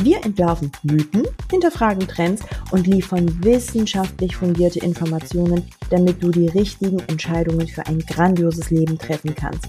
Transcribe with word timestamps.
Wir 0.00 0.24
entwerfen 0.24 0.70
Mythen, 0.84 1.26
hinterfragen 1.50 2.06
Trends 2.06 2.44
und 2.70 2.86
liefern 2.86 3.42
wissenschaftlich 3.42 4.36
fundierte 4.36 4.78
Informationen, 4.78 5.68
damit 5.90 6.22
du 6.22 6.30
die 6.30 6.46
richtigen 6.46 7.00
Entscheidungen 7.08 7.66
für 7.66 7.84
ein 7.84 7.98
grandioses 7.98 8.70
Leben 8.70 8.96
treffen 8.96 9.34
kannst. 9.34 9.66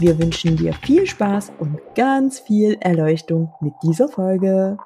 Wir 0.00 0.18
wünschen 0.18 0.56
dir 0.56 0.72
viel 0.72 1.06
Spaß 1.06 1.52
und 1.60 1.78
ganz 1.94 2.40
viel 2.40 2.76
Erleuchtung 2.80 3.52
mit 3.60 3.74
dieser 3.84 4.08
Folge. 4.08 4.78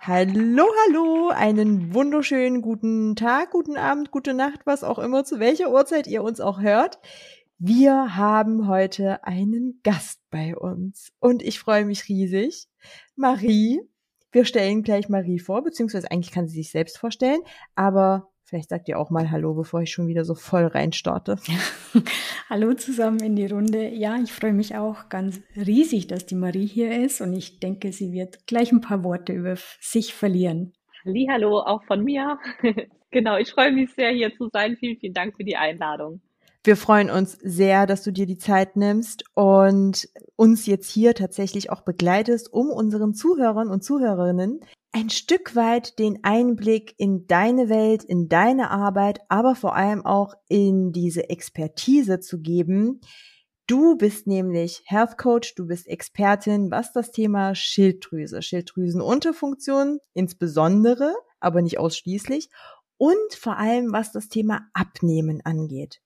Hallo, 0.00 0.64
hallo, 0.86 1.28
einen 1.28 1.92
wunderschönen 1.92 2.62
guten 2.62 3.14
Tag, 3.14 3.50
guten 3.50 3.76
Abend, 3.76 4.10
gute 4.10 4.32
Nacht, 4.32 4.60
was 4.64 4.84
auch 4.84 4.98
immer, 4.98 5.24
zu 5.24 5.38
welcher 5.38 5.70
Uhrzeit 5.70 6.06
ihr 6.06 6.22
uns 6.22 6.40
auch 6.40 6.60
hört. 6.60 6.98
Wir 7.58 8.16
haben 8.16 8.66
heute 8.66 9.24
einen 9.24 9.80
Gast 9.84 10.20
bei 10.30 10.56
uns 10.56 11.12
und 11.20 11.42
ich 11.42 11.60
freue 11.60 11.84
mich 11.84 12.08
riesig. 12.08 12.66
Marie, 13.14 13.80
wir 14.32 14.44
stellen 14.44 14.82
gleich 14.82 15.08
Marie 15.08 15.38
vor, 15.38 15.62
beziehungsweise 15.62 16.10
eigentlich 16.10 16.32
kann 16.32 16.48
sie 16.48 16.56
sich 16.56 16.70
selbst 16.70 16.98
vorstellen, 16.98 17.40
aber 17.74 18.30
Vielleicht 18.46 18.68
sagt 18.68 18.88
ihr 18.88 18.98
auch 18.98 19.08
mal 19.08 19.30
Hallo, 19.30 19.54
bevor 19.54 19.80
ich 19.80 19.90
schon 19.90 20.06
wieder 20.06 20.22
so 20.22 20.34
voll 20.34 20.66
reinstarte. 20.66 21.38
Hallo 22.50 22.74
zusammen 22.74 23.18
in 23.20 23.36
die 23.36 23.46
Runde. 23.46 23.88
Ja, 23.88 24.18
ich 24.22 24.32
freue 24.32 24.52
mich 24.52 24.76
auch 24.76 25.08
ganz 25.08 25.40
riesig, 25.56 26.08
dass 26.08 26.26
die 26.26 26.34
Marie 26.34 26.66
hier 26.66 27.02
ist 27.02 27.22
und 27.22 27.32
ich 27.32 27.58
denke, 27.58 27.90
sie 27.90 28.12
wird 28.12 28.46
gleich 28.46 28.70
ein 28.70 28.82
paar 28.82 29.02
Worte 29.02 29.32
über 29.32 29.56
sich 29.80 30.12
verlieren. 30.12 30.74
Hallo, 31.30 31.58
auch 31.60 31.82
von 31.84 32.04
mir. 32.04 32.38
genau, 33.10 33.38
ich 33.38 33.50
freue 33.50 33.72
mich 33.72 33.94
sehr, 33.94 34.10
hier 34.10 34.34
zu 34.36 34.50
sein. 34.52 34.76
Vielen, 34.76 34.98
vielen 34.98 35.14
Dank 35.14 35.36
für 35.36 35.44
die 35.44 35.56
Einladung. 35.56 36.20
Wir 36.66 36.78
freuen 36.78 37.10
uns 37.10 37.36
sehr, 37.42 37.86
dass 37.86 38.02
du 38.02 38.10
dir 38.10 38.24
die 38.24 38.38
Zeit 38.38 38.74
nimmst 38.74 39.24
und 39.34 40.08
uns 40.34 40.64
jetzt 40.64 40.88
hier 40.88 41.14
tatsächlich 41.14 41.68
auch 41.68 41.82
begleitest, 41.82 42.50
um 42.50 42.70
unseren 42.70 43.12
Zuhörern 43.12 43.68
und 43.68 43.84
Zuhörerinnen 43.84 44.60
ein 44.90 45.10
Stück 45.10 45.54
weit 45.56 45.98
den 45.98 46.24
Einblick 46.24 46.94
in 46.96 47.26
deine 47.26 47.68
Welt, 47.68 48.02
in 48.02 48.30
deine 48.30 48.70
Arbeit, 48.70 49.20
aber 49.28 49.56
vor 49.56 49.76
allem 49.76 50.06
auch 50.06 50.32
in 50.48 50.92
diese 50.92 51.28
Expertise 51.28 52.20
zu 52.20 52.40
geben. 52.40 53.02
Du 53.66 53.98
bist 53.98 54.26
nämlich 54.26 54.84
Health 54.86 55.18
Coach, 55.18 55.54
du 55.56 55.66
bist 55.66 55.86
Expertin, 55.86 56.70
was 56.70 56.94
das 56.94 57.10
Thema 57.10 57.54
Schilddrüse, 57.54 58.40
Schilddrüsenunterfunktion 58.40 59.98
insbesondere, 60.14 61.14
aber 61.40 61.60
nicht 61.60 61.78
ausschließlich 61.78 62.48
und 62.96 63.34
vor 63.38 63.58
allem 63.58 63.92
was 63.92 64.12
das 64.12 64.28
Thema 64.28 64.62
Abnehmen 64.72 65.42
angeht. 65.44 66.00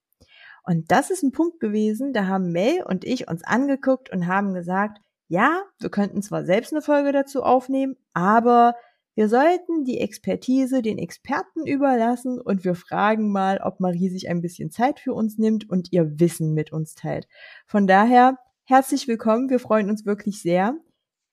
Und 0.69 0.91
das 0.91 1.09
ist 1.09 1.23
ein 1.23 1.31
Punkt 1.31 1.59
gewesen, 1.59 2.13
da 2.13 2.27
haben 2.27 2.51
Mel 2.51 2.83
und 2.83 3.03
ich 3.03 3.27
uns 3.27 3.43
angeguckt 3.43 4.11
und 4.11 4.27
haben 4.27 4.53
gesagt, 4.53 5.01
ja, 5.27 5.63
wir 5.79 5.89
könnten 5.89 6.21
zwar 6.21 6.45
selbst 6.45 6.71
eine 6.71 6.83
Folge 6.83 7.11
dazu 7.11 7.41
aufnehmen, 7.41 7.95
aber 8.13 8.75
wir 9.15 9.29
sollten 9.29 9.83
die 9.83 9.99
Expertise 9.99 10.83
den 10.83 10.99
Experten 10.99 11.65
überlassen 11.65 12.39
und 12.39 12.65
wir 12.65 12.75
fragen 12.75 13.31
mal, 13.31 13.59
ob 13.63 13.79
Marie 13.79 14.09
sich 14.09 14.29
ein 14.29 14.41
bisschen 14.41 14.69
Zeit 14.69 14.99
für 14.99 15.15
uns 15.15 15.39
nimmt 15.39 15.67
und 15.67 15.91
ihr 15.91 16.19
Wissen 16.19 16.53
mit 16.53 16.71
uns 16.71 16.93
teilt. 16.93 17.27
Von 17.65 17.87
daher, 17.87 18.37
herzlich 18.65 19.07
willkommen, 19.07 19.49
wir 19.49 19.57
freuen 19.57 19.89
uns 19.89 20.05
wirklich 20.05 20.39
sehr. 20.39 20.77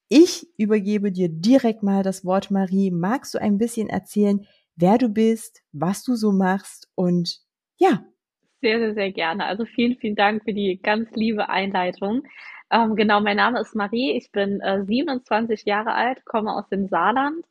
Ich 0.08 0.48
übergebe 0.56 1.12
dir 1.12 1.28
direkt 1.28 1.82
mal 1.82 2.02
das 2.02 2.24
Wort, 2.24 2.50
Marie. 2.50 2.90
Magst 2.90 3.34
du 3.34 3.38
ein 3.38 3.58
bisschen 3.58 3.90
erzählen, 3.90 4.46
wer 4.76 4.96
du 4.96 5.10
bist, 5.10 5.62
was 5.72 6.04
du 6.04 6.16
so 6.16 6.32
machst 6.32 6.88
und 6.94 7.42
ja. 7.76 8.02
Sehr, 8.62 8.78
sehr, 8.78 8.94
sehr 8.94 9.12
gerne. 9.12 9.44
Also 9.46 9.64
vielen, 9.66 9.96
vielen 9.96 10.16
Dank 10.16 10.42
für 10.44 10.52
die 10.54 10.80
ganz 10.82 11.10
liebe 11.14 11.48
Einleitung. 11.48 12.22
Ähm, 12.70 12.96
genau, 12.96 13.20
mein 13.20 13.36
Name 13.36 13.60
ist 13.60 13.74
Marie, 13.74 14.12
ich 14.16 14.32
bin 14.32 14.60
äh, 14.60 14.82
27 14.84 15.64
Jahre 15.66 15.92
alt, 15.94 16.24
komme 16.24 16.52
aus 16.54 16.68
dem 16.68 16.88
Saarland, 16.88 17.44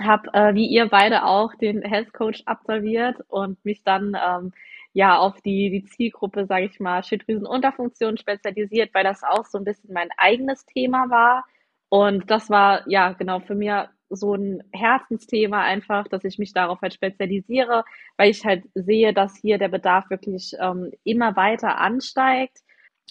habe 0.00 0.28
äh, 0.32 0.54
wie 0.54 0.66
ihr 0.66 0.86
beide 0.88 1.24
auch 1.24 1.54
den 1.56 1.82
Health 1.82 2.12
Coach 2.14 2.42
absolviert 2.46 3.18
und 3.28 3.62
mich 3.64 3.82
dann 3.84 4.16
ähm, 4.20 4.52
ja 4.94 5.18
auf 5.18 5.40
die, 5.42 5.70
die 5.70 5.84
Zielgruppe, 5.84 6.46
sage 6.46 6.66
ich 6.66 6.80
mal, 6.80 7.02
Schilddrüsenunterfunktion 7.04 8.16
spezialisiert, 8.16 8.94
weil 8.94 9.04
das 9.04 9.22
auch 9.24 9.44
so 9.44 9.58
ein 9.58 9.64
bisschen 9.64 9.92
mein 9.92 10.08
eigenes 10.16 10.64
Thema 10.66 11.10
war. 11.10 11.44
Und 11.90 12.30
das 12.30 12.48
war 12.50 12.88
ja 12.88 13.12
genau 13.12 13.40
für 13.40 13.54
mich 13.54 13.70
so 14.14 14.34
ein 14.34 14.62
Herzensthema 14.72 15.62
einfach, 15.62 16.08
dass 16.08 16.24
ich 16.24 16.38
mich 16.38 16.52
darauf 16.52 16.80
halt 16.82 16.94
spezialisiere, 16.94 17.84
weil 18.16 18.30
ich 18.30 18.44
halt 18.44 18.64
sehe, 18.74 19.12
dass 19.12 19.36
hier 19.36 19.58
der 19.58 19.68
Bedarf 19.68 20.10
wirklich 20.10 20.52
ähm, 20.60 20.92
immer 21.04 21.36
weiter 21.36 21.78
ansteigt 21.78 22.58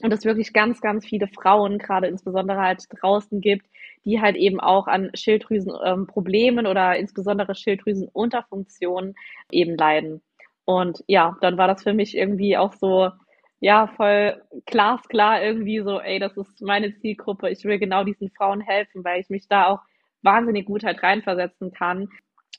und 0.02 0.12
es 0.12 0.26
wirklich 0.26 0.54
ganz, 0.54 0.82
ganz 0.82 1.06
viele 1.06 1.28
Frauen, 1.28 1.78
gerade 1.78 2.08
insbesondere 2.08 2.60
halt 2.60 2.84
draußen 2.90 3.42
gibt, 3.42 3.68
die 4.06 4.20
halt 4.22 4.36
eben 4.36 4.60
auch 4.60 4.88
an 4.88 5.12
Schilddrüsenproblemen 5.14 6.66
ähm, 6.66 6.72
oder 6.72 6.98
insbesondere 6.98 7.56
Schilddrüsenunterfunktionen 7.56 9.16
eben 9.52 9.78
leiden. 9.78 10.22
Und 10.66 11.04
ja, 11.08 11.38
dann 11.42 11.58
war 11.58 11.68
das 11.68 11.84
für 11.84 11.94
mich 11.94 12.16
irgendwie 12.18 12.58
auch 12.58 12.74
so, 12.74 13.10
ja, 13.60 13.88
voll 13.88 14.42
glasklar 14.66 15.44
irgendwie 15.44 15.80
so, 15.82 16.00
ey, 16.00 16.20
das 16.20 16.36
ist 16.38 16.62
meine 16.62 16.96
Zielgruppe. 16.96 17.50
Ich 17.50 17.64
will 17.64 17.80
genau 17.80 18.04
diesen 18.04 18.30
Frauen 18.32 18.62
helfen, 18.62 19.04
weil 19.04 19.22
ich 19.22 19.30
mich 19.30 19.48
da 19.48 19.68
auch 19.68 19.80
wahnsinnig 20.24 20.66
gut 20.66 20.84
halt 20.84 21.04
reinversetzen 21.04 21.72
kann, 21.72 22.10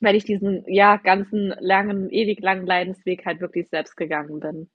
weil 0.01 0.17
ich 0.17 0.25
diesen, 0.25 0.65
ja, 0.67 0.97
ganzen 0.97 1.55
langen, 1.61 2.11
ewig 2.11 2.41
langen 2.41 2.67
Leidensweg 2.67 3.25
halt 3.25 3.41
wirklich 3.41 3.69
selbst 3.69 3.97
gegangen 3.97 4.41
bin. 4.41 4.71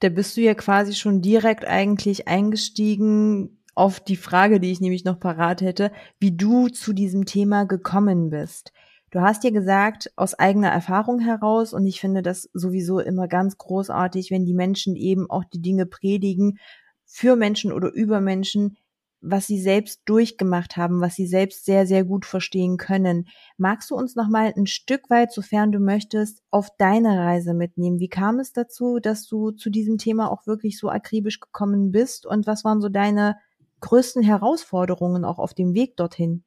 Da 0.00 0.08
bist 0.08 0.36
du 0.36 0.40
ja 0.40 0.54
quasi 0.54 0.94
schon 0.94 1.20
direkt 1.20 1.66
eigentlich 1.66 2.28
eingestiegen 2.28 3.62
auf 3.74 4.00
die 4.00 4.16
Frage, 4.16 4.60
die 4.60 4.72
ich 4.72 4.80
nämlich 4.80 5.04
noch 5.04 5.20
parat 5.20 5.60
hätte, 5.60 5.92
wie 6.18 6.36
du 6.36 6.68
zu 6.68 6.92
diesem 6.92 7.26
Thema 7.26 7.64
gekommen 7.64 8.30
bist. 8.30 8.72
Du 9.10 9.20
hast 9.20 9.44
ja 9.44 9.50
gesagt, 9.50 10.10
aus 10.16 10.34
eigener 10.34 10.68
Erfahrung 10.68 11.20
heraus, 11.20 11.72
und 11.72 11.86
ich 11.86 12.00
finde 12.00 12.22
das 12.22 12.50
sowieso 12.52 12.98
immer 12.98 13.26
ganz 13.28 13.56
großartig, 13.56 14.30
wenn 14.30 14.44
die 14.44 14.54
Menschen 14.54 14.96
eben 14.96 15.30
auch 15.30 15.44
die 15.44 15.62
Dinge 15.62 15.86
predigen 15.86 16.58
für 17.06 17.36
Menschen 17.36 17.72
oder 17.72 17.90
über 17.92 18.20
Menschen, 18.20 18.76
was 19.20 19.46
sie 19.46 19.60
selbst 19.60 20.02
durchgemacht 20.04 20.76
haben, 20.76 21.00
was 21.00 21.14
sie 21.14 21.26
selbst 21.26 21.64
sehr, 21.64 21.86
sehr 21.86 22.04
gut 22.04 22.24
verstehen 22.24 22.76
können. 22.76 23.26
Magst 23.56 23.90
du 23.90 23.96
uns 23.96 24.14
noch 24.16 24.28
mal 24.28 24.52
ein 24.56 24.66
Stück 24.66 25.10
weit, 25.10 25.32
sofern 25.32 25.72
du 25.72 25.80
möchtest, 25.80 26.42
auf 26.50 26.68
deine 26.78 27.18
Reise 27.18 27.54
mitnehmen? 27.54 27.98
Wie 27.98 28.08
kam 28.08 28.38
es 28.38 28.52
dazu, 28.52 28.98
dass 29.00 29.26
du 29.26 29.50
zu 29.50 29.70
diesem 29.70 29.98
Thema 29.98 30.30
auch 30.30 30.46
wirklich 30.46 30.78
so 30.78 30.88
akribisch 30.88 31.40
gekommen 31.40 31.90
bist? 31.90 32.26
Und 32.26 32.46
was 32.46 32.64
waren 32.64 32.80
so 32.80 32.88
deine 32.88 33.36
größten 33.80 34.22
Herausforderungen 34.22 35.24
auch 35.24 35.38
auf 35.38 35.54
dem 35.54 35.74
Weg 35.74 35.96
dorthin? 35.96 36.44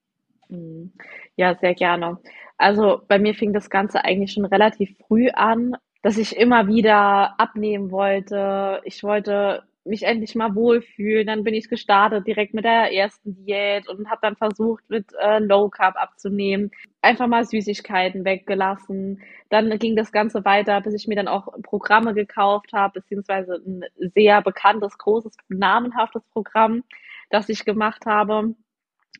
Mhm. 0.49 0.93
Ja, 1.35 1.57
sehr 1.59 1.73
gerne. 1.75 2.19
Also 2.57 3.01
bei 3.07 3.19
mir 3.19 3.33
fing 3.33 3.53
das 3.53 3.69
Ganze 3.69 4.03
eigentlich 4.03 4.33
schon 4.33 4.45
relativ 4.45 4.95
früh 5.07 5.29
an, 5.29 5.75
dass 6.03 6.17
ich 6.17 6.35
immer 6.35 6.67
wieder 6.67 7.39
abnehmen 7.39 7.91
wollte. 7.91 8.81
Ich 8.85 9.03
wollte 9.03 9.63
mich 9.83 10.03
endlich 10.03 10.35
mal 10.35 10.55
wohlfühlen. 10.55 11.27
Dann 11.27 11.43
bin 11.43 11.53
ich 11.53 11.69
gestartet 11.69 12.27
direkt 12.27 12.53
mit 12.53 12.65
der 12.65 12.93
ersten 12.93 13.35
Diät 13.35 13.87
und 13.87 14.09
habe 14.09 14.21
dann 14.21 14.35
versucht, 14.35 14.83
mit 14.89 15.07
äh, 15.19 15.39
Low 15.39 15.69
Carb 15.69 15.95
abzunehmen. 15.95 16.71
Einfach 17.01 17.27
mal 17.27 17.45
Süßigkeiten 17.45 18.25
weggelassen. 18.25 19.21
Dann 19.49 19.77
ging 19.79 19.95
das 19.95 20.11
Ganze 20.11 20.45
weiter, 20.45 20.81
bis 20.81 20.93
ich 20.93 21.07
mir 21.07 21.15
dann 21.15 21.27
auch 21.27 21.47
Programme 21.63 22.13
gekauft 22.13 22.73
habe, 22.73 23.01
beziehungsweise 23.01 23.55
ein 23.65 23.83
sehr 24.15 24.41
bekanntes, 24.41 24.97
großes, 24.97 25.35
namenhaftes 25.49 26.23
Programm, 26.31 26.83
das 27.29 27.49
ich 27.49 27.65
gemacht 27.65 28.05
habe. 28.05 28.55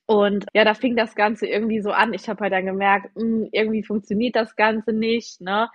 Und 0.06 0.46
ja, 0.54 0.66
da 0.66 0.74
fing 0.74 0.96
das 0.96 1.16
Ganze 1.16 1.48
irgendwie 1.48 1.82
so 1.82 1.92
an. 1.92 2.14
Ich 2.14 2.28
habe 2.28 2.42
halt 2.42 2.54
dann 2.54 2.66
gemerkt, 2.66 3.16
mh, 3.16 3.22
hm, 3.22 3.50
irgendwie 3.52 3.84
funktioniert 3.84 4.36
das 4.36 4.56
Ganze 4.56 4.94
nicht. 4.94 5.42
Ne? 5.42 5.70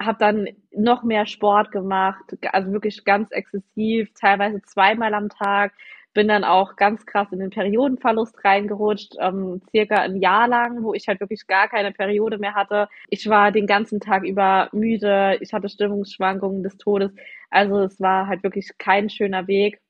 Habe 0.00 0.18
dann 0.18 0.48
noch 0.72 1.02
mehr 1.02 1.26
Sport 1.26 1.72
gemacht, 1.72 2.24
also 2.52 2.72
wirklich 2.72 3.04
ganz 3.04 3.30
exzessiv, 3.30 4.10
teilweise 4.14 4.62
zweimal 4.62 5.14
am 5.14 5.28
Tag. 5.28 5.72
Bin 6.14 6.28
dann 6.28 6.44
auch 6.44 6.76
ganz 6.76 7.04
krass 7.06 7.28
in 7.32 7.38
den 7.38 7.50
Periodenverlust 7.50 8.44
reingerutscht, 8.44 9.14
ähm, 9.20 9.60
circa 9.70 9.96
ein 9.96 10.16
Jahr 10.16 10.48
lang, 10.48 10.82
wo 10.82 10.94
ich 10.94 11.06
halt 11.06 11.20
wirklich 11.20 11.46
gar 11.46 11.68
keine 11.68 11.92
Periode 11.92 12.38
mehr 12.38 12.54
hatte. 12.54 12.88
Ich 13.08 13.28
war 13.28 13.52
den 13.52 13.66
ganzen 13.66 14.00
Tag 14.00 14.24
über 14.24 14.68
müde, 14.72 15.38
ich 15.40 15.52
hatte 15.52 15.68
Stimmungsschwankungen 15.68 16.62
des 16.62 16.76
Todes. 16.78 17.12
Also 17.50 17.80
es 17.80 18.00
war 18.00 18.26
halt 18.26 18.42
wirklich 18.42 18.70
kein 18.78 19.10
schöner 19.10 19.46
Weg. 19.46 19.80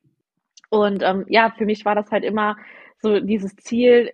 Und 0.69 1.03
ähm, 1.03 1.25
ja, 1.29 1.51
für 1.57 1.65
mich 1.65 1.85
war 1.85 1.95
das 1.95 2.11
halt 2.11 2.23
immer 2.23 2.57
so 3.01 3.19
dieses 3.19 3.55
Ziel, 3.55 4.11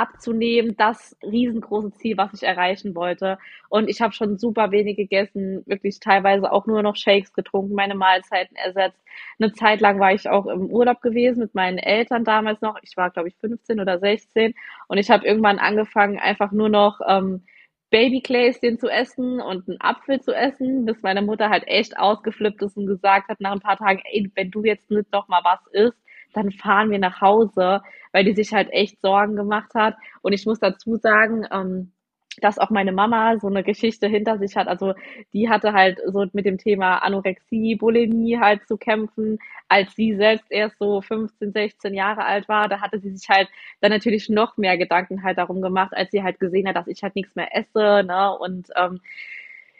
abzunehmen, 0.00 0.76
das 0.76 1.16
riesengroße 1.22 1.92
Ziel, 1.94 2.16
was 2.16 2.32
ich 2.34 2.42
erreichen 2.42 2.94
wollte. 2.94 3.38
Und 3.68 3.88
ich 3.88 4.00
habe 4.00 4.14
schon 4.14 4.38
super 4.38 4.70
wenig 4.70 4.96
gegessen, 4.96 5.62
wirklich 5.66 6.00
teilweise 6.00 6.50
auch 6.50 6.66
nur 6.66 6.82
noch 6.82 6.96
Shakes 6.96 7.32
getrunken, 7.34 7.74
meine 7.74 7.94
Mahlzeiten 7.94 8.56
ersetzt. 8.56 9.00
Eine 9.38 9.52
Zeit 9.52 9.80
lang 9.80 10.00
war 10.00 10.12
ich 10.14 10.28
auch 10.28 10.46
im 10.46 10.70
Urlaub 10.70 11.02
gewesen 11.02 11.40
mit 11.40 11.54
meinen 11.54 11.78
Eltern 11.78 12.24
damals 12.24 12.60
noch. 12.62 12.76
Ich 12.82 12.96
war, 12.96 13.10
glaube 13.10 13.28
ich, 13.28 13.36
15 13.36 13.78
oder 13.80 13.98
16 13.98 14.54
und 14.88 14.98
ich 14.98 15.10
habe 15.10 15.26
irgendwann 15.26 15.58
angefangen, 15.58 16.18
einfach 16.18 16.50
nur 16.52 16.70
noch 16.70 17.00
ähm, 17.06 17.42
Babygläschen 17.90 18.78
zu 18.78 18.88
essen 18.88 19.40
und 19.40 19.68
einen 19.68 19.80
Apfel 19.80 20.20
zu 20.20 20.32
essen, 20.32 20.86
bis 20.86 21.02
meine 21.02 21.22
Mutter 21.22 21.50
halt 21.50 21.64
echt 21.66 21.98
ausgeflippt 21.98 22.62
ist 22.62 22.76
und 22.76 22.86
gesagt 22.86 23.28
hat 23.28 23.40
nach 23.40 23.52
ein 23.52 23.60
paar 23.60 23.76
Tagen, 23.76 24.00
ey, 24.04 24.30
wenn 24.34 24.50
du 24.50 24.64
jetzt 24.64 24.90
nicht 24.90 25.12
noch 25.12 25.28
mal 25.28 25.42
was 25.44 25.66
isst, 25.72 25.98
dann 26.34 26.50
fahren 26.52 26.90
wir 26.90 26.98
nach 26.98 27.20
Hause, 27.20 27.80
weil 28.12 28.24
die 28.24 28.34
sich 28.34 28.52
halt 28.52 28.70
echt 28.72 29.00
Sorgen 29.00 29.36
gemacht 29.36 29.74
hat. 29.74 29.96
Und 30.22 30.32
ich 30.32 30.46
muss 30.46 30.58
dazu 30.58 30.96
sagen, 30.96 31.46
ähm, 31.50 31.92
dass 32.40 32.58
auch 32.58 32.70
meine 32.70 32.92
Mama 32.92 33.38
so 33.38 33.48
eine 33.48 33.62
Geschichte 33.62 34.06
hinter 34.06 34.38
sich 34.38 34.56
hat. 34.56 34.68
Also 34.68 34.94
die 35.32 35.48
hatte 35.48 35.72
halt 35.72 35.98
so 36.06 36.26
mit 36.32 36.46
dem 36.46 36.58
Thema 36.58 36.98
Anorexie, 36.98 37.76
Bulimie 37.76 38.38
halt 38.38 38.66
zu 38.66 38.76
kämpfen, 38.76 39.38
als 39.68 39.94
sie 39.94 40.14
selbst 40.14 40.46
erst 40.50 40.78
so 40.78 41.00
15, 41.02 41.52
16 41.52 41.94
Jahre 41.94 42.24
alt 42.24 42.48
war. 42.48 42.68
Da 42.68 42.80
hatte 42.80 43.00
sie 43.00 43.10
sich 43.10 43.28
halt 43.28 43.48
dann 43.80 43.90
natürlich 43.90 44.28
noch 44.28 44.56
mehr 44.56 44.78
Gedanken 44.78 45.22
halt 45.22 45.38
darum 45.38 45.60
gemacht, 45.60 45.92
als 45.94 46.10
sie 46.10 46.22
halt 46.22 46.38
gesehen 46.40 46.68
hat, 46.68 46.76
dass 46.76 46.86
ich 46.88 47.02
halt 47.02 47.16
nichts 47.16 47.34
mehr 47.34 47.54
esse. 47.56 48.04
Ne? 48.06 48.36
Und 48.38 48.68
ähm, 48.76 49.00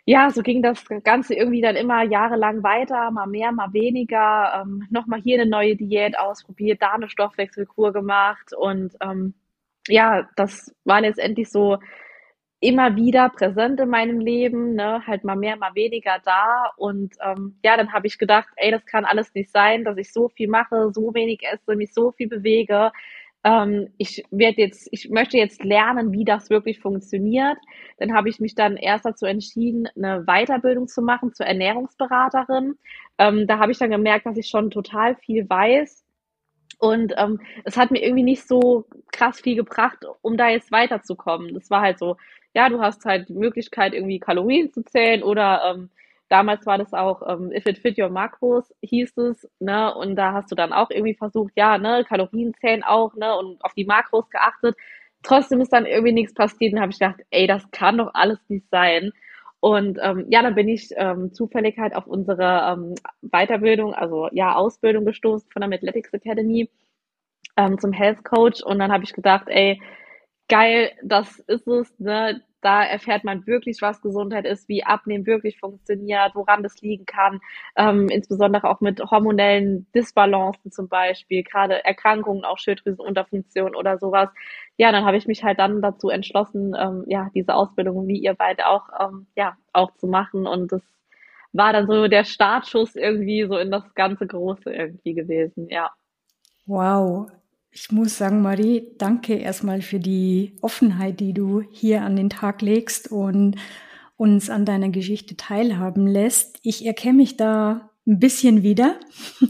ja, 0.06 0.30
so 0.30 0.42
ging 0.42 0.62
das 0.62 0.84
Ganze 1.04 1.34
irgendwie 1.34 1.60
dann 1.60 1.76
immer 1.76 2.02
jahrelang 2.02 2.62
weiter, 2.62 3.10
mal 3.10 3.26
mehr, 3.26 3.52
mal 3.52 3.72
weniger, 3.72 4.62
ähm, 4.62 4.86
nochmal 4.90 5.20
hier 5.20 5.40
eine 5.40 5.50
neue 5.50 5.76
Diät 5.76 6.18
ausprobiert, 6.18 6.82
da 6.82 6.92
eine 6.92 7.08
Stoffwechselkur 7.08 7.92
gemacht 7.92 8.52
und 8.56 8.94
ähm, 9.02 9.34
ja, 9.88 10.28
das 10.36 10.74
war 10.84 11.00
letztendlich 11.00 11.50
so 11.50 11.78
immer 12.60 12.94
wieder 12.96 13.30
präsent 13.30 13.80
in 13.80 13.88
meinem 13.88 14.20
Leben, 14.20 14.74
ne, 14.74 15.06
halt 15.06 15.24
mal 15.24 15.36
mehr, 15.36 15.56
mal 15.56 15.74
weniger 15.74 16.18
da 16.24 16.70
und 16.76 17.14
ähm, 17.24 17.58
ja, 17.64 17.76
dann 17.76 17.92
habe 17.92 18.06
ich 18.06 18.18
gedacht, 18.18 18.48
ey, 18.56 18.70
das 18.70 18.84
kann 18.86 19.04
alles 19.06 19.32
nicht 19.34 19.50
sein, 19.50 19.84
dass 19.84 19.96
ich 19.96 20.12
so 20.12 20.28
viel 20.28 20.48
mache, 20.48 20.90
so 20.92 21.14
wenig 21.14 21.42
esse, 21.42 21.74
mich 21.76 21.94
so 21.94 22.12
viel 22.12 22.28
bewege, 22.28 22.92
ähm, 23.44 23.88
ich 23.96 24.24
werde 24.30 24.60
jetzt, 24.60 24.88
ich 24.92 25.08
möchte 25.10 25.38
jetzt 25.38 25.64
lernen, 25.64 26.12
wie 26.12 26.24
das 26.24 26.50
wirklich 26.50 26.80
funktioniert. 26.80 27.56
Dann 27.98 28.14
habe 28.14 28.28
ich 28.28 28.40
mich 28.40 28.54
dann 28.54 28.76
erst 28.76 29.06
dazu 29.06 29.26
entschieden, 29.26 29.88
eine 29.96 30.24
Weiterbildung 30.24 30.88
zu 30.88 31.02
machen 31.02 31.32
zur 31.32 31.46
Ernährungsberaterin. 31.46 32.76
Ähm, 33.18 33.46
da 33.46 33.58
habe 33.58 33.72
ich 33.72 33.78
dann 33.78 33.90
gemerkt, 33.90 34.26
dass 34.26 34.36
ich 34.36 34.48
schon 34.48 34.70
total 34.70 35.16
viel 35.16 35.48
weiß. 35.48 36.04
Und 36.78 37.14
ähm, 37.18 37.40
es 37.64 37.76
hat 37.76 37.90
mir 37.90 38.02
irgendwie 38.02 38.22
nicht 38.22 38.46
so 38.46 38.86
krass 39.12 39.40
viel 39.40 39.56
gebracht, 39.56 39.98
um 40.22 40.36
da 40.36 40.48
jetzt 40.48 40.72
weiterzukommen. 40.72 41.54
Das 41.54 41.70
war 41.70 41.82
halt 41.82 41.98
so, 41.98 42.16
ja, 42.54 42.68
du 42.68 42.80
hast 42.80 43.04
halt 43.04 43.28
die 43.28 43.34
Möglichkeit, 43.34 43.94
irgendwie 43.94 44.18
Kalorien 44.18 44.72
zu 44.72 44.82
zählen 44.82 45.22
oder 45.22 45.74
ähm, 45.74 45.90
Damals 46.30 46.64
war 46.66 46.78
das 46.78 46.94
auch 46.94 47.22
ähm, 47.28 47.52
If 47.52 47.66
it 47.66 47.78
fit 47.80 47.98
your 47.98 48.08
macros, 48.10 48.72
hieß 48.82 49.18
es, 49.18 49.48
ne? 49.60 49.94
Und 49.94 50.16
da 50.16 50.32
hast 50.32 50.50
du 50.52 50.54
dann 50.56 50.72
auch 50.72 50.90
irgendwie 50.90 51.14
versucht, 51.14 51.52
ja, 51.56 51.76
ne, 51.78 52.04
Kalorien 52.08 52.54
zählen 52.54 52.84
auch, 52.84 53.14
ne, 53.16 53.36
und 53.36 53.62
auf 53.64 53.74
die 53.74 53.84
Makros 53.84 54.30
geachtet. 54.30 54.76
Trotzdem 55.24 55.60
ist 55.60 55.72
dann 55.72 55.86
irgendwie 55.86 56.12
nichts 56.12 56.34
passiert 56.34 56.72
und 56.72 56.80
habe 56.80 56.92
ich 56.92 56.98
gedacht, 57.00 57.20
ey, 57.30 57.46
das 57.48 57.70
kann 57.72 57.98
doch 57.98 58.12
alles 58.14 58.38
nicht 58.48 58.66
sein. 58.70 59.12
Und 59.60 59.98
ähm, 60.02 60.26
ja, 60.30 60.42
dann 60.42 60.54
bin 60.54 60.68
ich 60.68 60.90
ähm, 60.96 61.34
zufällig 61.34 61.78
halt 61.78 61.94
auf 61.96 62.06
unsere 62.06 62.72
ähm, 62.74 62.94
Weiterbildung, 63.22 63.94
also 63.94 64.28
ja, 64.32 64.54
Ausbildung 64.54 65.04
gestoßen 65.04 65.50
von 65.52 65.60
der 65.62 65.72
Athletics 65.78 66.12
Academy 66.14 66.70
ähm, 67.56 67.78
zum 67.78 67.92
Health 67.92 68.24
Coach. 68.24 68.62
Und 68.62 68.78
dann 68.78 68.92
habe 68.92 69.04
ich 69.04 69.12
gedacht, 69.14 69.44
ey, 69.48 69.80
geil, 70.48 70.92
das 71.04 71.38
ist 71.40 71.66
es, 71.68 71.98
ne? 72.00 72.42
Da 72.60 72.84
erfährt 72.84 73.24
man 73.24 73.46
wirklich, 73.46 73.80
was 73.80 74.02
Gesundheit 74.02 74.44
ist, 74.46 74.68
wie 74.68 74.84
Abnehmen 74.84 75.26
wirklich 75.26 75.58
funktioniert, 75.58 76.34
woran 76.34 76.62
das 76.62 76.80
liegen 76.82 77.06
kann, 77.06 77.40
ähm, 77.76 78.08
insbesondere 78.08 78.68
auch 78.68 78.80
mit 78.80 79.00
hormonellen 79.00 79.86
Disbalancen 79.94 80.70
zum 80.70 80.88
Beispiel, 80.88 81.42
gerade 81.42 81.84
Erkrankungen, 81.84 82.44
auch 82.44 82.58
Schilddrüsenunterfunktion 82.58 83.74
oder 83.74 83.98
sowas. 83.98 84.28
Ja, 84.76 84.92
dann 84.92 85.04
habe 85.04 85.16
ich 85.16 85.26
mich 85.26 85.42
halt 85.44 85.58
dann 85.58 85.82
dazu 85.82 86.10
entschlossen, 86.10 86.74
ähm, 86.78 87.04
ja, 87.06 87.30
diese 87.34 87.54
Ausbildung, 87.54 88.06
wie 88.08 88.18
ihr 88.18 88.34
beide 88.34 88.66
auch, 88.66 88.88
ähm, 89.00 89.26
ja, 89.36 89.56
auch 89.72 89.94
zu 89.96 90.06
machen. 90.06 90.46
Und 90.46 90.72
das 90.72 90.82
war 91.52 91.72
dann 91.72 91.86
so 91.86 92.08
der 92.08 92.24
Startschuss 92.24 92.96
irgendwie 92.96 93.44
so 93.46 93.56
in 93.58 93.70
das 93.70 93.94
ganze 93.94 94.26
Große 94.26 94.72
irgendwie 94.72 95.14
gewesen, 95.14 95.68
ja. 95.68 95.90
Wow, 96.66 97.26
ich 97.72 97.92
muss 97.92 98.18
sagen, 98.18 98.42
Marie, 98.42 98.88
danke 98.98 99.36
erstmal 99.36 99.80
für 99.80 100.00
die 100.00 100.56
Offenheit, 100.60 101.20
die 101.20 101.32
du 101.32 101.62
hier 101.70 102.02
an 102.02 102.16
den 102.16 102.30
Tag 102.30 102.62
legst 102.62 103.12
und 103.12 103.56
uns 104.16 104.50
an 104.50 104.64
deiner 104.64 104.90
Geschichte 104.90 105.36
teilhaben 105.36 106.06
lässt. 106.06 106.58
Ich 106.62 106.84
erkenne 106.84 107.18
mich 107.18 107.36
da 107.36 107.90
ein 108.06 108.18
bisschen 108.18 108.62
wieder. 108.62 108.98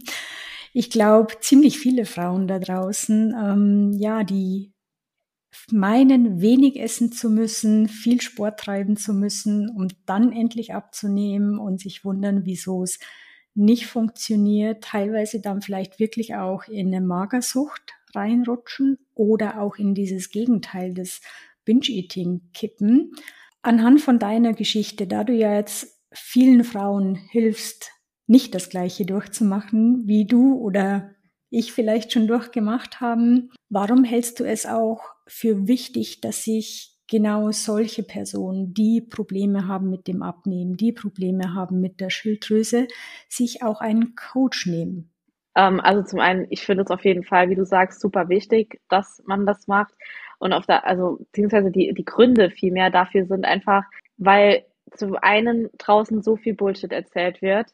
Ich 0.72 0.88
glaube, 0.88 1.34
ziemlich 1.40 1.80
viele 1.80 2.06
Frauen 2.06 2.46
da 2.46 2.60
draußen, 2.60 3.34
ähm, 3.36 3.92
ja, 3.98 4.22
die 4.22 4.72
meinen, 5.72 6.40
wenig 6.40 6.80
essen 6.80 7.10
zu 7.10 7.28
müssen, 7.28 7.88
viel 7.88 8.20
Sport 8.20 8.60
treiben 8.60 8.96
zu 8.96 9.12
müssen, 9.12 9.68
um 9.68 9.88
dann 10.06 10.30
endlich 10.30 10.72
abzunehmen 10.72 11.58
und 11.58 11.80
sich 11.80 12.04
wundern, 12.04 12.44
wieso 12.44 12.84
es 12.84 13.00
nicht 13.54 13.88
funktioniert, 13.88 14.84
teilweise 14.84 15.40
dann 15.40 15.60
vielleicht 15.60 15.98
wirklich 15.98 16.36
auch 16.36 16.68
in 16.68 16.94
eine 16.94 17.04
Magersucht 17.04 17.94
reinrutschen 18.14 18.98
oder 19.14 19.60
auch 19.60 19.76
in 19.76 19.94
dieses 19.94 20.30
Gegenteil 20.30 20.94
des 20.94 21.20
Binge-Eating 21.64 22.40
kippen. 22.52 23.12
Anhand 23.62 24.00
von 24.00 24.18
deiner 24.18 24.54
Geschichte, 24.54 25.06
da 25.06 25.24
du 25.24 25.32
ja 25.32 25.54
jetzt 25.54 26.00
vielen 26.12 26.64
Frauen 26.64 27.14
hilfst, 27.14 27.92
nicht 28.26 28.54
das 28.54 28.68
Gleiche 28.68 29.06
durchzumachen, 29.06 30.06
wie 30.06 30.24
du 30.24 30.54
oder 30.54 31.10
ich 31.50 31.72
vielleicht 31.72 32.12
schon 32.12 32.26
durchgemacht 32.26 33.00
haben, 33.00 33.50
warum 33.68 34.04
hältst 34.04 34.38
du 34.40 34.44
es 34.44 34.66
auch 34.66 35.00
für 35.26 35.66
wichtig, 35.66 36.20
dass 36.20 36.44
sich 36.44 36.96
genau 37.08 37.50
solche 37.50 38.04
Personen, 38.04 38.72
die 38.72 39.00
Probleme 39.00 39.66
haben 39.66 39.90
mit 39.90 40.06
dem 40.06 40.22
Abnehmen, 40.22 40.76
die 40.76 40.92
Probleme 40.92 41.54
haben 41.54 41.80
mit 41.80 42.00
der 42.00 42.08
Schilddrüse, 42.08 42.86
sich 43.28 43.62
auch 43.64 43.80
einen 43.80 44.14
Coach 44.14 44.66
nehmen? 44.66 45.09
Ähm, 45.56 45.80
also 45.80 46.02
zum 46.02 46.20
einen, 46.20 46.46
ich 46.50 46.62
finde 46.62 46.84
es 46.84 46.90
auf 46.90 47.04
jeden 47.04 47.24
Fall, 47.24 47.50
wie 47.50 47.54
du 47.54 47.64
sagst, 47.64 48.00
super 48.00 48.28
wichtig, 48.28 48.80
dass 48.88 49.22
man 49.26 49.46
das 49.46 49.66
macht. 49.68 49.94
Und 50.38 50.52
auf 50.52 50.66
der, 50.66 50.86
also 50.86 51.18
beziehungsweise 51.18 51.70
die, 51.70 51.92
die 51.94 52.04
Gründe 52.04 52.50
vielmehr 52.50 52.90
dafür 52.90 53.26
sind 53.26 53.44
einfach, 53.44 53.84
weil 54.16 54.64
zum 54.92 55.16
einen 55.16 55.68
draußen 55.78 56.22
so 56.22 56.36
viel 56.36 56.54
Bullshit 56.54 56.92
erzählt 56.92 57.42
wird, 57.42 57.68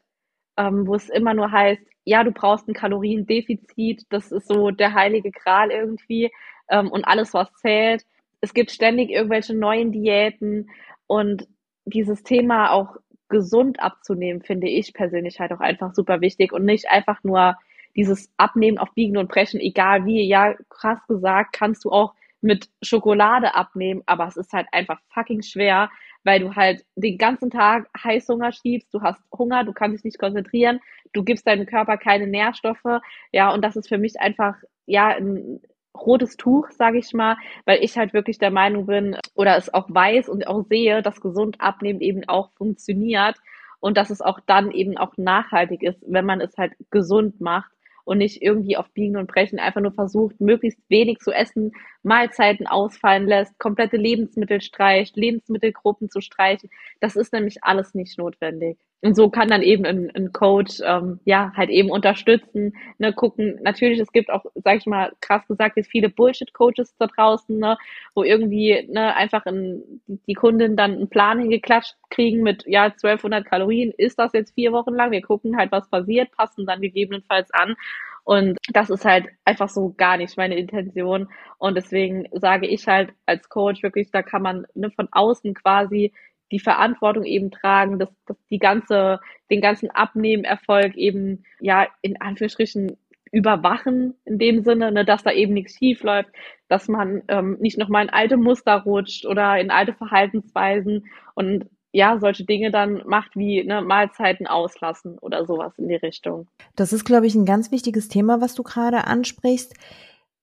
ähm, 0.57 0.87
wo 0.87 0.95
es 0.95 1.09
immer 1.09 1.35
nur 1.35 1.53
heißt, 1.53 1.83
ja, 2.05 2.25
du 2.25 2.31
brauchst 2.33 2.69
ein 2.69 2.75
Kaloriendefizit, 2.75 4.05
das 4.11 4.33
ist 4.33 4.49
so 4.49 4.71
der 4.71 4.95
heilige 4.95 5.31
Gral 5.31 5.71
irgendwie 5.71 6.31
ähm, 6.69 6.91
und 6.91 7.05
alles, 7.05 7.35
was 7.35 7.53
zählt. 7.55 8.05
Es 8.41 8.55
gibt 8.55 8.71
ständig 8.71 9.11
irgendwelche 9.11 9.55
neuen 9.55 9.93
Diäten 9.93 10.71
und 11.07 11.49
dieses 11.85 12.23
Thema 12.23 12.71
auch 12.73 12.97
gesund 13.29 13.81
abzunehmen, 13.81 14.43
finde 14.43 14.69
ich 14.69 14.93
persönlich 14.95 15.41
halt 15.41 15.53
auch 15.53 15.61
einfach 15.61 15.95
super 15.95 16.21
wichtig 16.21 16.53
und 16.53 16.65
nicht 16.65 16.89
einfach 16.89 17.23
nur 17.25 17.57
dieses 17.97 18.31
Abnehmen 18.37 18.79
auf 18.79 18.93
Biegen 18.95 19.17
und 19.17 19.29
Brechen, 19.29 19.61
egal 19.61 20.05
wie, 20.05 20.23
ja, 20.23 20.55
krass 20.69 21.01
gesagt, 21.09 21.55
kannst 21.55 21.85
du 21.85 21.91
auch 21.91 22.15
mit 22.41 22.69
Schokolade 22.83 23.55
abnehmen, 23.55 24.03
aber 24.07 24.27
es 24.27 24.37
ist 24.37 24.53
halt 24.53 24.69
einfach 24.73 25.01
fucking 25.13 25.43
schwer, 25.43 25.91
weil 26.23 26.41
du 26.41 26.55
halt 26.55 26.85
den 26.95 27.19
ganzen 27.19 27.51
Tag 27.51 27.89
Heißhunger 28.03 28.53
schiebst, 28.53 28.93
du 28.93 29.01
hast 29.01 29.23
Hunger, 29.37 29.65
du 29.65 29.73
kannst 29.73 29.97
dich 29.97 30.05
nicht 30.05 30.19
konzentrieren, 30.19 30.81
du 31.13 31.25
gibst 31.25 31.47
deinem 31.47 31.67
Körper 31.67 31.97
keine 31.97 32.27
Nährstoffe, 32.27 33.01
ja, 33.33 33.53
und 33.53 33.63
das 33.63 33.77
ist 33.77 33.89
für 33.89 33.99
mich 33.99 34.21
einfach, 34.21 34.57
ja, 34.87 35.09
ein 35.09 35.61
rotes 35.97 36.37
Tuch, 36.37 36.71
sage 36.71 36.99
ich 36.99 37.13
mal, 37.15 37.37
weil 37.65 37.83
ich 37.83 37.97
halt 37.97 38.13
wirklich 38.13 38.39
der 38.39 38.51
Meinung 38.51 38.87
bin 38.87 39.17
oder 39.35 39.57
es 39.57 39.73
auch 39.73 39.87
weiß 39.89 40.29
und 40.29 40.47
auch 40.47 40.63
sehe, 40.69 41.03
dass 41.03 41.23
gesund 41.23 41.61
abnehmen 41.61 42.01
eben 42.01 42.29
auch 42.29 42.51
funktioniert 42.53 43.37
und 43.81 43.97
dass 43.97 44.11
es 44.11 44.21
auch 44.21 44.41
dann 44.47 44.71
eben 44.73 44.99
auch 44.99 45.17
nachhaltig 45.17 45.83
ist, 45.83 45.99
wenn 46.07 46.27
man 46.27 46.43
es 46.43 46.57
halt 46.59 46.75
gesund 46.91 47.41
macht 47.41 47.71
und 48.07 48.19
nicht 48.19 48.41
irgendwie 48.41 48.77
auf 48.77 48.89
Biegen 48.93 49.17
und 49.17 49.27
Brechen 49.27 49.59
einfach 49.59 49.81
nur 49.81 49.93
versucht, 49.93 50.41
möglichst 50.41 50.81
wenig 50.89 51.19
zu 51.19 51.33
essen, 51.33 51.73
Mahlzeiten 52.05 52.67
ausfallen 52.69 53.27
lässt, 53.27 53.59
komplette 53.59 53.97
Lebensmittel 53.97 54.61
streicht, 54.61 55.17
Lebensmittelgruppen 55.17 56.09
zu 56.09 56.21
streichen. 56.21 56.71
Das 57.01 57.17
ist 57.17 57.33
nämlich 57.33 57.65
alles 57.65 57.95
nicht 57.95 58.17
notwendig. 58.17 58.79
Und 59.03 59.15
so 59.15 59.31
kann 59.31 59.49
dann 59.49 59.63
eben 59.63 59.85
ein, 59.85 60.11
ein 60.17 60.33
Coach 60.33 60.81
ähm, 60.85 61.21
ja 61.25 61.53
halt 61.55 61.71
eben 61.71 61.91
unterstützen, 61.91 62.75
ne, 62.99 63.13
gucken. 63.13 63.59
Natürlich, 63.63 64.01
es 64.01 64.11
gibt 64.11 64.31
auch, 64.31 64.45
sag 64.55 64.79
ich 64.79 64.87
mal, 64.87 65.13
krass 65.21 65.47
gesagt, 65.47 65.77
jetzt 65.77 65.91
viele 65.91 66.09
Bullshit-Coaches 66.09 66.97
da 66.99 67.07
draußen, 67.07 67.59
ne, 67.59 67.77
wo 68.15 68.25
irgendwie 68.25 68.87
ne, 68.91 69.15
einfach 69.15 69.47
in, 69.47 70.01
die 70.07 70.35
Kunden 70.35 70.77
dann 70.77 70.93
einen 70.93 71.09
Plan 71.09 71.39
hingeklatscht 71.39 71.95
kriegen 72.11 72.43
mit 72.43 72.65
ja 72.67 72.91
1200 72.91 73.45
Kalorien. 73.45 73.93
Ist 73.97 74.19
das 74.19 74.33
jetzt 74.33 74.55
vier 74.55 74.73
Wochen 74.73 74.95
lang? 74.95 75.11
Wir 75.11 75.23
gucken 75.23 75.57
halt, 75.57 75.71
was 75.73 75.89
passiert, 75.91 76.33
passen 76.33 76.67
dann 76.67 76.81
gegebenenfalls 76.81 77.53
an 77.53 77.77
Und 78.25 78.59
das 78.73 78.91
ist 78.91 79.05
halt 79.05 79.29
einfach 79.45 79.69
so 79.69 79.95
gar 79.97 80.17
nicht 80.17 80.37
meine 80.37 80.57
Intention. 80.57 81.29
Und 81.59 81.77
deswegen 81.77 82.27
sage 82.33 82.67
ich 82.67 82.87
halt 82.89 83.13
als 83.27 83.49
Coach 83.49 83.83
wirklich, 83.83 84.11
da 84.11 84.23
kann 84.23 84.43
man 84.43 84.67
ne, 84.75 84.91
von 84.91 85.09
außen 85.13 85.55
quasi 85.55 86.13
die 86.53 86.61
Verantwortung 86.61 87.25
eben 87.25 87.51
tragen, 87.51 87.99
dass, 87.99 88.11
dass 88.27 88.37
die 88.51 88.59
ganze, 88.59 89.21
den 89.51 89.61
ganzen 89.61 89.91
Abnehmerfolg 89.91 90.97
eben 90.97 91.45
ja 91.61 91.87
in 92.03 92.21
Anführungsstrichen 92.21 92.97
überwachen 93.33 94.15
in 94.25 94.39
dem 94.39 94.63
Sinne, 94.63 94.93
ne, 94.93 95.05
dass 95.05 95.25
da 95.25 95.33
eben 95.33 95.53
nichts 95.53 95.77
schief 95.77 96.03
läuft, 96.03 96.31
dass 96.69 96.89
man 96.89 97.23
ähm, 97.29 97.57
nicht 97.61 97.79
nochmal 97.79 98.05
in 98.05 98.11
alte 98.11 98.37
Muster 98.37 98.83
rutscht 98.83 99.27
oder 99.27 99.59
in 99.59 99.71
alte 99.71 99.93
Verhaltensweisen 99.95 101.07
und 101.35 101.67
ja, 101.93 102.19
solche 102.19 102.45
Dinge 102.45 102.71
dann 102.71 103.03
macht 103.07 103.37
wie 103.37 103.65
ne, 103.65 103.81
Mahlzeiten 103.81 104.47
auslassen 104.47 105.19
oder 105.19 105.47
sowas 105.47 105.73
in 105.79 105.89
die 105.89 105.97
Richtung. 105.97 106.47
Das 106.77 106.93
ist, 106.93 107.05
glaube 107.05 107.27
ich, 107.27 107.35
ein 107.35 107.47
ganz 107.47 107.73
wichtiges 107.73 108.09
Thema, 108.09 108.41
was 108.41 108.55
du 108.55 108.63
gerade 108.63 109.05
ansprichst. 109.07 109.75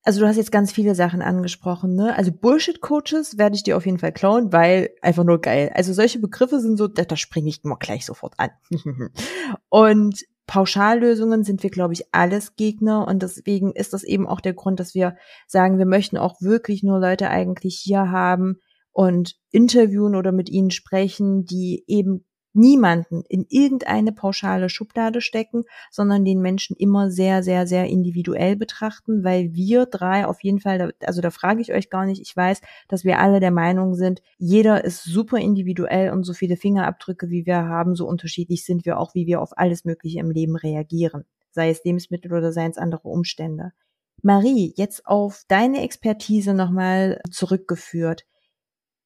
Also 0.04 0.20
du 0.20 0.28
hast 0.28 0.36
jetzt 0.36 0.52
ganz 0.52 0.72
viele 0.74 0.96
Sachen 0.96 1.22
angesprochen, 1.22 1.96
ne? 1.96 2.16
Also 2.16 2.32
Bullshit-Coaches 2.32 3.38
werde 3.38 3.56
ich 3.56 3.64
dir 3.64 3.78
auf 3.78 3.86
jeden 3.86 4.00
Fall 4.00 4.12
klauen, 4.12 4.52
weil 4.52 4.90
einfach 5.02 5.24
nur 5.24 5.40
geil. 5.40 5.72
Also 5.74 5.94
solche 5.94 6.20
Begriffe 6.20 6.60
sind 6.60 6.78
so, 6.78 6.88
da, 6.90 7.04
da 7.04 7.16
springe 7.16 7.48
ich 7.48 7.64
immer 7.64 7.78
gleich 7.78 8.06
sofort 8.06 8.34
an. 8.38 8.50
und 9.70 10.26
Pauschallösungen 10.46 11.46
sind 11.46 11.64
wir, 11.64 11.70
glaube 11.70 11.94
ich, 11.94 12.14
alles 12.14 12.56
Gegner 12.56 13.08
und 13.08 13.24
deswegen 13.24 13.72
ist 13.72 13.94
das 13.94 14.04
eben 14.04 14.28
auch 14.28 14.42
der 14.42 14.54
Grund, 14.54 14.80
dass 14.80 14.94
wir 14.94 15.16
sagen, 15.48 15.78
wir 15.78 15.86
möchten 15.86 16.18
auch 16.18 16.42
wirklich 16.42 16.84
nur 16.84 17.00
Leute 17.00 17.30
eigentlich 17.30 17.80
hier 17.82 18.12
haben 18.12 18.58
und 18.92 19.36
interviewen 19.52 20.16
oder 20.16 20.34
mit 20.34 20.50
ihnen 20.50 20.72
sprechen, 20.72 21.46
die 21.46 21.86
eben 21.88 22.26
niemanden 22.54 23.24
in 23.28 23.46
irgendeine 23.50 24.12
pauschale 24.12 24.70
Schublade 24.70 25.22
stecken, 25.22 25.64
sondern 25.92 26.24
den 26.24 26.40
Menschen 26.40 26.76
immer 26.78 27.12
sehr, 27.12 27.44
sehr, 27.44 27.68
sehr 27.68 27.88
individuell 27.88 28.56
betrachten, 28.56 29.24
weil 29.24 29.54
wir 29.54 29.86
drei 29.86 30.26
auf 30.28 30.44
jeden 30.44 30.60
Fall, 30.60 30.94
also 31.04 31.22
da 31.22 31.32
frage 31.32 31.62
ich 31.62 31.74
euch 31.74 31.90
gar 31.90 32.06
nicht, 32.06 32.22
ich 32.22 32.36
weiß, 32.36 32.62
dass 32.88 33.04
wir 33.04 33.20
alle 33.20 33.40
der 33.40 33.52
Meinung 33.52 33.96
sind, 33.96 34.22
jeder 34.38 34.84
ist 34.84 35.04
super 35.04 35.38
individuell 35.38 36.12
und 36.12 36.24
so 36.24 36.34
viele 36.34 36.56
Fingerabdrücke, 36.56 37.30
wie 37.30 37.46
wir 37.46 37.66
haben, 37.66 37.96
so 37.96 38.08
unterschiedlich 38.08 38.66
sind 38.66 38.86
wir 38.86 39.00
auch, 39.00 39.16
wie 39.16 39.26
wir 39.26 39.42
auf 39.42 39.58
alles 39.58 39.86
Mögliche 39.86 40.20
im 40.20 40.32
Leben 40.32 40.56
reagieren, 40.56 41.26
sei 41.52 41.70
es 41.70 41.84
Lebensmittel 41.84 42.32
oder 42.34 42.52
seien 42.52 42.72
es 42.72 42.78
andere 42.78 43.08
Umstände. 43.08 43.74
Marie, 44.22 44.74
jetzt 44.78 45.06
auf 45.06 45.44
deine 45.50 45.82
Expertise 45.82 46.54
nochmal 46.54 47.22
zurückgeführt. 47.30 48.26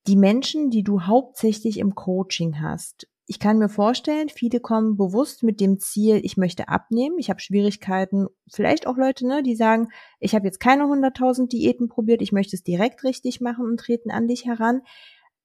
Die 0.05 0.15
Menschen, 0.15 0.69
die 0.69 0.83
du 0.83 1.01
hauptsächlich 1.01 1.79
im 1.79 1.95
Coaching 1.95 2.61
hast, 2.61 3.07
ich 3.29 3.39
kann 3.39 3.57
mir 3.57 3.67
vorstellen, 3.67 4.29
viele 4.29 4.61
kommen 4.61 4.95
bewusst 4.95 5.43
mit 5.43 5.59
dem 5.59 5.79
Ziel, 5.79 6.21
ich 6.23 6.37
möchte 6.37 6.69
abnehmen, 6.69 7.19
ich 7.19 7.29
habe 7.29 7.41
Schwierigkeiten, 7.41 8.27
vielleicht 8.49 8.87
auch 8.87 8.95
Leute, 8.95 9.27
ne, 9.27 9.43
die 9.43 9.57
sagen, 9.57 9.89
ich 10.21 10.33
habe 10.33 10.45
jetzt 10.45 10.61
keine 10.61 10.83
100.000 10.83 11.49
Diäten 11.49 11.89
probiert, 11.89 12.21
ich 12.21 12.31
möchte 12.31 12.55
es 12.55 12.63
direkt 12.63 13.03
richtig 13.03 13.41
machen 13.41 13.65
und 13.65 13.81
treten 13.81 14.11
an 14.11 14.29
dich 14.29 14.45
heran. 14.45 14.81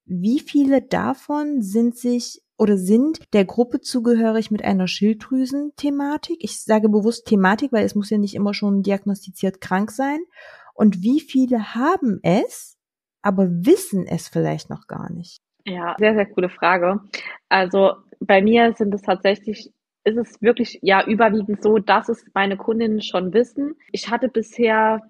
Wie 0.05 0.39
viele 0.39 0.81
davon 0.81 1.61
sind 1.61 1.97
sich 1.97 2.41
oder 2.57 2.79
sind 2.79 3.21
der 3.33 3.45
Gruppe 3.45 3.81
zugehörig 3.81 4.53
mit 4.53 4.65
einer 4.65 4.87
Schilddrüsenthematik? 4.87 6.37
Ich 6.41 6.63
sage 6.63 6.89
bewusst 6.89 7.27
Thematik, 7.27 7.73
weil 7.73 7.85
es 7.85 7.97
muss 7.97 8.11
ja 8.11 8.19
nicht 8.19 8.35
immer 8.35 8.55
schon 8.55 8.83
diagnostiziert 8.83 9.61
krank 9.61 9.91
sein. 9.91 10.21
Und 10.75 11.03
wie 11.03 11.21
viele 11.21 11.75
haben 11.75 12.21
es, 12.23 12.77
aber 13.23 13.49
wissen 13.49 14.07
es 14.07 14.29
vielleicht 14.29 14.71
noch 14.71 14.87
gar 14.87 15.11
nicht? 15.13 15.42
Ja, 15.67 15.95
sehr, 15.99 16.15
sehr 16.15 16.27
coole 16.27 16.49
Frage. 16.49 17.01
Also 17.49 17.95
bei 18.21 18.43
mir 18.43 18.73
sind 18.75 18.95
es 18.95 19.03
tatsächlich, 19.03 19.71
ist 20.05 20.17
es 20.17 20.43
wirklich 20.43 20.79
ja 20.83 21.05
überwiegend 21.07 21.63
so, 21.63 21.79
dass 21.79 22.09
es 22.09 22.25
meine 22.35 22.57
Kundinnen 22.57 23.01
schon 23.03 23.33
wissen. 23.33 23.77
Ich 23.93 24.11
hatte 24.11 24.29
bisher, 24.29 25.01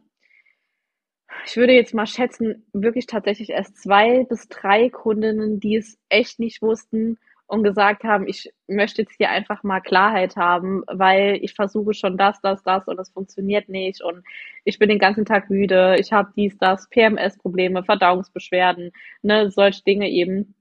ich 1.47 1.57
würde 1.57 1.73
jetzt 1.73 1.95
mal 1.95 2.07
schätzen, 2.07 2.67
wirklich 2.73 3.07
tatsächlich 3.07 3.51
erst 3.51 3.77
zwei 3.77 4.25
bis 4.25 4.49
drei 4.49 4.91
Kundinnen, 4.91 5.61
die 5.61 5.77
es 5.77 5.99
echt 6.09 6.39
nicht 6.39 6.63
wussten 6.63 7.19
und 7.53 7.65
gesagt 7.65 8.03
haben, 8.03 8.27
ich 8.27 8.51
möchte 8.67 9.03
jetzt 9.03 9.15
hier 9.19 9.29
einfach 9.29 9.63
mal 9.63 9.81
Klarheit 9.81 10.37
haben, 10.37 10.85
weil 10.87 11.39
ich 11.43 11.53
versuche 11.53 11.93
schon 11.93 12.17
das, 12.17 12.41
das, 12.41 12.63
das 12.63 12.89
und 12.89 12.99
es 12.99 13.11
funktioniert 13.11 13.69
nicht 13.69 14.03
und 14.03 14.25
ich 14.65 14.79
bin 14.79 14.89
den 14.89 14.99
ganzen 14.99 15.27
Tag 15.27 15.51
müde, 15.51 15.97
ich 15.99 16.15
habe 16.15 16.33
dies, 16.35 16.57
das, 16.57 16.89
PMS-Probleme, 16.89 17.85
Verdauungsbeschwerden, 17.85 18.93
ne, 19.21 19.51
solche 19.51 19.85
Dinge 19.85 20.09
eben, 20.09 20.55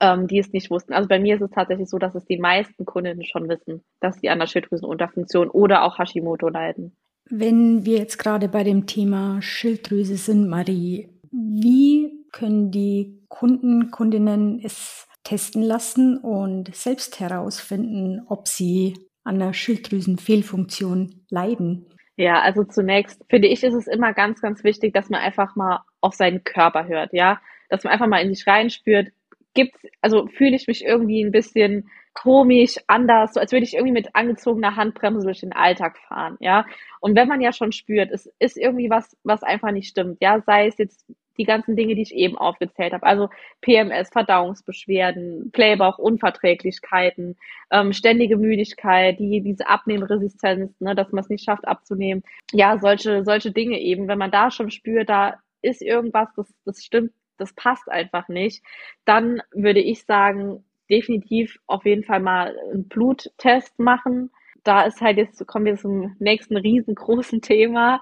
ähm, 0.00 0.26
die 0.26 0.40
es 0.40 0.52
nicht 0.52 0.72
wussten. 0.72 0.92
Also 0.92 1.08
bei 1.08 1.20
mir 1.20 1.36
ist 1.36 1.42
es 1.42 1.52
tatsächlich 1.52 1.88
so, 1.88 1.98
dass 1.98 2.16
es 2.16 2.24
die 2.24 2.40
meisten 2.40 2.84
Kundinnen 2.84 3.24
schon 3.24 3.48
wissen, 3.48 3.84
dass 4.00 4.16
sie 4.20 4.28
an 4.28 4.40
der 4.40 4.48
Schilddrüsenunterfunktion 4.48 5.48
oder 5.50 5.84
auch 5.84 6.00
Hashimoto 6.00 6.48
leiden. 6.48 6.96
Wenn 7.30 7.86
wir 7.86 7.98
jetzt 7.98 8.18
gerade 8.18 8.48
bei 8.48 8.64
dem 8.64 8.86
Thema 8.86 9.40
Schilddrüse 9.40 10.16
sind, 10.16 10.48
Marie, 10.48 11.10
wie 11.30 12.10
können 12.32 12.72
die 12.72 13.20
Kunden, 13.28 13.92
Kundinnen 13.92 14.60
es 14.64 15.06
testen 15.24 15.62
lassen 15.62 16.18
und 16.18 16.74
selbst 16.74 17.18
herausfinden, 17.18 18.22
ob 18.28 18.46
sie 18.46 18.94
an 19.24 19.38
der 19.38 19.54
Schilddrüsenfehlfunktion 19.54 21.24
leiden? 21.30 21.86
Ja, 22.16 22.40
also 22.40 22.62
zunächst 22.62 23.24
finde 23.28 23.48
ich, 23.48 23.64
ist 23.64 23.74
es 23.74 23.88
immer 23.88 24.12
ganz, 24.12 24.40
ganz 24.40 24.62
wichtig, 24.62 24.92
dass 24.94 25.08
man 25.10 25.20
einfach 25.20 25.56
mal 25.56 25.80
auf 26.00 26.14
seinen 26.14 26.44
Körper 26.44 26.86
hört, 26.86 27.12
ja, 27.12 27.40
dass 27.70 27.82
man 27.82 27.92
einfach 27.92 28.06
mal 28.06 28.22
in 28.22 28.32
sich 28.32 28.46
reinspürt, 28.46 29.08
gibt's, 29.54 29.80
also 30.00 30.26
fühle 30.28 30.54
ich 30.54 30.68
mich 30.68 30.84
irgendwie 30.84 31.24
ein 31.24 31.32
bisschen 31.32 31.90
komisch, 32.12 32.76
anders, 32.86 33.34
so 33.34 33.40
als 33.40 33.50
würde 33.50 33.64
ich 33.64 33.74
irgendwie 33.74 33.92
mit 33.92 34.14
angezogener 34.14 34.76
Handbremse 34.76 35.24
durch 35.24 35.40
den 35.40 35.52
Alltag 35.52 35.98
fahren, 35.98 36.36
ja. 36.38 36.66
Und 37.00 37.16
wenn 37.16 37.26
man 37.26 37.40
ja 37.40 37.52
schon 37.52 37.72
spürt, 37.72 38.12
es 38.12 38.32
ist 38.38 38.56
irgendwie 38.56 38.90
was, 38.90 39.16
was 39.24 39.42
einfach 39.42 39.72
nicht 39.72 39.88
stimmt, 39.88 40.18
ja, 40.20 40.40
sei 40.40 40.68
es 40.68 40.78
jetzt 40.78 41.04
die 41.38 41.44
ganzen 41.44 41.76
Dinge, 41.76 41.94
die 41.94 42.02
ich 42.02 42.14
eben 42.14 42.36
aufgezählt 42.38 42.92
habe. 42.92 43.04
Also 43.04 43.28
PMS, 43.60 44.10
Verdauungsbeschwerden, 44.10 45.50
Playbauch, 45.52 45.98
Unverträglichkeiten, 45.98 47.36
ähm, 47.70 47.92
ständige 47.92 48.36
Müdigkeit, 48.36 49.18
die, 49.18 49.40
diese 49.40 49.68
Abnehmresistenz, 49.68 50.80
ne, 50.80 50.94
dass 50.94 51.12
man 51.12 51.22
es 51.22 51.30
nicht 51.30 51.44
schafft 51.44 51.66
abzunehmen. 51.66 52.22
Ja, 52.52 52.78
solche, 52.78 53.24
solche 53.24 53.52
Dinge 53.52 53.80
eben. 53.80 54.08
Wenn 54.08 54.18
man 54.18 54.30
da 54.30 54.50
schon 54.50 54.70
spürt, 54.70 55.08
da 55.08 55.38
ist 55.62 55.82
irgendwas, 55.82 56.28
das, 56.36 56.52
das 56.64 56.84
stimmt, 56.84 57.12
das 57.38 57.52
passt 57.54 57.88
einfach 57.88 58.28
nicht, 58.28 58.62
dann 59.04 59.42
würde 59.52 59.80
ich 59.80 60.04
sagen, 60.04 60.64
definitiv 60.90 61.58
auf 61.66 61.84
jeden 61.84 62.04
Fall 62.04 62.20
mal 62.20 62.56
einen 62.72 62.88
Bluttest 62.88 63.78
machen. 63.78 64.30
Da 64.62 64.82
ist 64.82 65.00
halt 65.00 65.18
jetzt, 65.18 65.46
kommen 65.46 65.66
wir 65.66 65.76
zum 65.76 66.14
nächsten 66.18 66.56
riesengroßen 66.56 67.40
Thema. 67.40 68.00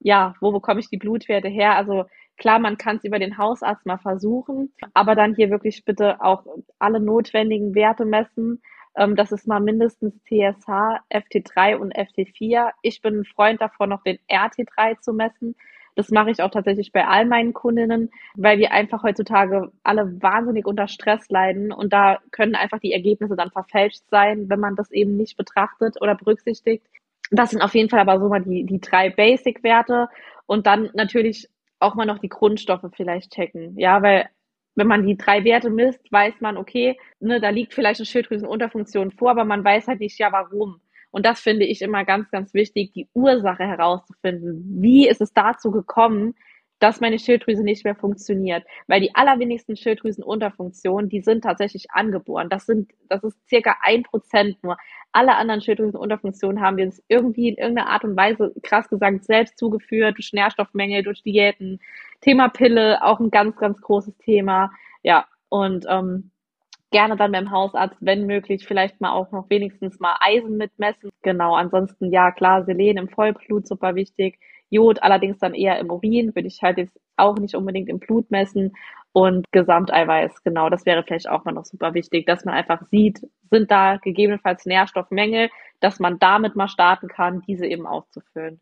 Ja, 0.00 0.34
wo 0.40 0.52
bekomme 0.52 0.80
ich 0.80 0.88
die 0.88 0.96
Blutwerte 0.96 1.48
her? 1.48 1.76
Also 1.76 2.06
Klar, 2.40 2.58
man 2.58 2.78
kann 2.78 2.96
es 2.96 3.04
über 3.04 3.18
den 3.18 3.36
Hausarzt 3.36 3.84
mal 3.84 3.98
versuchen, 3.98 4.72
aber 4.94 5.14
dann 5.14 5.34
hier 5.36 5.50
wirklich 5.50 5.84
bitte 5.84 6.22
auch 6.22 6.46
alle 6.78 6.98
notwendigen 6.98 7.74
Werte 7.74 8.06
messen. 8.06 8.62
Ähm, 8.96 9.14
das 9.14 9.30
ist 9.30 9.46
mal 9.46 9.60
mindestens 9.60 10.14
TSH, 10.24 11.02
FT3 11.10 11.76
und 11.76 11.94
FT4. 11.94 12.70
Ich 12.80 13.02
bin 13.02 13.18
ein 13.18 13.24
Freund 13.26 13.60
davon, 13.60 13.90
noch 13.90 14.02
den 14.04 14.18
RT3 14.30 14.98
zu 15.00 15.12
messen. 15.12 15.54
Das 15.96 16.08
mache 16.10 16.30
ich 16.30 16.42
auch 16.42 16.50
tatsächlich 16.50 16.92
bei 16.92 17.06
all 17.06 17.26
meinen 17.26 17.52
Kundinnen, 17.52 18.10
weil 18.36 18.58
wir 18.58 18.72
einfach 18.72 19.02
heutzutage 19.02 19.70
alle 19.82 20.22
wahnsinnig 20.22 20.64
unter 20.64 20.88
Stress 20.88 21.28
leiden 21.28 21.72
und 21.72 21.92
da 21.92 22.20
können 22.30 22.54
einfach 22.54 22.78
die 22.78 22.94
Ergebnisse 22.94 23.36
dann 23.36 23.50
verfälscht 23.50 24.04
sein, 24.10 24.48
wenn 24.48 24.60
man 24.60 24.76
das 24.76 24.90
eben 24.92 25.18
nicht 25.18 25.36
betrachtet 25.36 26.00
oder 26.00 26.14
berücksichtigt. 26.14 26.86
Das 27.30 27.50
sind 27.50 27.60
auf 27.60 27.74
jeden 27.74 27.90
Fall 27.90 28.00
aber 28.00 28.18
so 28.18 28.30
mal 28.30 28.40
die, 28.40 28.64
die 28.64 28.80
drei 28.80 29.10
Basic-Werte 29.10 30.08
und 30.46 30.66
dann 30.66 30.88
natürlich 30.94 31.46
auch 31.80 31.94
mal 31.94 32.06
noch 32.06 32.18
die 32.18 32.28
Grundstoffe 32.28 32.86
vielleicht 32.94 33.32
checken. 33.32 33.78
Ja, 33.78 34.02
weil 34.02 34.28
wenn 34.76 34.86
man 34.86 35.06
die 35.06 35.16
drei 35.16 35.44
Werte 35.44 35.70
misst, 35.70 36.00
weiß 36.12 36.34
man, 36.40 36.56
okay, 36.56 36.98
ne, 37.20 37.40
da 37.40 37.50
liegt 37.50 37.74
vielleicht 37.74 38.00
eine 38.00 38.06
Schilddrüsenunterfunktion 38.06 39.10
vor, 39.12 39.30
aber 39.30 39.44
man 39.44 39.64
weiß 39.64 39.88
halt 39.88 40.00
nicht, 40.00 40.18
ja, 40.18 40.32
warum. 40.32 40.80
Und 41.10 41.26
das 41.26 41.40
finde 41.40 41.66
ich 41.66 41.82
immer 41.82 42.04
ganz, 42.04 42.30
ganz 42.30 42.54
wichtig, 42.54 42.92
die 42.92 43.08
Ursache 43.14 43.64
herauszufinden. 43.64 44.64
Wie 44.80 45.08
ist 45.08 45.20
es 45.20 45.32
dazu 45.32 45.70
gekommen, 45.72 46.34
dass 46.80 47.00
meine 47.00 47.18
Schilddrüse 47.18 47.62
nicht 47.62 47.84
mehr 47.84 47.94
funktioniert. 47.94 48.64
Weil 48.88 49.00
die 49.00 49.14
allerwenigsten 49.14 49.76
Schilddrüsenunterfunktionen, 49.76 51.08
die 51.08 51.20
sind 51.20 51.44
tatsächlich 51.44 51.90
angeboren. 51.92 52.48
Das 52.48 52.66
sind, 52.66 52.90
das 53.08 53.22
ist 53.22 53.36
circa 53.48 53.76
ein 53.82 54.02
Prozent 54.02 54.62
nur. 54.64 54.76
Alle 55.12 55.36
anderen 55.36 55.60
Schilddrüsenunterfunktionen 55.60 56.60
haben 56.60 56.78
wir 56.78 56.86
uns 56.86 57.02
irgendwie 57.08 57.50
in 57.50 57.56
irgendeiner 57.56 57.90
Art 57.90 58.04
und 58.04 58.16
Weise, 58.16 58.52
krass 58.62 58.88
gesagt, 58.88 59.24
selbst 59.24 59.58
zugeführt, 59.58 60.16
durch 60.18 60.32
Nährstoffmängel, 60.32 61.02
durch 61.02 61.22
Diäten. 61.22 61.80
Thema 62.20 62.48
Pille, 62.48 63.02
auch 63.04 63.20
ein 63.20 63.30
ganz, 63.30 63.56
ganz 63.56 63.80
großes 63.80 64.16
Thema. 64.18 64.72
Ja, 65.02 65.26
und 65.48 65.84
ähm, 65.88 66.30
gerne 66.90 67.16
dann 67.16 67.32
beim 67.32 67.50
Hausarzt, 67.50 67.96
wenn 68.00 68.26
möglich, 68.26 68.66
vielleicht 68.66 69.00
mal 69.00 69.12
auch 69.12 69.30
noch 69.32 69.48
wenigstens 69.50 70.00
mal 70.00 70.16
Eisen 70.20 70.56
mitmessen. 70.56 71.10
Genau, 71.22 71.54
ansonsten 71.54 72.12
ja 72.12 72.32
klar, 72.32 72.64
Selen 72.64 72.96
im 72.96 73.08
Vollblut 73.08 73.66
super 73.66 73.94
wichtig. 73.94 74.38
Jod 74.70 75.02
allerdings 75.02 75.38
dann 75.38 75.54
eher 75.54 75.78
im 75.78 75.90
Urin, 75.90 76.34
würde 76.34 76.48
ich 76.48 76.62
halt 76.62 76.78
jetzt 76.78 76.98
auch 77.16 77.36
nicht 77.36 77.54
unbedingt 77.54 77.88
im 77.88 77.98
Blut 77.98 78.30
messen. 78.30 78.72
Und 79.12 79.50
Gesamteiweiß, 79.50 80.44
genau, 80.44 80.70
das 80.70 80.86
wäre 80.86 81.02
vielleicht 81.02 81.28
auch 81.28 81.44
mal 81.44 81.52
noch 81.52 81.64
super 81.64 81.94
wichtig, 81.94 82.26
dass 82.26 82.44
man 82.44 82.54
einfach 82.54 82.82
sieht, 82.90 83.26
sind 83.50 83.70
da 83.70 83.96
gegebenenfalls 83.96 84.66
Nährstoffmängel, 84.66 85.50
dass 85.80 85.98
man 85.98 86.20
damit 86.20 86.54
mal 86.54 86.68
starten 86.68 87.08
kann, 87.08 87.42
diese 87.46 87.66
eben 87.66 87.86
aufzufüllen. 87.86 88.60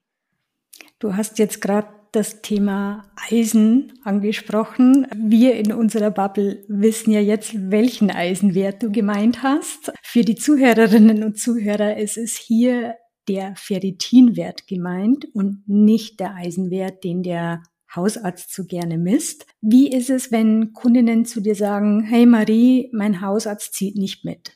Du 0.99 1.15
hast 1.15 1.39
jetzt 1.39 1.61
gerade 1.61 1.89
das 2.13 2.41
Thema 2.41 3.05
Eisen 3.31 3.93
angesprochen. 4.05 5.07
Wir 5.15 5.57
in 5.57 5.73
unserer 5.73 6.11
Bubble 6.11 6.65
wissen 6.69 7.11
ja 7.13 7.21
jetzt, 7.21 7.71
welchen 7.71 8.11
Eisenwert 8.11 8.83
du 8.83 8.91
gemeint 8.91 9.43
hast. 9.43 9.93
Für 10.03 10.23
die 10.23 10.37
Zuhörerinnen 10.37 11.23
und 11.23 11.39
Zuhörer 11.39 11.99
ist 11.99 12.17
es 12.17 12.37
hier 12.37 12.95
der 13.29 13.55
Ferritinwert 13.57 14.67
gemeint 14.67 15.27
und 15.35 15.63
nicht 15.67 16.21
der 16.21 16.35
Eisenwert, 16.35 17.05
den 17.05 17.23
der 17.23 17.63
Hausarzt 17.95 18.55
so 18.55 18.65
gerne 18.65 18.99
misst. 18.99 19.47
Wie 19.61 19.91
ist 19.91 20.11
es, 20.11 20.31
wenn 20.31 20.73
Kundinnen 20.73 21.25
zu 21.25 21.41
dir 21.41 21.55
sagen, 21.55 22.03
hey 22.03 22.27
Marie, 22.27 22.91
mein 22.93 23.21
Hausarzt 23.21 23.75
zieht 23.75 23.97
nicht 23.97 24.25
mit? 24.25 24.53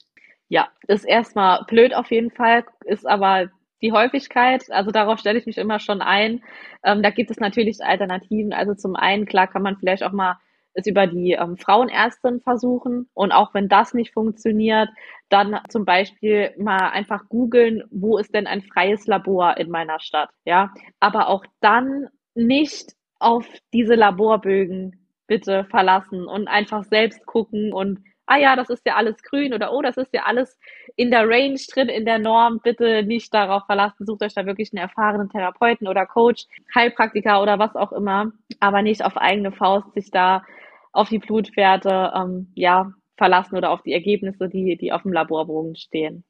Ja, 0.48 0.68
ist 0.86 1.04
erstmal 1.04 1.64
blöd 1.66 1.94
auf 1.94 2.10
jeden 2.10 2.30
Fall, 2.30 2.64
ist 2.84 3.06
aber 3.06 3.50
die 3.80 3.92
Häufigkeit, 3.92 4.70
also 4.70 4.90
darauf 4.90 5.18
stelle 5.18 5.38
ich 5.38 5.46
mich 5.46 5.58
immer 5.58 5.80
schon 5.80 6.02
ein. 6.02 6.42
Ähm, 6.84 7.02
da 7.02 7.10
gibt 7.10 7.30
es 7.30 7.38
natürlich 7.38 7.82
Alternativen. 7.82 8.52
Also 8.52 8.74
zum 8.74 8.94
einen, 8.94 9.26
klar, 9.26 9.48
kann 9.48 9.62
man 9.62 9.76
vielleicht 9.76 10.04
auch 10.04 10.12
mal 10.12 10.38
es 10.74 10.86
über 10.86 11.06
die 11.06 11.32
ähm, 11.32 11.56
Frauenärztin 11.56 12.40
versuchen. 12.40 13.08
Und 13.14 13.32
auch 13.32 13.54
wenn 13.54 13.68
das 13.68 13.94
nicht 13.94 14.12
funktioniert, 14.12 14.88
dann 15.28 15.58
zum 15.68 15.84
Beispiel 15.84 16.52
mal 16.58 16.90
einfach 16.90 17.28
googeln, 17.28 17.84
wo 17.90 18.18
ist 18.18 18.34
denn 18.34 18.46
ein 18.46 18.62
freies 18.62 19.06
Labor 19.06 19.56
in 19.56 19.70
meiner 19.70 20.00
Stadt, 20.00 20.30
ja. 20.44 20.72
Aber 21.00 21.28
auch 21.28 21.44
dann 21.60 22.08
nicht 22.34 22.92
auf 23.18 23.46
diese 23.72 23.94
Laborbögen 23.94 24.98
bitte 25.26 25.64
verlassen 25.64 26.26
und 26.26 26.48
einfach 26.48 26.84
selbst 26.84 27.24
gucken 27.26 27.72
und 27.72 28.00
ah 28.26 28.36
ja, 28.36 28.56
das 28.56 28.70
ist 28.70 28.86
ja 28.86 28.94
alles 28.94 29.22
grün 29.22 29.52
oder 29.52 29.72
oh, 29.72 29.82
das 29.82 29.96
ist 29.96 30.12
ja 30.12 30.22
alles 30.24 30.58
in 30.96 31.10
der 31.10 31.28
Range 31.28 31.58
drin, 31.72 31.88
in 31.88 32.04
der 32.04 32.18
Norm. 32.18 32.60
Bitte 32.62 33.02
nicht 33.02 33.32
darauf 33.34 33.66
verlassen. 33.66 34.06
Sucht 34.06 34.22
euch 34.22 34.34
da 34.34 34.46
wirklich 34.46 34.72
einen 34.72 34.82
erfahrenen 34.82 35.28
Therapeuten 35.28 35.88
oder 35.88 36.06
Coach, 36.06 36.46
Heilpraktiker 36.74 37.42
oder 37.42 37.58
was 37.58 37.74
auch 37.76 37.92
immer, 37.92 38.32
aber 38.60 38.82
nicht 38.82 39.04
auf 39.04 39.16
eigene 39.16 39.52
Faust 39.52 39.92
sich 39.94 40.10
da 40.10 40.44
auf 40.92 41.08
die 41.08 41.18
Blutwerte 41.18 42.12
ähm, 42.14 42.52
ja 42.54 42.92
verlassen 43.16 43.56
oder 43.56 43.70
auf 43.70 43.82
die 43.82 43.92
Ergebnisse, 43.92 44.48
die 44.48 44.76
die 44.76 44.92
auf 44.92 45.02
dem 45.02 45.12
Laborbogen 45.12 45.76
stehen. 45.76 46.24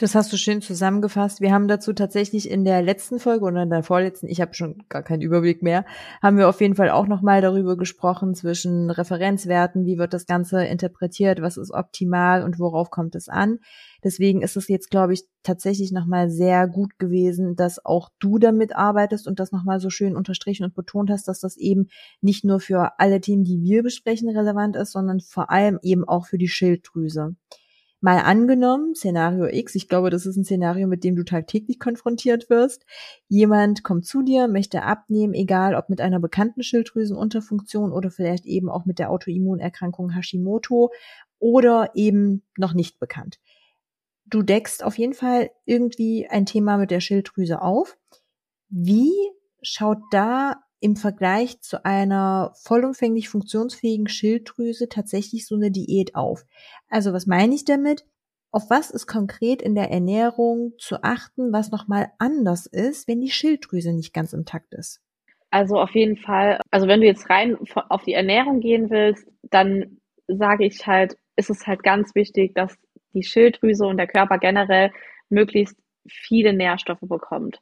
Das 0.00 0.14
hast 0.14 0.32
du 0.32 0.36
schön 0.36 0.62
zusammengefasst. 0.62 1.40
Wir 1.40 1.52
haben 1.52 1.66
dazu 1.66 1.92
tatsächlich 1.92 2.48
in 2.48 2.64
der 2.64 2.82
letzten 2.82 3.18
Folge 3.18 3.44
oder 3.44 3.64
in 3.64 3.70
der 3.70 3.82
vorletzten, 3.82 4.28
ich 4.28 4.40
habe 4.40 4.54
schon 4.54 4.84
gar 4.88 5.02
keinen 5.02 5.22
Überblick 5.22 5.60
mehr, 5.60 5.84
haben 6.22 6.36
wir 6.36 6.48
auf 6.48 6.60
jeden 6.60 6.76
Fall 6.76 6.90
auch 6.90 7.08
nochmal 7.08 7.40
darüber 7.40 7.76
gesprochen 7.76 8.36
zwischen 8.36 8.90
Referenzwerten, 8.90 9.86
wie 9.86 9.98
wird 9.98 10.14
das 10.14 10.26
Ganze 10.26 10.64
interpretiert, 10.64 11.42
was 11.42 11.56
ist 11.56 11.72
optimal 11.72 12.44
und 12.44 12.60
worauf 12.60 12.92
kommt 12.92 13.16
es 13.16 13.28
an. 13.28 13.58
Deswegen 14.04 14.40
ist 14.40 14.56
es 14.56 14.68
jetzt, 14.68 14.88
glaube 14.88 15.14
ich, 15.14 15.24
tatsächlich 15.42 15.90
nochmal 15.90 16.30
sehr 16.30 16.68
gut 16.68 16.96
gewesen, 17.00 17.56
dass 17.56 17.84
auch 17.84 18.08
du 18.20 18.38
damit 18.38 18.76
arbeitest 18.76 19.26
und 19.26 19.40
das 19.40 19.50
nochmal 19.50 19.80
so 19.80 19.90
schön 19.90 20.14
unterstrichen 20.14 20.62
und 20.62 20.76
betont 20.76 21.10
hast, 21.10 21.26
dass 21.26 21.40
das 21.40 21.56
eben 21.56 21.88
nicht 22.20 22.44
nur 22.44 22.60
für 22.60 23.00
alle 23.00 23.20
Themen, 23.20 23.42
die 23.42 23.60
wir 23.62 23.82
besprechen, 23.82 24.28
relevant 24.28 24.76
ist, 24.76 24.92
sondern 24.92 25.18
vor 25.18 25.50
allem 25.50 25.80
eben 25.82 26.04
auch 26.06 26.26
für 26.26 26.38
die 26.38 26.46
Schilddrüse. 26.46 27.34
Mal 28.00 28.18
angenommen, 28.18 28.94
Szenario 28.94 29.46
X, 29.46 29.74
ich 29.74 29.88
glaube, 29.88 30.10
das 30.10 30.24
ist 30.24 30.36
ein 30.36 30.44
Szenario, 30.44 30.86
mit 30.86 31.02
dem 31.02 31.16
du 31.16 31.24
tagtäglich 31.24 31.80
konfrontiert 31.80 32.48
wirst. 32.48 32.86
Jemand 33.26 33.82
kommt 33.82 34.06
zu 34.06 34.22
dir, 34.22 34.46
möchte 34.46 34.84
abnehmen, 34.84 35.34
egal 35.34 35.74
ob 35.74 35.88
mit 35.88 36.00
einer 36.00 36.20
bekannten 36.20 36.62
Schilddrüsenunterfunktion 36.62 37.90
oder 37.92 38.12
vielleicht 38.12 38.46
eben 38.46 38.68
auch 38.68 38.84
mit 38.84 39.00
der 39.00 39.10
Autoimmunerkrankung 39.10 40.10
Hashimoto 40.10 40.92
oder 41.40 41.90
eben 41.94 42.44
noch 42.56 42.72
nicht 42.72 43.00
bekannt. 43.00 43.40
Du 44.26 44.42
deckst 44.42 44.84
auf 44.84 44.96
jeden 44.96 45.14
Fall 45.14 45.50
irgendwie 45.64 46.28
ein 46.28 46.46
Thema 46.46 46.76
mit 46.76 46.92
der 46.92 47.00
Schilddrüse 47.00 47.62
auf. 47.62 47.96
Wie 48.68 49.12
schaut 49.60 49.98
da 50.12 50.62
im 50.80 50.96
Vergleich 50.96 51.60
zu 51.60 51.84
einer 51.84 52.52
vollumfänglich 52.62 53.28
funktionsfähigen 53.28 54.08
Schilddrüse 54.08 54.88
tatsächlich 54.88 55.46
so 55.46 55.56
eine 55.56 55.70
Diät 55.70 56.14
auf. 56.14 56.44
Also 56.88 57.12
was 57.12 57.26
meine 57.26 57.54
ich 57.54 57.64
damit? 57.64 58.04
Auf 58.50 58.70
was 58.70 58.90
ist 58.90 59.06
konkret 59.06 59.60
in 59.60 59.74
der 59.74 59.90
Ernährung 59.90 60.72
zu 60.78 61.02
achten, 61.02 61.52
was 61.52 61.70
nochmal 61.70 62.12
anders 62.18 62.66
ist, 62.66 63.06
wenn 63.06 63.20
die 63.20 63.30
Schilddrüse 63.30 63.92
nicht 63.92 64.14
ganz 64.14 64.32
intakt 64.32 64.72
ist? 64.72 65.00
Also 65.50 65.78
auf 65.78 65.90
jeden 65.94 66.16
Fall, 66.16 66.60
also 66.70 66.88
wenn 66.88 67.00
du 67.00 67.06
jetzt 67.06 67.28
rein 67.28 67.56
auf 67.88 68.04
die 68.04 68.14
Ernährung 68.14 68.60
gehen 68.60 68.90
willst, 68.90 69.26
dann 69.42 69.98
sage 70.26 70.66
ich 70.66 70.86
halt, 70.86 71.16
ist 71.36 71.50
es 71.50 71.66
halt 71.66 71.82
ganz 71.82 72.14
wichtig, 72.14 72.54
dass 72.54 72.76
die 73.14 73.22
Schilddrüse 73.22 73.86
und 73.86 73.96
der 73.96 74.06
Körper 74.06 74.38
generell 74.38 74.92
möglichst 75.30 75.76
viele 76.08 76.52
Nährstoffe 76.52 77.00
bekommt. 77.00 77.60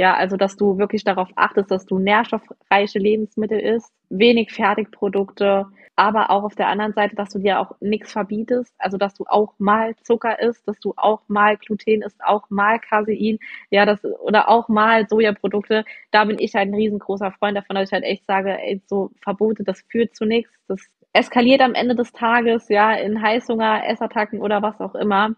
Ja, 0.00 0.14
also 0.14 0.36
dass 0.36 0.56
du 0.56 0.78
wirklich 0.78 1.02
darauf 1.02 1.28
achtest, 1.34 1.72
dass 1.72 1.84
du 1.84 1.98
nährstoffreiche 1.98 3.00
Lebensmittel 3.00 3.58
isst, 3.58 3.92
wenig 4.10 4.52
Fertigprodukte, 4.52 5.66
aber 5.96 6.30
auch 6.30 6.44
auf 6.44 6.54
der 6.54 6.68
anderen 6.68 6.92
Seite, 6.92 7.16
dass 7.16 7.30
du 7.30 7.40
dir 7.40 7.58
auch 7.58 7.72
nichts 7.80 8.12
verbietest, 8.12 8.72
also 8.78 8.96
dass 8.96 9.14
du 9.14 9.24
auch 9.26 9.54
mal 9.58 9.96
Zucker 10.04 10.40
isst, 10.40 10.68
dass 10.68 10.78
du 10.78 10.94
auch 10.96 11.22
mal 11.26 11.56
Gluten 11.56 12.02
isst, 12.02 12.22
auch 12.24 12.48
mal 12.48 12.78
Casein, 12.78 13.38
ja, 13.70 13.84
das 13.86 14.04
oder 14.04 14.48
auch 14.48 14.68
mal 14.68 15.08
Sojaprodukte. 15.08 15.84
Da 16.12 16.24
bin 16.24 16.38
ich 16.38 16.54
halt 16.54 16.68
ein 16.68 16.74
riesengroßer 16.74 17.32
Freund 17.32 17.56
davon, 17.56 17.74
dass 17.74 17.88
ich 17.88 17.92
halt 17.92 18.04
echt 18.04 18.24
sage, 18.24 18.56
ey, 18.56 18.80
so 18.86 19.10
Verbote, 19.20 19.64
das 19.64 19.80
führt 19.90 20.14
zu 20.14 20.24
nichts, 20.26 20.52
das 20.68 20.80
eskaliert 21.12 21.60
am 21.60 21.74
Ende 21.74 21.96
des 21.96 22.12
Tages, 22.12 22.68
ja, 22.68 22.92
in 22.94 23.20
Heißhunger, 23.20 23.84
Essattacken 23.84 24.40
oder 24.40 24.62
was 24.62 24.80
auch 24.80 24.94
immer. 24.94 25.34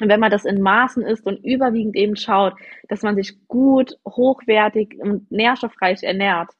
Und 0.00 0.08
wenn 0.08 0.20
man 0.20 0.30
das 0.30 0.44
in 0.44 0.60
Maßen 0.62 1.02
isst 1.04 1.26
und 1.26 1.44
überwiegend 1.44 1.96
eben 1.96 2.16
schaut, 2.16 2.54
dass 2.88 3.02
man 3.02 3.14
sich 3.14 3.46
gut, 3.46 3.98
hochwertig 4.06 4.96
und 4.98 5.30
nährstoffreich 5.30 6.02
ernährt, 6.02 6.50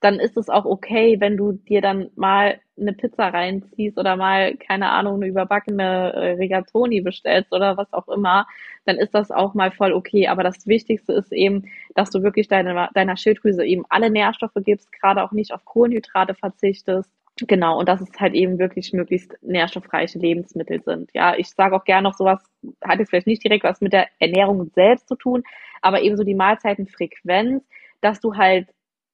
dann 0.00 0.20
ist 0.20 0.36
es 0.36 0.50
auch 0.50 0.66
okay, 0.66 1.16
wenn 1.18 1.38
du 1.38 1.52
dir 1.52 1.80
dann 1.80 2.10
mal 2.14 2.60
eine 2.78 2.92
Pizza 2.92 3.28
reinziehst 3.28 3.98
oder 3.98 4.16
mal, 4.16 4.54
keine 4.56 4.90
Ahnung, 4.90 5.14
eine 5.14 5.28
überbackene 5.28 6.12
äh, 6.12 6.30
Rigatoni 6.32 7.00
bestellst 7.00 7.52
oder 7.52 7.78
was 7.78 7.90
auch 7.94 8.08
immer, 8.08 8.46
dann 8.84 8.96
ist 8.96 9.14
das 9.14 9.30
auch 9.30 9.54
mal 9.54 9.70
voll 9.70 9.94
okay. 9.94 10.28
Aber 10.28 10.42
das 10.42 10.66
Wichtigste 10.66 11.14
ist 11.14 11.32
eben, 11.32 11.64
dass 11.94 12.10
du 12.10 12.22
wirklich 12.22 12.48
deine, 12.48 12.90
deiner 12.92 13.16
Schilddrüse 13.16 13.64
eben 13.64 13.84
alle 13.88 14.10
Nährstoffe 14.10 14.52
gibst, 14.56 14.92
gerade 14.92 15.22
auch 15.22 15.32
nicht 15.32 15.54
auf 15.54 15.64
Kohlenhydrate 15.64 16.34
verzichtest 16.34 17.10
Genau, 17.40 17.80
und 17.80 17.88
dass 17.88 18.00
es 18.00 18.08
halt 18.20 18.34
eben 18.34 18.58
wirklich 18.60 18.92
möglichst 18.92 19.36
nährstoffreiche 19.42 20.20
Lebensmittel 20.20 20.80
sind. 20.84 21.10
Ja, 21.14 21.34
ich 21.36 21.50
sage 21.50 21.74
auch 21.74 21.84
gerne 21.84 22.04
noch 22.08 22.14
sowas, 22.14 22.40
hat 22.82 23.00
jetzt 23.00 23.10
vielleicht 23.10 23.26
nicht 23.26 23.42
direkt 23.42 23.64
was 23.64 23.80
mit 23.80 23.92
der 23.92 24.06
Ernährung 24.20 24.70
selbst 24.74 25.08
zu 25.08 25.16
tun, 25.16 25.42
aber 25.82 26.02
eben 26.02 26.16
so 26.16 26.22
die 26.22 26.36
Mahlzeitenfrequenz, 26.36 27.64
dass 28.00 28.20
du 28.20 28.36
halt 28.36 28.68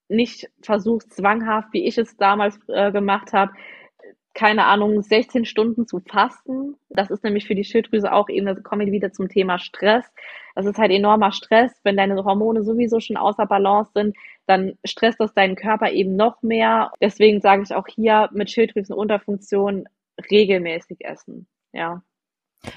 nicht 0.09 0.51
versuchst, 0.61 1.15
zwanghaft, 1.15 1.73
wie 1.73 1.87
ich 1.87 1.97
es 1.97 2.17
damals 2.19 2.59
äh, 2.69 2.93
gemacht 2.93 3.33
habe, 3.33 3.53
keine 4.35 4.67
Ahnung, 4.67 5.03
16 5.03 5.45
Stunden 5.45 5.87
zu 5.87 6.01
fasten. 6.01 6.77
Das 6.89 7.11
ist 7.11 7.25
nämlich 7.25 7.47
für 7.47 7.55
die 7.55 7.65
Schilddrüse 7.65 8.13
auch 8.13 8.29
eben, 8.29 8.47
da 8.47 8.55
kommen 8.55 8.87
wir 8.87 8.93
wieder 8.93 9.13
zum 9.13 9.29
Thema 9.29 9.59
Stress. 9.59 10.07
Das 10.55 10.67
ist 10.67 10.79
halt 10.79 10.93
enormer 10.93 11.33
Stress, 11.33 11.73
wenn 11.83 11.97
deine 11.97 12.25
Hormone 12.25 12.63
sowieso 12.63 13.01
schon 13.01 13.17
außer 13.17 13.47
Balance 13.47 13.93
sind, 13.95 14.17
dann 14.47 14.75
stresst 14.85 15.21
das 15.21 15.35
deinen 15.35 15.57
Körper 15.57 15.91
eben 15.91 16.17
noch 16.17 16.43
mehr. 16.43 16.93
Deswegen 17.01 17.41
sage 17.41 17.63
ich 17.63 17.75
auch 17.75 17.87
hier 17.87 18.29
mit 18.33 18.51
Schilddrüsenunterfunktion 18.51 19.89
regelmäßig 20.31 21.05
essen. 21.05 21.47
Ja. 21.73 22.03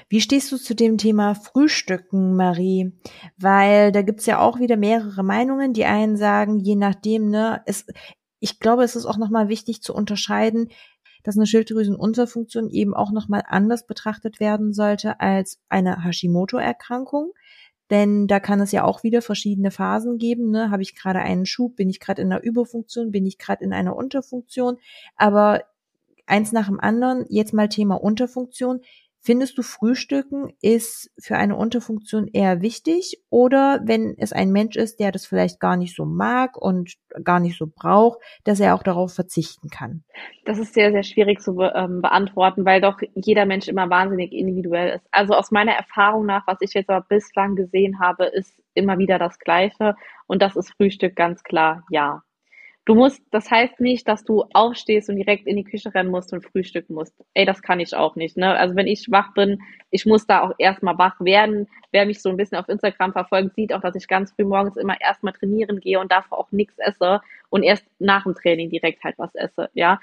Wie 0.08 0.20
stehst 0.20 0.50
du 0.50 0.56
zu 0.56 0.74
dem 0.74 0.98
Thema 0.98 1.34
Frühstücken, 1.34 2.36
Marie? 2.36 2.92
Weil 3.36 3.92
da 3.92 4.02
gibt's 4.02 4.26
ja 4.26 4.40
auch 4.40 4.58
wieder 4.58 4.76
mehrere 4.76 5.22
Meinungen. 5.22 5.72
Die 5.72 5.84
einen 5.84 6.16
sagen, 6.16 6.58
je 6.58 6.74
nachdem, 6.74 7.28
ne, 7.28 7.62
es, 7.66 7.86
ich 8.40 8.60
glaube, 8.60 8.84
es 8.84 8.96
ist 8.96 9.06
auch 9.06 9.18
nochmal 9.18 9.48
wichtig 9.48 9.82
zu 9.82 9.94
unterscheiden, 9.94 10.70
dass 11.24 11.36
eine 11.36 11.46
Schilddrüsenunterfunktion 11.46 12.70
eben 12.70 12.94
auch 12.94 13.10
nochmal 13.10 13.42
anders 13.48 13.86
betrachtet 13.86 14.38
werden 14.38 14.72
sollte 14.72 15.18
als 15.20 15.58
eine 15.68 16.04
Hashimoto-Erkrankung. 16.04 17.32
Denn 17.90 18.26
da 18.28 18.40
kann 18.40 18.60
es 18.60 18.72
ja 18.72 18.84
auch 18.84 19.02
wieder 19.02 19.20
verschiedene 19.20 19.70
Phasen 19.70 20.18
geben. 20.18 20.50
Ne? 20.50 20.70
Habe 20.70 20.82
ich 20.82 20.94
gerade 20.94 21.18
einen 21.18 21.46
Schub? 21.46 21.76
Bin 21.76 21.90
ich 21.90 22.00
gerade 22.00 22.22
in 22.22 22.32
einer 22.32 22.42
Überfunktion? 22.42 23.10
Bin 23.10 23.26
ich 23.26 23.38
gerade 23.38 23.64
in 23.64 23.72
einer 23.72 23.96
Unterfunktion? 23.96 24.78
Aber 25.16 25.62
eins 26.26 26.52
nach 26.52 26.66
dem 26.66 26.80
anderen, 26.80 27.26
jetzt 27.28 27.52
mal 27.52 27.68
Thema 27.68 27.96
Unterfunktion. 27.96 28.80
Findest 29.26 29.56
du 29.56 29.62
Frühstücken 29.62 30.52
ist 30.60 31.10
für 31.18 31.36
eine 31.36 31.56
Unterfunktion 31.56 32.28
eher 32.28 32.60
wichtig 32.60 33.22
oder 33.30 33.80
wenn 33.82 34.14
es 34.18 34.34
ein 34.34 34.52
Mensch 34.52 34.76
ist, 34.76 35.00
der 35.00 35.12
das 35.12 35.24
vielleicht 35.24 35.60
gar 35.60 35.78
nicht 35.78 35.96
so 35.96 36.04
mag 36.04 36.58
und 36.60 36.92
gar 37.22 37.40
nicht 37.40 37.56
so 37.56 37.66
braucht, 37.66 38.18
dass 38.44 38.60
er 38.60 38.74
auch 38.74 38.82
darauf 38.82 39.14
verzichten 39.14 39.70
kann? 39.70 40.04
Das 40.44 40.58
ist 40.58 40.74
sehr, 40.74 40.92
sehr 40.92 41.04
schwierig 41.04 41.40
zu 41.40 41.58
ähm, 41.62 42.02
beantworten, 42.02 42.66
weil 42.66 42.82
doch 42.82 43.00
jeder 43.14 43.46
Mensch 43.46 43.66
immer 43.66 43.88
wahnsinnig 43.88 44.30
individuell 44.32 44.96
ist. 44.96 45.08
Also 45.10 45.32
aus 45.32 45.50
meiner 45.50 45.72
Erfahrung 45.72 46.26
nach, 46.26 46.46
was 46.46 46.58
ich 46.60 46.74
jetzt 46.74 46.90
aber 46.90 47.06
bislang 47.08 47.56
gesehen 47.56 48.00
habe, 48.00 48.26
ist 48.26 48.52
immer 48.74 48.98
wieder 48.98 49.18
das 49.18 49.38
Gleiche 49.38 49.96
und 50.26 50.42
das 50.42 50.54
ist 50.54 50.74
Frühstück 50.76 51.16
ganz 51.16 51.42
klar 51.42 51.82
ja. 51.88 52.22
Du 52.86 52.94
musst, 52.94 53.22
das 53.30 53.50
heißt 53.50 53.80
nicht, 53.80 54.06
dass 54.08 54.24
du 54.24 54.44
aufstehst 54.52 55.08
und 55.08 55.16
direkt 55.16 55.46
in 55.46 55.56
die 55.56 55.64
Küche 55.64 55.94
rennen 55.94 56.10
musst 56.10 56.34
und 56.34 56.44
frühstücken 56.44 56.92
musst. 56.92 57.14
Ey, 57.32 57.46
das 57.46 57.62
kann 57.62 57.80
ich 57.80 57.94
auch 57.94 58.14
nicht. 58.14 58.36
Ne? 58.36 58.54
Also 58.54 58.76
wenn 58.76 58.86
ich 58.86 59.10
wach 59.10 59.32
bin, 59.32 59.62
ich 59.90 60.04
muss 60.04 60.26
da 60.26 60.42
auch 60.42 60.52
erstmal 60.58 60.98
wach 60.98 61.18
werden. 61.20 61.66
Wer 61.92 62.04
mich 62.04 62.20
so 62.20 62.28
ein 62.28 62.36
bisschen 62.36 62.58
auf 62.58 62.68
Instagram 62.68 63.12
verfolgt, 63.12 63.54
sieht 63.54 63.72
auch, 63.72 63.80
dass 63.80 63.94
ich 63.94 64.06
ganz 64.06 64.32
früh 64.32 64.44
morgens 64.44 64.76
immer 64.76 65.00
erstmal 65.00 65.32
trainieren 65.32 65.80
gehe 65.80 65.98
und 65.98 66.12
davor 66.12 66.38
auch 66.38 66.52
nichts 66.52 66.78
esse 66.78 67.22
und 67.48 67.62
erst 67.62 67.86
nach 68.00 68.24
dem 68.24 68.34
Training 68.34 68.68
direkt 68.68 69.02
halt 69.02 69.14
was 69.16 69.34
esse. 69.34 69.70
Ja. 69.72 69.98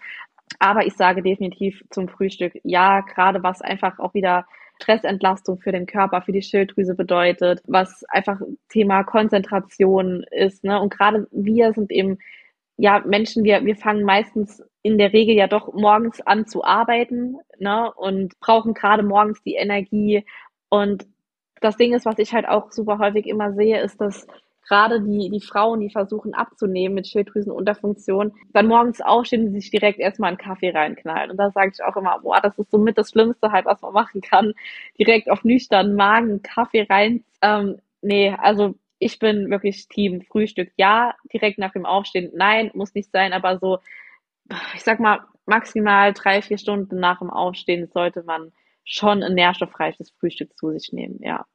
Aber 0.57 0.85
ich 0.85 0.95
sage 0.95 1.21
definitiv 1.21 1.83
zum 1.91 2.09
Frühstück 2.09 2.59
ja, 2.63 3.01
gerade 3.01 3.43
was 3.43 3.61
einfach 3.61 3.99
auch 3.99 4.15
wieder 4.15 4.47
Stressentlastung 4.81 5.59
für 5.59 5.71
den 5.71 5.85
Körper, 5.85 6.23
für 6.23 6.31
die 6.31 6.41
Schilddrüse 6.41 6.95
bedeutet, 6.95 7.61
was 7.67 8.03
einfach 8.09 8.41
Thema 8.69 9.03
Konzentration 9.03 10.23
ist. 10.31 10.63
Ne? 10.63 10.81
Und 10.81 10.91
gerade 10.91 11.27
wir 11.31 11.73
sind 11.73 11.91
eben 11.91 12.17
ja 12.81 13.03
Menschen, 13.05 13.43
wir, 13.43 13.63
wir 13.63 13.75
fangen 13.75 14.03
meistens 14.03 14.63
in 14.81 14.97
der 14.97 15.13
Regel 15.13 15.35
ja 15.35 15.45
doch 15.45 15.71
morgens 15.73 16.19
an 16.21 16.47
zu 16.47 16.63
arbeiten 16.63 17.37
ne? 17.59 17.93
und 17.95 18.39
brauchen 18.39 18.73
gerade 18.73 19.03
morgens 19.03 19.43
die 19.43 19.53
Energie. 19.53 20.25
Und 20.69 21.05
das 21.61 21.77
Ding 21.77 21.93
ist, 21.93 22.07
was 22.07 22.17
ich 22.17 22.33
halt 22.33 22.47
auch 22.47 22.71
super 22.71 22.97
häufig 22.97 23.27
immer 23.27 23.53
sehe, 23.53 23.79
ist, 23.81 24.01
dass 24.01 24.25
gerade 24.67 24.99
die, 25.01 25.29
die 25.29 25.41
Frauen, 25.41 25.79
die 25.81 25.91
versuchen 25.91 26.33
abzunehmen 26.33 26.95
mit 26.95 27.07
Schilddrüsenunterfunktion, 27.07 28.33
dann 28.51 28.67
morgens 28.67 28.99
aufstehen 28.99 29.45
und 29.47 29.53
sich 29.53 29.69
direkt 29.69 29.99
erstmal 29.99 30.29
einen 30.29 30.37
Kaffee 30.39 30.71
reinknallen. 30.71 31.29
Und 31.29 31.37
da 31.37 31.51
sage 31.51 31.71
ich 31.75 31.83
auch 31.83 31.95
immer, 31.97 32.17
boah, 32.23 32.41
das 32.41 32.57
ist 32.57 32.71
somit 32.71 32.97
das 32.97 33.11
Schlimmste 33.11 33.51
halt, 33.51 33.65
was 33.67 33.81
man 33.83 33.93
machen 33.93 34.21
kann. 34.21 34.53
Direkt 34.97 35.29
auf 35.29 35.43
nüchternen 35.43 35.95
Magen 35.95 36.41
Kaffee 36.41 36.87
rein. 36.89 37.23
Ähm, 37.43 37.77
nee, 38.01 38.33
also 38.39 38.73
ich 39.01 39.17
bin 39.17 39.49
wirklich 39.49 39.87
Team 39.87 40.21
Frühstück. 40.21 40.71
Ja, 40.77 41.15
direkt 41.33 41.57
nach 41.57 41.73
dem 41.73 41.85
Aufstehen. 41.85 42.31
Nein, 42.35 42.69
muss 42.75 42.93
nicht 42.93 43.11
sein, 43.11 43.33
aber 43.33 43.57
so, 43.57 43.79
ich 44.75 44.83
sag 44.83 44.99
mal, 44.99 45.21
maximal 45.45 46.13
drei, 46.13 46.41
vier 46.41 46.59
Stunden 46.59 46.99
nach 46.99 47.19
dem 47.19 47.31
Aufstehen 47.31 47.89
sollte 47.91 48.23
man 48.23 48.53
schon 48.83 49.23
ein 49.23 49.33
nährstoffreiches 49.33 50.11
Frühstück 50.19 50.55
zu 50.55 50.71
sich 50.71 50.93
nehmen, 50.93 51.19
ja. 51.21 51.45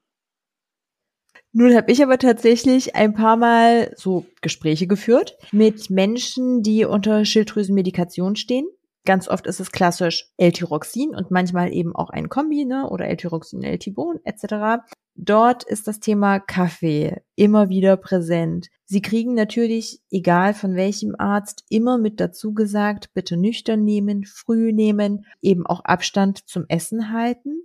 Nun 1.52 1.74
habe 1.74 1.92
ich 1.92 2.02
aber 2.02 2.18
tatsächlich 2.18 2.96
ein 2.96 3.14
paar 3.14 3.36
Mal 3.36 3.92
so 3.96 4.26
Gespräche 4.42 4.86
geführt 4.86 5.38
mit 5.52 5.88
Menschen, 5.88 6.62
die 6.62 6.84
unter 6.84 7.24
Schilddrüsenmedikation 7.24 8.36
stehen. 8.36 8.66
Ganz 9.04 9.28
oft 9.28 9.46
ist 9.46 9.60
es 9.60 9.70
klassisch 9.70 10.26
L-Tyroxin 10.36 11.14
und 11.14 11.30
manchmal 11.30 11.72
eben 11.72 11.94
auch 11.94 12.10
ein 12.10 12.28
Kombi, 12.28 12.64
ne, 12.64 12.88
oder 12.90 13.06
L-Tyroxin, 13.06 13.62
L-Tibon 13.62 14.18
etc. 14.24 14.82
Dort 15.18 15.64
ist 15.64 15.88
das 15.88 15.98
Thema 15.98 16.38
Kaffee 16.40 17.22
immer 17.36 17.70
wieder 17.70 17.96
präsent. 17.96 18.68
Sie 18.84 19.00
kriegen 19.00 19.34
natürlich, 19.34 20.02
egal 20.10 20.52
von 20.52 20.74
welchem 20.74 21.14
Arzt, 21.18 21.64
immer 21.70 21.96
mit 21.96 22.20
dazu 22.20 22.52
gesagt, 22.52 23.14
bitte 23.14 23.38
nüchtern 23.38 23.82
nehmen, 23.82 24.24
früh 24.24 24.72
nehmen, 24.72 25.24
eben 25.40 25.66
auch 25.66 25.80
Abstand 25.84 26.46
zum 26.46 26.66
Essen 26.68 27.12
halten. 27.12 27.64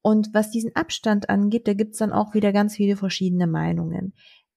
Und 0.00 0.30
was 0.32 0.50
diesen 0.50 0.74
Abstand 0.76 1.28
angeht, 1.28 1.66
da 1.66 1.74
gibt's 1.74 1.98
dann 1.98 2.12
auch 2.12 2.34
wieder 2.34 2.52
ganz 2.52 2.76
viele 2.76 2.96
verschiedene 2.96 3.48
Meinungen. 3.48 4.14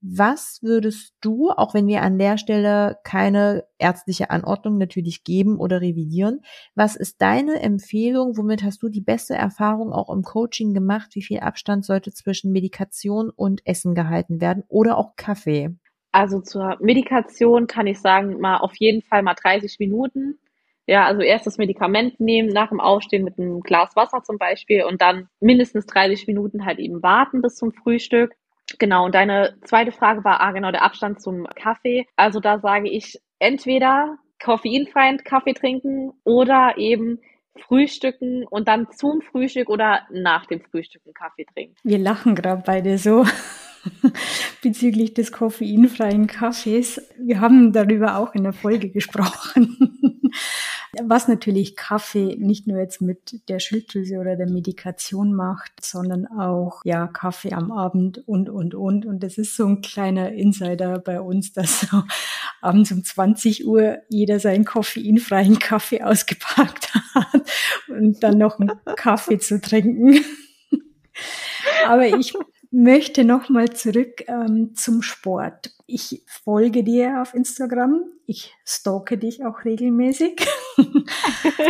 Was 0.08 0.60
würdest 0.62 1.16
du, 1.22 1.50
auch 1.50 1.74
wenn 1.74 1.88
wir 1.88 2.04
an 2.04 2.20
der 2.20 2.38
Stelle 2.38 3.00
keine 3.04 3.66
ärztliche 3.80 4.30
Anordnung 4.30 4.78
natürlich 4.78 5.24
geben 5.24 5.58
oder 5.58 5.82
revidieren, 5.82 6.42
was 6.76 6.96
ist 6.96 7.24
deine 7.24 7.60
Empfehlung? 7.60 8.38
Womit 8.38 8.64
hast 8.64 8.84
du 8.84 8.90
die 8.90 9.02
beste 9.02 9.34
Erfahrung 9.34 9.92
auch 9.92 10.14
im 10.14 10.22
Coaching 10.22 10.76
gemacht? 10.76 11.16
Wie 11.16 11.24
viel 11.24 11.40
Abstand 11.40 11.86
sollte 11.86 12.14
zwischen 12.14 12.52
Medikation 12.52 13.32
und 13.32 13.66
Essen 13.66 13.96
gehalten 13.96 14.42
werden 14.42 14.64
oder 14.68 15.00
auch 15.00 15.16
Kaffee? 15.16 15.76
Also 16.12 16.40
zur 16.40 16.78
Medikation 16.82 17.66
kann 17.66 17.88
ich 17.88 18.00
sagen, 18.00 18.40
mal 18.40 18.58
auf 18.58 18.76
jeden 18.76 19.02
Fall 19.02 19.24
mal 19.24 19.34
30 19.34 19.80
Minuten. 19.80 20.38
Ja, 20.86 21.06
also 21.06 21.22
erst 21.22 21.48
das 21.48 21.58
Medikament 21.58 22.20
nehmen, 22.20 22.50
nach 22.50 22.70
dem 22.70 22.80
Aufstehen 22.80 23.24
mit 23.24 23.40
einem 23.40 23.62
Glas 23.62 23.96
Wasser 23.96 24.22
zum 24.24 24.38
Beispiel 24.38 24.84
und 24.84 25.02
dann 25.02 25.30
mindestens 25.40 25.88
30 25.88 26.28
Minuten 26.28 26.64
halt 26.64 26.78
eben 26.78 27.02
warten 27.02 27.42
bis 27.42 27.56
zum 27.56 27.72
Frühstück. 27.72 28.36
Genau, 28.80 29.06
und 29.06 29.16
deine 29.16 29.58
zweite 29.64 29.92
Frage 29.92 30.24
war, 30.24 30.42
ah, 30.42 30.52
genau, 30.52 30.72
der 30.72 30.84
Abstand 30.84 31.22
zum 31.22 31.48
Kaffee. 31.56 32.08
Also 32.16 32.40
da 32.40 32.60
sage 32.60 32.90
ich 32.90 33.20
entweder 33.40 34.18
koffeinfreien 34.44 35.24
Kaffee 35.24 35.54
trinken 35.54 36.14
oder 36.24 36.74
eben 36.78 37.20
frühstücken 37.58 38.46
und 38.46 38.68
dann 38.68 38.92
zum 38.92 39.22
Frühstück 39.22 39.70
oder 39.70 40.02
nach 40.12 40.46
dem 40.46 40.62
Frühstücken 40.62 41.14
Kaffee 41.14 41.46
trinken. 41.46 41.76
Wir 41.84 42.00
lachen 42.00 42.36
gerade 42.36 42.64
beide 42.66 42.98
so 42.98 43.26
bezüglich 44.62 45.14
des 45.14 45.32
koffeinfreien 45.32 46.28
Kaffees. 46.28 47.02
Wir 47.20 47.40
haben 47.40 47.72
darüber 47.74 48.18
auch 48.18 48.34
in 48.34 48.44
der 48.44 48.54
Folge 48.54 48.90
gesprochen. 48.90 50.32
Was 51.04 51.28
natürlich 51.28 51.76
Kaffee 51.76 52.38
nicht 52.40 52.68
nur 52.68 52.80
jetzt 52.80 53.02
mit 53.02 53.42
der 53.50 53.60
Schilddrüse 53.60 54.18
oder 54.18 54.38
der 54.38 54.50
Medikation 54.50 55.34
macht, 55.34 55.74
sondern 55.84 56.26
auch, 56.26 56.82
ja, 56.86 57.08
Kaffee 57.08 57.52
am 57.52 57.72
Abend 57.72 58.26
und, 58.28 58.50
und, 58.50 58.76
und. 58.76 59.06
Und 59.06 59.22
das 59.22 59.38
ist 59.38 59.58
so 59.58 59.66
ein 59.66 59.82
kleiner 59.82 60.32
Insider 60.32 61.00
bei 61.00 61.20
uns, 61.20 61.52
dass 61.52 61.82
so 61.82 62.04
abends 62.62 62.92
um 62.92 63.04
20 63.04 63.68
Uhr 63.68 63.98
jeder 64.10 64.40
seinen 64.40 64.64
koffeinfreien 64.64 65.60
Kaffee 65.60 66.02
ausgepackt 66.02 66.94
hat 67.14 67.44
und 67.90 68.24
dann 68.24 68.38
noch 68.38 68.60
einen 68.60 68.72
Kaffee 68.96 69.38
zu 69.38 69.60
trinken. 69.60 70.24
Aber 71.88 72.08
ich 72.08 72.34
möchte 72.76 73.24
nochmal 73.24 73.70
zurück 73.70 74.26
ähm, 74.28 74.76
zum 74.76 75.02
Sport. 75.02 75.72
Ich 75.88 76.24
folge 76.28 76.84
dir 76.84 77.22
auf 77.22 77.34
Instagram. 77.34 78.04
Ich 78.28 78.54
stalke 78.66 79.18
dich 79.18 79.46
auch 79.46 79.64
regelmäßig. 79.64 80.46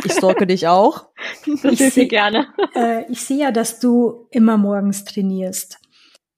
ich 0.03 0.11
stalke 0.11 0.47
dich 0.47 0.67
auch. 0.67 1.05
Das 1.45 1.79
ich 1.79 1.93
sehe 1.93 2.07
gerne. 2.07 2.47
Äh, 2.73 3.09
ich 3.11 3.21
sehe 3.21 3.37
ja, 3.37 3.51
dass 3.51 3.79
du 3.79 4.27
immer 4.31 4.57
morgens 4.57 5.05
trainierst. 5.05 5.79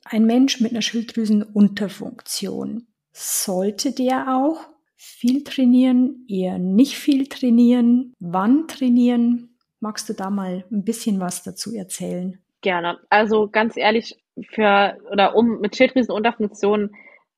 Ein 0.03 0.25
Mensch 0.25 0.59
mit 0.59 0.71
einer 0.71 0.81
Schilddrüsenunterfunktion, 0.81 2.87
sollte 3.13 3.93
der 3.93 4.35
auch 4.35 4.59
viel 4.95 5.43
trainieren, 5.43 6.25
eher 6.27 6.59
nicht 6.59 6.97
viel 6.97 7.27
trainieren? 7.27 8.13
Wann 8.19 8.67
trainieren? 8.67 9.55
Magst 9.79 10.09
du 10.09 10.13
da 10.13 10.29
mal 10.29 10.65
ein 10.71 10.83
bisschen 10.83 11.19
was 11.19 11.43
dazu 11.43 11.73
erzählen? 11.73 12.39
Gerne. 12.61 12.99
Also 13.09 13.47
ganz 13.49 13.77
ehrlich, 13.77 14.17
für 14.49 14.97
oder 15.11 15.35
um 15.35 15.59
mit 15.59 15.75
Schilddrüsenunterfunktion 15.75 16.91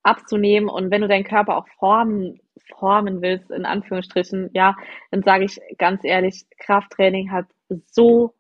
abzunehmen. 0.04 0.70
Und 0.70 0.92
wenn 0.92 1.02
du 1.02 1.08
deinen 1.08 1.24
Körper 1.24 1.58
auch 1.58 1.68
formen, 1.80 2.40
formen 2.78 3.22
willst, 3.22 3.52
in 3.52 3.66
Anführungsstrichen, 3.66 4.50
ja, 4.54 4.76
dann 5.12 5.24
sage 5.24 5.46
ich 5.46 5.60
ganz 5.78 6.04
ehrlich, 6.04 6.46
Krafttraining 6.58 7.32
hat 7.32 7.46
so 7.88 8.34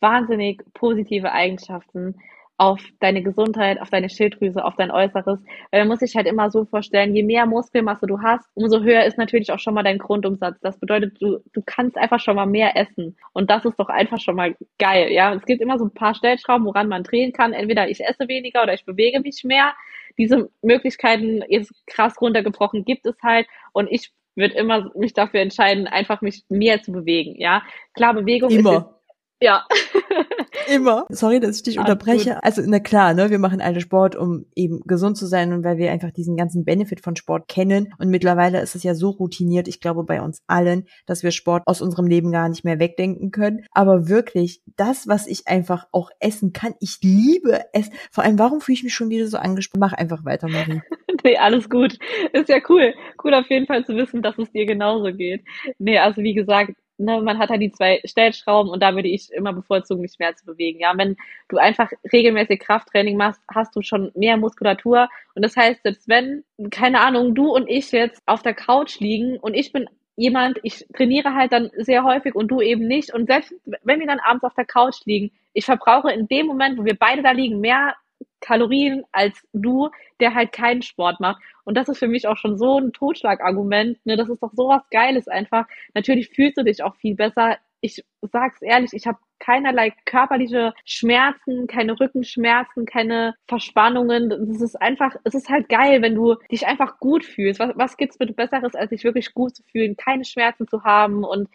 wahnsinnig 0.00 0.62
positive 0.74 1.32
Eigenschaften 1.32 2.16
auf 2.60 2.78
deine 3.00 3.22
Gesundheit, 3.22 3.80
auf 3.80 3.88
deine 3.88 4.10
Schilddrüse, 4.10 4.62
auf 4.62 4.76
dein 4.76 4.90
Äußeres. 4.90 5.42
Weil 5.70 5.80
man 5.80 5.88
muss 5.88 6.00
sich 6.00 6.14
halt 6.14 6.26
immer 6.26 6.50
so 6.50 6.66
vorstellen, 6.66 7.16
je 7.16 7.22
mehr 7.22 7.46
Muskelmasse 7.46 8.06
du 8.06 8.20
hast, 8.20 8.44
umso 8.52 8.82
höher 8.82 9.06
ist 9.06 9.16
natürlich 9.16 9.50
auch 9.50 9.58
schon 9.58 9.72
mal 9.72 9.82
dein 9.82 9.96
Grundumsatz. 9.96 10.60
Das 10.60 10.78
bedeutet, 10.78 11.16
du, 11.22 11.38
du 11.54 11.62
kannst 11.64 11.96
einfach 11.96 12.20
schon 12.20 12.36
mal 12.36 12.44
mehr 12.44 12.76
essen. 12.76 13.16
Und 13.32 13.48
das 13.48 13.64
ist 13.64 13.80
doch 13.80 13.88
einfach 13.88 14.20
schon 14.20 14.36
mal 14.36 14.54
geil, 14.78 15.10
ja. 15.10 15.32
Es 15.32 15.46
gibt 15.46 15.62
immer 15.62 15.78
so 15.78 15.86
ein 15.86 15.94
paar 15.94 16.14
Stellschrauben, 16.14 16.66
woran 16.66 16.88
man 16.88 17.02
drehen 17.02 17.32
kann. 17.32 17.54
Entweder 17.54 17.88
ich 17.88 18.04
esse 18.04 18.28
weniger 18.28 18.62
oder 18.62 18.74
ich 18.74 18.84
bewege 18.84 19.20
mich 19.20 19.42
mehr. 19.42 19.72
Diese 20.18 20.50
Möglichkeiten, 20.60 21.42
jetzt 21.48 21.72
krass 21.86 22.20
runtergebrochen, 22.20 22.84
gibt 22.84 23.06
es 23.06 23.16
halt. 23.22 23.46
Und 23.72 23.90
ich 23.90 24.12
würde 24.36 24.54
immer 24.56 24.90
mich 24.94 25.14
dafür 25.14 25.40
entscheiden, 25.40 25.86
einfach 25.86 26.20
mich 26.20 26.44
mehr 26.50 26.82
zu 26.82 26.92
bewegen, 26.92 27.40
ja. 27.40 27.62
Klar, 27.94 28.12
Bewegung 28.12 28.50
immer. 28.50 28.74
ist 28.74 29.00
ja. 29.42 29.66
Immer. 30.70 31.06
Sorry, 31.08 31.40
dass 31.40 31.56
ich 31.56 31.62
dich 31.64 31.78
unterbreche. 31.78 32.34
Gut. 32.34 32.44
Also, 32.44 32.62
na 32.64 32.78
klar, 32.78 33.14
ne, 33.14 33.30
wir 33.30 33.38
machen 33.38 33.60
alle 33.60 33.80
Sport, 33.80 34.14
um 34.14 34.46
eben 34.54 34.80
gesund 34.84 35.16
zu 35.16 35.26
sein 35.26 35.52
und 35.52 35.64
weil 35.64 35.78
wir 35.78 35.90
einfach 35.90 36.12
diesen 36.12 36.36
ganzen 36.36 36.64
Benefit 36.64 37.00
von 37.00 37.16
Sport 37.16 37.48
kennen. 37.48 37.92
Und 37.98 38.08
mittlerweile 38.08 38.60
ist 38.60 38.76
es 38.76 38.84
ja 38.84 38.94
so 38.94 39.10
routiniert, 39.10 39.66
ich 39.66 39.80
glaube 39.80 40.04
bei 40.04 40.22
uns 40.22 40.42
allen, 40.46 40.86
dass 41.06 41.22
wir 41.22 41.32
Sport 41.32 41.64
aus 41.66 41.82
unserem 41.82 42.06
Leben 42.06 42.30
gar 42.30 42.48
nicht 42.48 42.64
mehr 42.64 42.78
wegdenken 42.78 43.32
können. 43.32 43.64
Aber 43.72 44.08
wirklich, 44.08 44.62
das, 44.76 45.08
was 45.08 45.26
ich 45.26 45.48
einfach 45.48 45.88
auch 45.90 46.10
essen 46.20 46.52
kann, 46.52 46.74
ich 46.80 46.98
liebe 47.02 47.62
es. 47.72 47.90
Vor 48.12 48.22
allem, 48.22 48.38
warum 48.38 48.60
fühle 48.60 48.74
ich 48.74 48.84
mich 48.84 48.94
schon 48.94 49.10
wieder 49.10 49.26
so 49.26 49.38
angesprochen? 49.38 49.80
Mach 49.80 49.92
einfach 49.92 50.24
weiter, 50.24 50.48
Marie. 50.48 50.82
nee, 51.24 51.36
alles 51.36 51.68
gut. 51.68 51.98
Ist 52.32 52.48
ja 52.48 52.58
cool. 52.68 52.94
Cool 53.22 53.34
auf 53.34 53.48
jeden 53.50 53.66
Fall 53.66 53.84
zu 53.84 53.96
wissen, 53.96 54.22
dass 54.22 54.38
es 54.38 54.50
dir 54.52 54.66
genauso 54.66 55.12
geht. 55.12 55.42
Nee, 55.78 55.98
also 55.98 56.22
wie 56.22 56.34
gesagt, 56.34 56.72
ne, 57.00 57.20
man 57.22 57.38
hat 57.38 57.50
halt 57.50 57.62
die 57.62 57.72
zwei 57.72 58.00
Stellschrauben 58.04 58.70
und 58.70 58.82
da 58.82 58.94
würde 58.94 59.08
ich 59.08 59.32
immer 59.32 59.52
bevorzugen, 59.52 60.02
mich 60.02 60.18
mehr 60.18 60.36
zu 60.36 60.44
bewegen. 60.44 60.80
Ja, 60.80 60.92
wenn 60.96 61.16
du 61.48 61.56
einfach 61.56 61.90
regelmäßig 62.12 62.60
Krafttraining 62.60 63.16
machst, 63.16 63.40
hast 63.52 63.74
du 63.74 63.82
schon 63.82 64.12
mehr 64.14 64.36
Muskulatur 64.36 65.08
und 65.34 65.42
das 65.42 65.56
heißt, 65.56 65.82
selbst 65.82 66.08
wenn, 66.08 66.44
keine 66.70 67.00
Ahnung, 67.00 67.34
du 67.34 67.52
und 67.52 67.68
ich 67.68 67.90
jetzt 67.92 68.22
auf 68.26 68.42
der 68.42 68.54
Couch 68.54 69.00
liegen 69.00 69.38
und 69.38 69.54
ich 69.54 69.72
bin 69.72 69.88
jemand, 70.16 70.58
ich 70.62 70.86
trainiere 70.94 71.34
halt 71.34 71.52
dann 71.52 71.70
sehr 71.76 72.04
häufig 72.04 72.34
und 72.34 72.48
du 72.48 72.60
eben 72.60 72.86
nicht 72.86 73.12
und 73.14 73.26
selbst 73.26 73.54
wenn 73.82 74.00
wir 74.00 74.06
dann 74.06 74.20
abends 74.20 74.44
auf 74.44 74.54
der 74.54 74.66
Couch 74.66 75.04
liegen, 75.06 75.30
ich 75.54 75.64
verbrauche 75.64 76.12
in 76.12 76.28
dem 76.28 76.46
Moment, 76.46 76.78
wo 76.78 76.84
wir 76.84 76.96
beide 76.96 77.22
da 77.22 77.32
liegen, 77.32 77.60
mehr 77.60 77.94
Kalorien 78.40 79.04
als 79.12 79.46
du, 79.52 79.90
der 80.18 80.34
halt 80.34 80.52
keinen 80.52 80.82
Sport 80.82 81.20
macht. 81.20 81.42
Und 81.64 81.76
das 81.76 81.88
ist 81.88 81.98
für 81.98 82.08
mich 82.08 82.26
auch 82.26 82.36
schon 82.36 82.58
so 82.58 82.78
ein 82.78 82.92
Totschlagargument. 82.92 84.04
Ne? 84.04 84.16
Das 84.16 84.28
ist 84.28 84.42
doch 84.42 84.52
sowas 84.52 84.82
Geiles 84.90 85.28
einfach. 85.28 85.66
Natürlich 85.94 86.30
fühlst 86.30 86.58
du 86.58 86.64
dich 86.64 86.82
auch 86.82 86.96
viel 86.96 87.14
besser. 87.14 87.58
Ich 87.80 88.04
sag's 88.22 88.60
ehrlich, 88.60 88.92
ich 88.92 89.06
habe 89.06 89.18
keinerlei 89.38 89.92
körperliche 90.04 90.74
Schmerzen, 90.84 91.66
keine 91.66 91.98
Rückenschmerzen, 91.98 92.84
keine 92.84 93.34
Verspannungen. 93.48 94.30
Es 94.50 94.60
ist 94.60 94.80
einfach, 94.80 95.16
es 95.24 95.34
ist 95.34 95.48
halt 95.48 95.68
geil, 95.68 96.02
wenn 96.02 96.14
du 96.14 96.36
dich 96.50 96.66
einfach 96.66 96.98
gut 96.98 97.24
fühlst. 97.24 97.58
Was, 97.58 97.72
was 97.74 97.96
gibt's 97.96 98.18
bitte 98.18 98.34
Besseres, 98.34 98.74
als 98.74 98.90
dich 98.90 99.02
wirklich 99.02 99.32
gut 99.32 99.56
zu 99.56 99.62
fühlen, 99.62 99.96
keine 99.96 100.24
Schmerzen 100.24 100.68
zu 100.68 100.84
haben 100.84 101.24
und 101.24 101.48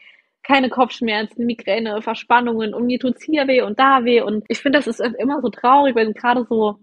keine 0.45 0.69
Kopfschmerzen, 0.69 1.45
Migräne, 1.45 2.01
Verspannungen 2.01 2.73
und 2.73 2.85
mir 2.85 2.99
tut's 2.99 3.23
hier 3.23 3.47
weh 3.47 3.61
und 3.61 3.79
da 3.79 4.05
weh. 4.05 4.21
Und 4.21 4.45
ich 4.47 4.59
finde, 4.59 4.79
das 4.79 4.87
ist 4.87 4.99
immer 4.99 5.41
so 5.41 5.49
traurig, 5.49 5.95
wenn 5.95 6.13
gerade 6.13 6.45
so 6.47 6.77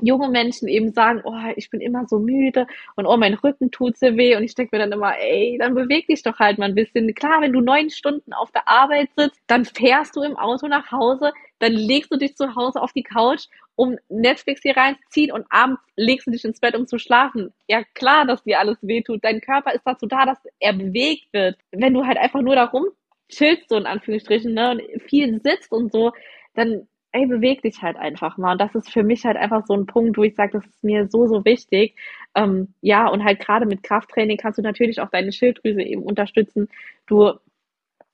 junge 0.00 0.30
Menschen 0.30 0.68
eben 0.68 0.92
sagen, 0.92 1.20
oh, 1.24 1.52
ich 1.56 1.68
bin 1.68 1.80
immer 1.80 2.06
so 2.06 2.18
müde 2.18 2.66
und 2.96 3.06
oh, 3.06 3.16
mein 3.18 3.34
Rücken 3.34 3.70
tut 3.70 3.98
so 3.98 4.16
weh 4.16 4.34
und 4.36 4.42
ich 4.42 4.54
denke 4.54 4.74
mir 4.74 4.82
dann 4.82 4.92
immer, 4.92 5.18
ey, 5.18 5.58
dann 5.60 5.74
beweg 5.74 6.06
dich 6.06 6.22
doch 6.22 6.38
halt 6.38 6.58
mal 6.58 6.70
ein 6.70 6.74
bisschen. 6.74 7.12
Klar, 7.14 7.42
wenn 7.42 7.52
du 7.52 7.60
neun 7.60 7.90
Stunden 7.90 8.32
auf 8.32 8.50
der 8.52 8.66
Arbeit 8.66 9.10
sitzt, 9.16 9.42
dann 9.46 9.66
fährst 9.66 10.16
du 10.16 10.22
im 10.22 10.36
Auto 10.36 10.66
nach 10.66 10.90
Hause, 10.90 11.32
dann 11.58 11.72
legst 11.72 12.10
du 12.10 12.16
dich 12.16 12.34
zu 12.36 12.54
Hause 12.54 12.80
auf 12.80 12.92
die 12.92 13.02
Couch, 13.02 13.46
um 13.76 13.98
Netflix 14.08 14.62
hier 14.62 14.76
reinzuziehen 14.76 15.32
und 15.32 15.44
abends 15.50 15.82
legst 15.96 16.26
du 16.26 16.30
dich 16.30 16.44
ins 16.44 16.60
Bett, 16.60 16.74
um 16.74 16.86
zu 16.86 16.98
schlafen. 16.98 17.52
Ja, 17.68 17.82
klar, 17.94 18.26
dass 18.26 18.42
dir 18.44 18.60
alles 18.60 18.78
wehtut. 18.82 19.22
Dein 19.22 19.40
Körper 19.40 19.74
ist 19.74 19.84
dazu 19.84 20.06
da, 20.06 20.24
dass 20.24 20.38
er 20.58 20.72
bewegt 20.72 21.32
wird. 21.32 21.58
Wenn 21.70 21.92
du 21.92 22.06
halt 22.06 22.16
einfach 22.16 22.40
nur 22.40 22.54
darum 22.54 22.86
chillst, 23.32 23.68
so 23.68 23.76
in 23.76 23.86
Anführungsstrichen, 23.86 24.54
ne, 24.54 24.70
und 24.72 25.02
viel 25.02 25.40
sitzt 25.42 25.72
und 25.72 25.92
so, 25.92 26.12
dann, 26.54 26.86
ey, 27.12 27.26
beweg 27.26 27.62
dich 27.62 27.82
halt 27.82 27.96
einfach 27.96 28.38
mal. 28.38 28.52
Und 28.52 28.60
das 28.60 28.74
ist 28.74 28.90
für 28.90 29.02
mich 29.02 29.24
halt 29.24 29.36
einfach 29.36 29.66
so 29.66 29.74
ein 29.74 29.86
Punkt, 29.86 30.16
wo 30.18 30.22
ich 30.22 30.34
sage, 30.34 30.52
das 30.52 30.66
ist 30.66 30.84
mir 30.84 31.08
so, 31.08 31.26
so 31.26 31.44
wichtig. 31.44 31.96
Ähm, 32.34 32.74
ja, 32.80 33.08
und 33.08 33.24
halt 33.24 33.40
gerade 33.40 33.66
mit 33.66 33.82
Krafttraining 33.82 34.36
kannst 34.38 34.58
du 34.58 34.62
natürlich 34.62 35.00
auch 35.00 35.10
deine 35.10 35.32
Schilddrüse 35.32 35.82
eben 35.82 36.02
unterstützen. 36.02 36.68
Du 37.06 37.32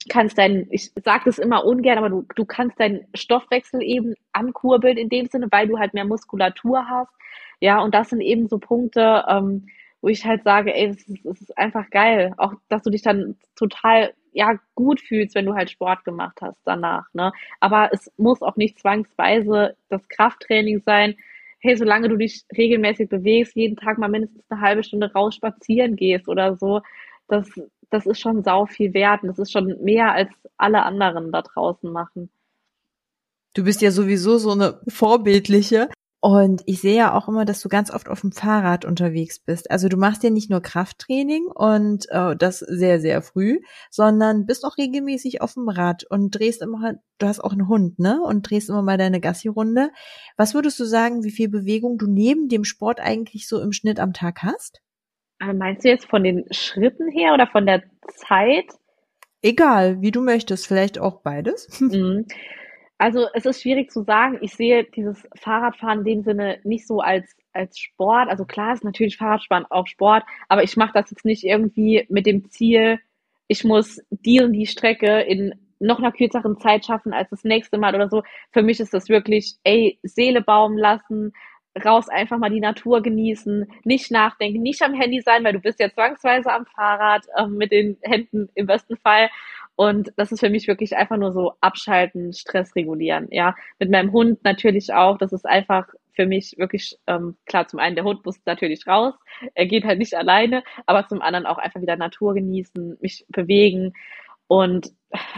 kannst 0.09 0.39
deinen, 0.39 0.67
ich 0.71 0.93
sage 1.05 1.25
das 1.27 1.39
immer 1.39 1.65
ungern, 1.65 1.99
aber 1.99 2.09
du, 2.09 2.27
du 2.35 2.45
kannst 2.45 2.81
deinen 2.81 3.07
Stoffwechsel 3.15 3.83
eben 3.83 4.15
ankurbeln 4.33 4.97
in 4.97 5.09
dem 5.09 5.27
Sinne, 5.27 5.49
weil 5.51 5.69
du 5.69 5.79
halt 5.79 5.95
mehr 5.95 6.05
Muskulatur 6.05 6.89
hast. 6.89 7.13
Ja, 7.61 7.81
und 7.83 7.95
das 7.95 8.11
sind 8.11 8.21
eben 8.21 8.49
so 8.49 8.59
Punkte, 8.59 9.25
ähm, 9.29 9.67
wo 10.01 10.09
ich 10.09 10.25
halt 10.25 10.45
sage, 10.45 10.75
ey, 10.75 10.87
es 10.89 11.09
ist, 11.09 11.25
ist 11.25 11.59
einfach 11.59 11.91
geil. 11.91 12.33
Auch, 12.39 12.53
dass 12.69 12.83
du 12.83 12.91
dich 12.91 13.03
dann 13.03 13.37
total 13.57 14.15
ja 14.39 14.55
gut 14.77 15.01
fühlst, 15.01 15.35
wenn 15.35 15.47
du 15.47 15.55
halt 15.55 15.69
Sport 15.69 16.05
gemacht 16.05 16.39
hast 16.41 16.61
danach. 16.65 17.13
Ne? 17.13 17.33
Aber 17.59 17.91
es 17.93 18.09
muss 18.17 18.41
auch 18.41 18.57
nicht 18.57 18.79
zwangsweise 18.79 19.77
das 19.89 20.09
Krafttraining 20.09 20.81
sein. 20.87 21.17
Hey, 21.59 21.77
solange 21.77 22.09
du 22.09 22.17
dich 22.17 22.45
regelmäßig 22.57 23.09
bewegst, 23.09 23.57
jeden 23.57 23.77
Tag 23.77 23.99
mal 23.99 24.09
mindestens 24.09 24.45
eine 24.49 24.61
halbe 24.61 24.85
Stunde 24.85 25.13
raus 25.13 25.35
spazieren 25.35 25.97
gehst 25.97 26.29
oder 26.29 26.57
so, 26.57 26.83
das, 27.27 27.51
das 27.91 28.07
ist 28.07 28.21
schon 28.21 28.45
sau 28.45 28.67
viel 28.67 28.95
wert. 28.95 29.23
Und 29.23 29.31
das 29.31 29.41
ist 29.41 29.51
schon 29.51 29.77
mehr 29.83 30.13
als 30.13 30.31
alle 30.57 30.85
anderen 30.85 31.33
da 31.33 31.43
draußen 31.43 31.91
machen. 31.91 32.31
Du 33.55 33.65
bist 33.65 33.83
ja 33.83 33.91
sowieso 33.91 34.39
so 34.39 34.53
eine 34.53 34.81
vorbildliche. 34.87 35.89
Und 36.21 36.63
ich 36.67 36.81
sehe 36.81 36.97
ja 36.97 37.15
auch 37.15 37.29
immer, 37.29 37.45
dass 37.45 37.61
du 37.61 37.69
ganz 37.69 37.93
oft 37.93 38.09
auf 38.09 38.23
dem 38.23 38.33
Fahrrad 38.33 38.85
unterwegs 38.85 39.39
bist. 39.39 39.71
Also 39.71 39.89
du 39.89 39.97
machst 39.97 40.25
ja 40.25 40.31
nicht 40.31 40.51
nur 40.51 40.61
Krafttraining 40.61 41.47
und 41.47 42.07
äh, 42.11 42.35
das 42.35 42.59
sehr, 42.59 43.01
sehr 43.01 43.23
früh, 43.23 43.61
sondern 43.89 44.45
bist 44.45 44.65
auch 44.65 44.79
regelmäßig 44.79 45.41
auf 45.43 45.55
dem 45.55 45.69
Rad 45.69 46.05
und 46.11 46.33
drehst 46.33 46.61
immer, 46.61 46.95
du 47.19 47.27
hast 47.27 47.39
auch 47.39 47.53
einen 47.53 47.69
Hund, 47.69 48.01
ne? 48.01 48.21
Und 48.21 48.51
drehst 48.51 48.69
immer 48.69 48.83
mal 48.83 48.99
deine 48.99 49.21
Gassi-Runde. 49.21 49.91
Was 50.37 50.55
würdest 50.55 50.81
du 50.81 50.85
sagen, 50.85 51.23
wie 51.23 51.31
viel 51.31 51.49
Bewegung 51.49 51.99
du 51.99 52.09
neben 52.09 52.49
dem 52.49 52.65
Sport 52.65 52.99
eigentlich 52.99 53.47
so 53.47 53.61
im 53.61 53.71
Schnitt 53.71 54.01
am 54.01 54.13
Tag 54.13 54.43
hast? 54.43 54.81
Äh, 55.41 55.53
meinst 55.53 55.85
du 55.85 55.89
jetzt 55.89 56.07
von 56.07 56.25
den 56.25 56.47
Schritten 56.51 57.09
her 57.13 57.33
oder 57.35 57.47
von 57.47 57.65
der 57.65 57.85
Zeit? 58.09 58.67
Egal, 59.41 60.01
wie 60.01 60.11
du 60.11 60.21
möchtest, 60.21 60.67
vielleicht 60.67 60.99
auch 60.99 61.21
beides. 61.21 61.81
Mhm. 61.81 62.27
Also 62.99 63.27
es 63.33 63.47
ist 63.47 63.63
schwierig 63.63 63.91
zu 63.91 64.03
sagen. 64.03 64.39
Ich 64.41 64.55
sehe 64.55 64.85
dieses 64.85 65.27
Fahrradfahren 65.37 66.01
in 66.01 66.05
dem 66.05 66.23
Sinne 66.23 66.59
nicht 66.65 66.87
so 66.87 67.01
als 67.01 67.37
als 67.53 67.79
Sport. 67.79 68.29
Also 68.29 68.45
klar 68.45 68.73
ist 68.73 68.85
natürlich 68.85 69.17
Fahrradfahren 69.17 69.67
auch 69.71 69.87
Sport, 69.87 70.25
aber 70.49 70.63
ich 70.63 70.77
mache 70.77 70.93
das 70.95 71.11
jetzt 71.11 71.25
nicht 71.25 71.45
irgendwie 71.45 72.07
mit 72.09 72.27
dem 72.27 72.49
Ziel, 72.51 73.01
ich 73.49 73.65
muss 73.65 74.01
die 74.11 74.41
und 74.41 74.53
die 74.53 74.67
Strecke 74.67 75.21
in 75.21 75.55
noch 75.81 75.99
einer 75.99 76.13
kürzeren 76.13 76.59
Zeit 76.59 76.85
schaffen 76.85 77.13
als 77.13 77.31
das 77.31 77.45
nächste 77.45 77.79
Mal 77.79 77.95
oder 77.95 78.09
so. 78.09 78.23
Für 78.53 78.63
mich 78.63 78.81
ist 78.81 78.95
das 78.95 79.09
wirklich, 79.09 79.57
ey, 79.65 79.99
Seele 80.03 80.43
baumen 80.43 80.77
lassen, 80.77 81.33
raus 81.85 82.09
einfach 82.09 82.39
mal 82.39 82.51
die 82.51 82.61
Natur 82.61 83.01
genießen, 83.03 83.67
nicht 83.85 84.11
nachdenken, 84.11 84.63
nicht 84.63 84.83
am 84.83 84.95
Handy 84.95 85.21
sein, 85.21 85.45
weil 85.45 85.53
du 85.53 85.61
bist 85.61 85.79
ja 85.81 85.91
zwangsweise 85.91 86.53
am 86.53 86.67
Fahrrad 86.67 87.27
äh, 87.37 87.47
mit 87.47 87.71
den 87.73 87.97
Händen 88.03 88.49
im 88.55 88.67
besten 88.67 88.97
Fall 88.97 89.31
und 89.79 90.13
das 90.17 90.33
ist 90.33 90.41
für 90.41 90.51
mich 90.51 90.67
wirklich 90.67 90.97
einfach 90.97 91.17
nur 91.17 91.31
so 91.31 91.53
abschalten, 91.61 92.33
Stress 92.33 92.75
regulieren. 92.75 93.29
Ja, 93.31 93.55
mit 93.79 93.93
meinem 93.93 94.11
Hund 94.11 94.43
natürlich 94.43 94.93
auch. 94.93 95.19
Das 95.19 95.33
ist 95.33 95.47
einfach 95.47 95.87
für 96.15 96.27
mich 96.27 96.57
wirklich 96.59 96.99
ähm, 97.07 97.37
klar. 97.47 97.69
Zum 97.69 97.79
einen 97.79 97.95
der 97.95 98.03
Hund 98.03 98.27
muss 98.27 98.41
natürlich 98.45 98.89
raus. 98.89 99.15
Er 99.55 99.67
geht 99.67 99.85
halt 99.85 100.01
nicht 100.01 100.15
alleine, 100.15 100.65
aber 100.87 101.07
zum 101.07 101.23
anderen 101.23 101.47
auch 101.47 101.59
einfach 101.59 101.81
wieder 101.81 101.95
Natur 101.95 102.35
genießen, 102.35 102.99
mich 103.01 103.25
bewegen 103.29 103.93
und 104.49 104.91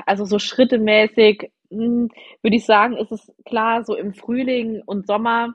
also 0.07 0.25
so 0.25 0.39
schrittemäßig 0.39 1.51
hm, 1.71 2.09
würde 2.41 2.57
ich 2.57 2.65
sagen, 2.65 2.97
ist 2.97 3.13
es 3.13 3.31
klar 3.45 3.85
so 3.85 3.95
im 3.95 4.15
Frühling 4.15 4.81
und 4.87 5.07
Sommer 5.07 5.53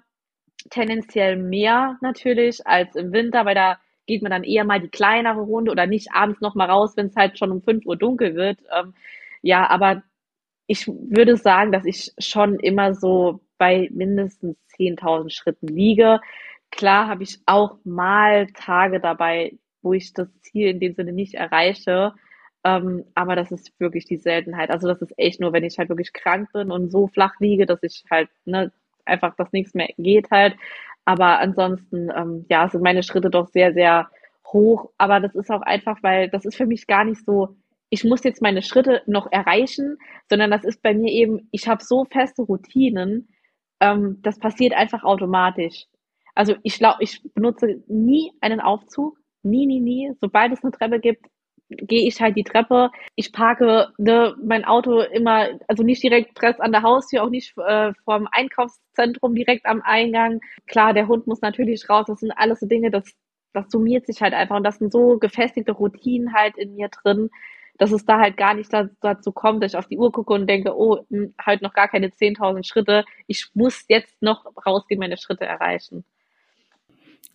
tendenziell 0.69 1.37
mehr 1.37 1.97
natürlich 2.01 2.67
als 2.67 2.95
im 2.95 3.11
Winter, 3.13 3.45
weil 3.45 3.55
da 3.55 3.79
geht 4.07 4.21
man 4.21 4.31
dann 4.31 4.43
eher 4.43 4.63
mal 4.63 4.79
die 4.79 4.89
kleinere 4.89 5.41
Runde 5.41 5.71
oder 5.71 5.87
nicht 5.87 6.09
abends 6.13 6.41
noch 6.41 6.55
mal 6.55 6.69
raus, 6.69 6.93
wenn 6.95 7.07
es 7.07 7.15
halt 7.15 7.37
schon 7.37 7.51
um 7.51 7.61
5 7.61 7.85
Uhr 7.85 7.97
dunkel 7.97 8.35
wird. 8.35 8.59
Ähm, 8.77 8.93
ja, 9.41 9.69
aber 9.69 10.03
ich 10.67 10.87
würde 10.87 11.37
sagen, 11.37 11.71
dass 11.71 11.85
ich 11.85 12.11
schon 12.17 12.59
immer 12.59 12.93
so 12.95 13.41
bei 13.57 13.89
mindestens 13.93 14.57
10.000 14.77 15.29
Schritten 15.31 15.67
liege. 15.67 16.19
Klar 16.71 17.07
habe 17.07 17.23
ich 17.23 17.39
auch 17.45 17.77
mal 17.83 18.47
Tage 18.47 18.99
dabei, 18.99 19.57
wo 19.81 19.93
ich 19.93 20.13
das 20.13 20.27
Ziel 20.41 20.69
in 20.69 20.79
dem 20.79 20.93
Sinne 20.93 21.13
nicht 21.13 21.35
erreiche. 21.35 22.13
Ähm, 22.63 23.05
aber 23.13 23.35
das 23.35 23.51
ist 23.51 23.79
wirklich 23.79 24.05
die 24.05 24.17
Seltenheit. 24.17 24.71
Also 24.71 24.87
das 24.87 25.01
ist 25.01 25.13
echt 25.17 25.39
nur, 25.39 25.53
wenn 25.53 25.63
ich 25.63 25.77
halt 25.77 25.89
wirklich 25.89 26.13
krank 26.13 26.51
bin 26.51 26.71
und 26.71 26.89
so 26.91 27.07
flach 27.07 27.39
liege, 27.39 27.65
dass 27.67 27.83
ich 27.83 28.03
halt 28.09 28.29
ne, 28.45 28.71
einfach 29.05 29.35
das 29.35 29.51
nichts 29.53 29.73
mehr 29.75 29.89
geht 29.97 30.31
halt. 30.31 30.55
Aber 31.05 31.39
ansonsten, 31.39 32.09
ähm, 32.15 32.45
ja, 32.49 32.67
sind 32.67 32.83
meine 32.83 33.03
Schritte 33.03 33.29
doch 33.29 33.47
sehr, 33.47 33.73
sehr 33.73 34.09
hoch. 34.47 34.91
Aber 34.97 35.19
das 35.19 35.35
ist 35.35 35.51
auch 35.51 35.61
einfach, 35.61 36.01
weil 36.01 36.29
das 36.29 36.45
ist 36.45 36.55
für 36.57 36.65
mich 36.65 36.87
gar 36.87 37.05
nicht 37.05 37.23
so, 37.25 37.55
ich 37.89 38.03
muss 38.03 38.23
jetzt 38.23 38.41
meine 38.41 38.61
Schritte 38.61 39.03
noch 39.05 39.31
erreichen, 39.31 39.97
sondern 40.29 40.51
das 40.51 40.63
ist 40.63 40.81
bei 40.81 40.93
mir 40.93 41.11
eben, 41.11 41.47
ich 41.51 41.67
habe 41.67 41.83
so 41.83 42.05
feste 42.05 42.41
Routinen, 42.43 43.29
ähm, 43.79 44.19
das 44.21 44.39
passiert 44.39 44.73
einfach 44.73 45.03
automatisch. 45.03 45.85
Also 46.33 46.55
ich 46.63 46.77
glaube, 46.77 46.97
ich 47.01 47.21
benutze 47.33 47.81
nie 47.87 48.31
einen 48.41 48.59
Aufzug, 48.59 49.17
nie, 49.43 49.65
nie, 49.65 49.79
nie. 49.79 50.11
Sobald 50.19 50.51
es 50.51 50.63
eine 50.63 50.71
Treppe 50.71 50.99
gibt, 50.99 51.25
gehe 51.69 52.07
ich 52.07 52.21
halt 52.21 52.35
die 52.37 52.43
Treppe. 52.43 52.91
Ich 53.15 53.31
parke 53.31 53.89
ne, 53.97 54.35
mein 54.43 54.65
Auto 54.65 55.01
immer, 55.01 55.47
also 55.67 55.83
nicht 55.83 56.03
direkt 56.03 56.35
press 56.35 56.59
an 56.59 56.71
der 56.71 56.83
Haustür, 56.83 57.23
auch 57.23 57.29
nicht 57.29 57.57
äh, 57.57 57.93
vom 58.03 58.27
Einkaufszentrum 58.31 59.35
direkt 59.35 59.65
am 59.65 59.81
Eingang. 59.81 60.41
Klar, 60.67 60.93
der 60.93 61.07
Hund 61.07 61.27
muss 61.27 61.41
natürlich 61.41 61.89
raus. 61.89 62.05
Das 62.07 62.19
sind 62.19 62.31
alles 62.31 62.59
so 62.59 62.67
Dinge, 62.67 62.91
das, 62.91 63.05
das 63.53 63.69
summiert 63.71 64.05
sich 64.05 64.21
halt 64.21 64.33
einfach. 64.33 64.57
Und 64.57 64.63
das 64.63 64.77
sind 64.77 64.91
so 64.91 65.17
gefestigte 65.17 65.71
Routinen 65.71 66.33
halt 66.33 66.57
in 66.57 66.75
mir 66.75 66.89
drin, 66.89 67.29
dass 67.77 67.91
es 67.91 68.05
da 68.05 68.19
halt 68.19 68.37
gar 68.37 68.53
nicht 68.53 68.71
dazu 69.01 69.31
kommt, 69.31 69.63
dass 69.63 69.73
ich 69.73 69.77
auf 69.77 69.87
die 69.87 69.97
Uhr 69.97 70.11
gucke 70.11 70.33
und 70.33 70.47
denke, 70.47 70.75
oh, 70.77 70.99
hm, 71.09 71.33
halt 71.39 71.61
noch 71.61 71.73
gar 71.73 71.87
keine 71.87 72.07
10.000 72.07 72.65
Schritte. 72.65 73.05
Ich 73.27 73.49
muss 73.53 73.85
jetzt 73.89 74.21
noch 74.21 74.45
rausgehen, 74.65 74.99
meine 74.99 75.17
Schritte 75.17 75.45
erreichen. 75.45 76.05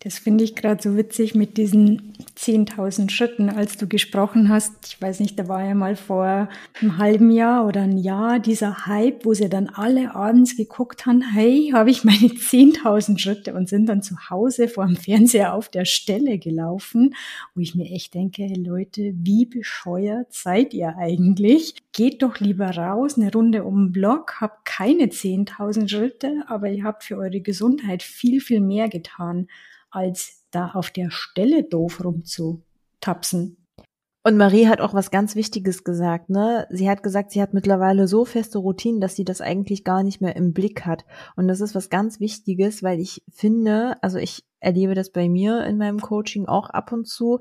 Das 0.03 0.17
finde 0.17 0.43
ich 0.43 0.55
gerade 0.55 0.81
so 0.81 0.97
witzig 0.97 1.35
mit 1.35 1.57
diesen 1.57 2.13
10.000 2.35 3.11
Schritten, 3.11 3.49
als 3.49 3.77
du 3.77 3.87
gesprochen 3.87 4.49
hast. 4.49 4.87
Ich 4.87 4.99
weiß 4.99 5.19
nicht, 5.19 5.37
da 5.37 5.47
war 5.47 5.63
ja 5.63 5.75
mal 5.75 5.95
vor 5.95 6.49
einem 6.81 6.97
halben 6.97 7.29
Jahr 7.29 7.67
oder 7.67 7.81
ein 7.81 7.99
Jahr 7.99 8.39
dieser 8.39 8.87
Hype, 8.87 9.25
wo 9.25 9.35
sie 9.35 9.47
dann 9.47 9.69
alle 9.69 10.15
abends 10.15 10.57
geguckt 10.57 11.05
haben, 11.05 11.21
hey, 11.21 11.69
habe 11.71 11.91
ich 11.91 12.03
meine 12.03 12.17
10.000 12.17 13.19
Schritte 13.19 13.53
und 13.53 13.69
sind 13.69 13.85
dann 13.85 14.01
zu 14.01 14.15
Hause 14.31 14.67
vor 14.67 14.87
dem 14.87 14.95
Fernseher 14.95 15.53
auf 15.53 15.69
der 15.69 15.85
Stelle 15.85 16.39
gelaufen, 16.39 17.13
wo 17.53 17.61
ich 17.61 17.75
mir 17.75 17.91
echt 17.91 18.15
denke, 18.15 18.41
hey 18.41 18.57
Leute, 18.57 19.13
wie 19.13 19.45
bescheuert 19.45 20.33
seid 20.33 20.73
ihr 20.73 20.97
eigentlich? 20.97 21.75
Geht 21.93 22.23
doch 22.23 22.39
lieber 22.39 22.71
raus, 22.71 23.19
eine 23.19 23.31
Runde 23.31 23.65
um 23.65 23.85
den 23.85 23.91
Block, 23.91 24.41
habt 24.41 24.65
keine 24.65 25.05
10.000 25.05 25.87
Schritte, 25.87 26.43
aber 26.47 26.69
ihr 26.69 26.85
habt 26.85 27.03
für 27.03 27.17
eure 27.17 27.41
Gesundheit 27.41 28.01
viel, 28.01 28.41
viel 28.41 28.61
mehr 28.61 28.89
getan 28.89 29.47
als 29.91 30.45
da 30.51 30.71
auf 30.71 30.89
der 30.89 31.11
Stelle 31.11 31.63
doof 31.63 32.03
rumzutapsen. 32.03 33.57
Und 34.23 34.37
Marie 34.37 34.67
hat 34.67 34.81
auch 34.81 34.93
was 34.93 35.09
ganz 35.09 35.35
Wichtiges 35.35 35.83
gesagt, 35.83 36.29
ne? 36.29 36.67
Sie 36.69 36.87
hat 36.87 37.01
gesagt, 37.01 37.31
sie 37.31 37.41
hat 37.41 37.55
mittlerweile 37.55 38.07
so 38.07 38.23
feste 38.23 38.59
Routinen, 38.59 39.01
dass 39.01 39.15
sie 39.15 39.23
das 39.25 39.41
eigentlich 39.41 39.83
gar 39.83 40.03
nicht 40.03 40.21
mehr 40.21 40.35
im 40.35 40.53
Blick 40.53 40.85
hat. 40.85 41.05
Und 41.35 41.47
das 41.47 41.59
ist 41.59 41.73
was 41.73 41.89
ganz 41.89 42.19
Wichtiges, 42.19 42.83
weil 42.83 42.99
ich 42.99 43.23
finde, 43.31 43.95
also 44.03 44.19
ich 44.19 44.43
erlebe 44.59 44.93
das 44.93 45.11
bei 45.11 45.27
mir 45.27 45.65
in 45.65 45.77
meinem 45.77 45.99
Coaching 45.99 46.45
auch 46.45 46.69
ab 46.69 46.91
und 46.91 47.07
zu, 47.07 47.39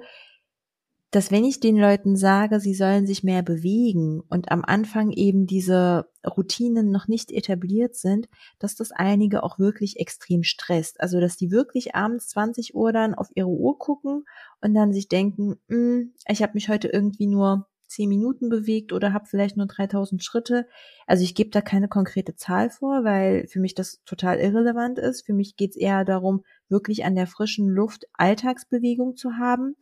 dass 1.11 1.33
wenn 1.33 1.45
ich 1.45 1.59
den 1.59 1.77
Leuten 1.77 2.15
sage, 2.17 2.61
sie 2.61 2.75
sollen 2.75 3.05
sich 3.05 3.25
mehr 3.25 3.43
bewegen 3.43 4.23
und 4.29 4.53
am 4.53 4.65
Anfang 4.65 5.11
eben 5.11 5.47
diese 5.47 6.09
Routinen 6.25 6.93
noch 6.93 7.09
nicht 7.09 7.33
etabliert 7.33 7.97
sind, 7.97 8.29
dass 8.61 8.77
das 8.77 8.93
einige 8.93 9.43
auch 9.43 9.59
wirklich 9.59 9.99
extrem 9.99 10.45
stresst. 10.45 11.01
Also, 11.01 11.21
dass 11.21 11.37
die 11.37 11.51
wirklich 11.51 11.97
abends 11.97 12.29
20 12.29 12.77
Uhr 12.77 12.93
dann 12.93 13.15
auf 13.15 13.29
ihre 13.35 13.49
Uhr 13.49 13.77
gucken 13.79 14.25
und 14.61 14.73
dann 14.75 14.93
sich 14.93 15.09
denken, 15.09 15.57
hm, 15.69 16.15
ich 16.29 16.43
habe 16.43 16.53
mich 16.55 16.69
heute 16.69 16.87
irgendwie 16.89 17.27
nur 17.27 17.67
10 17.89 18.09
Minuten 18.09 18.49
bewegt 18.49 18.93
oder 18.93 19.13
habe 19.13 19.27
vielleicht 19.27 19.57
nur 19.57 19.67
3000 19.67 20.23
Schritte. 20.23 20.69
Also 21.09 21.25
ich 21.25 21.35
gebe 21.35 21.51
da 21.51 21.61
keine 21.61 21.89
konkrete 21.89 22.37
Zahl 22.37 22.71
vor, 22.71 23.03
weil 23.03 23.49
für 23.49 23.59
mich 23.59 23.75
das 23.75 24.01
total 24.05 24.39
irrelevant 24.39 25.01
ist. 25.01 25.27
Für 25.27 25.33
mich 25.33 25.57
geht 25.57 25.71
es 25.71 25.77
eher 25.77 26.05
darum, 26.05 26.45
wirklich 26.69 27.05
an 27.05 27.17
der 27.17 27.27
frischen 27.27 27.69
Luft 27.69 28.07
Alltagsbewegung 28.13 29.17
zu 29.17 29.39
haben 29.39 29.75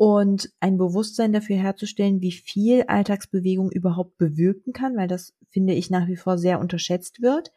und 0.00 0.50
ein 0.60 0.78
Bewusstsein 0.78 1.30
dafür 1.30 1.56
herzustellen, 1.56 2.22
wie 2.22 2.32
viel 2.32 2.84
Alltagsbewegung 2.84 3.70
überhaupt 3.70 4.16
bewirken 4.16 4.72
kann, 4.72 4.96
weil 4.96 5.08
das 5.08 5.34
finde 5.50 5.74
ich 5.74 5.90
nach 5.90 6.08
wie 6.08 6.16
vor 6.16 6.38
sehr 6.38 6.58
unterschätzt 6.58 7.20
wird. 7.20 7.52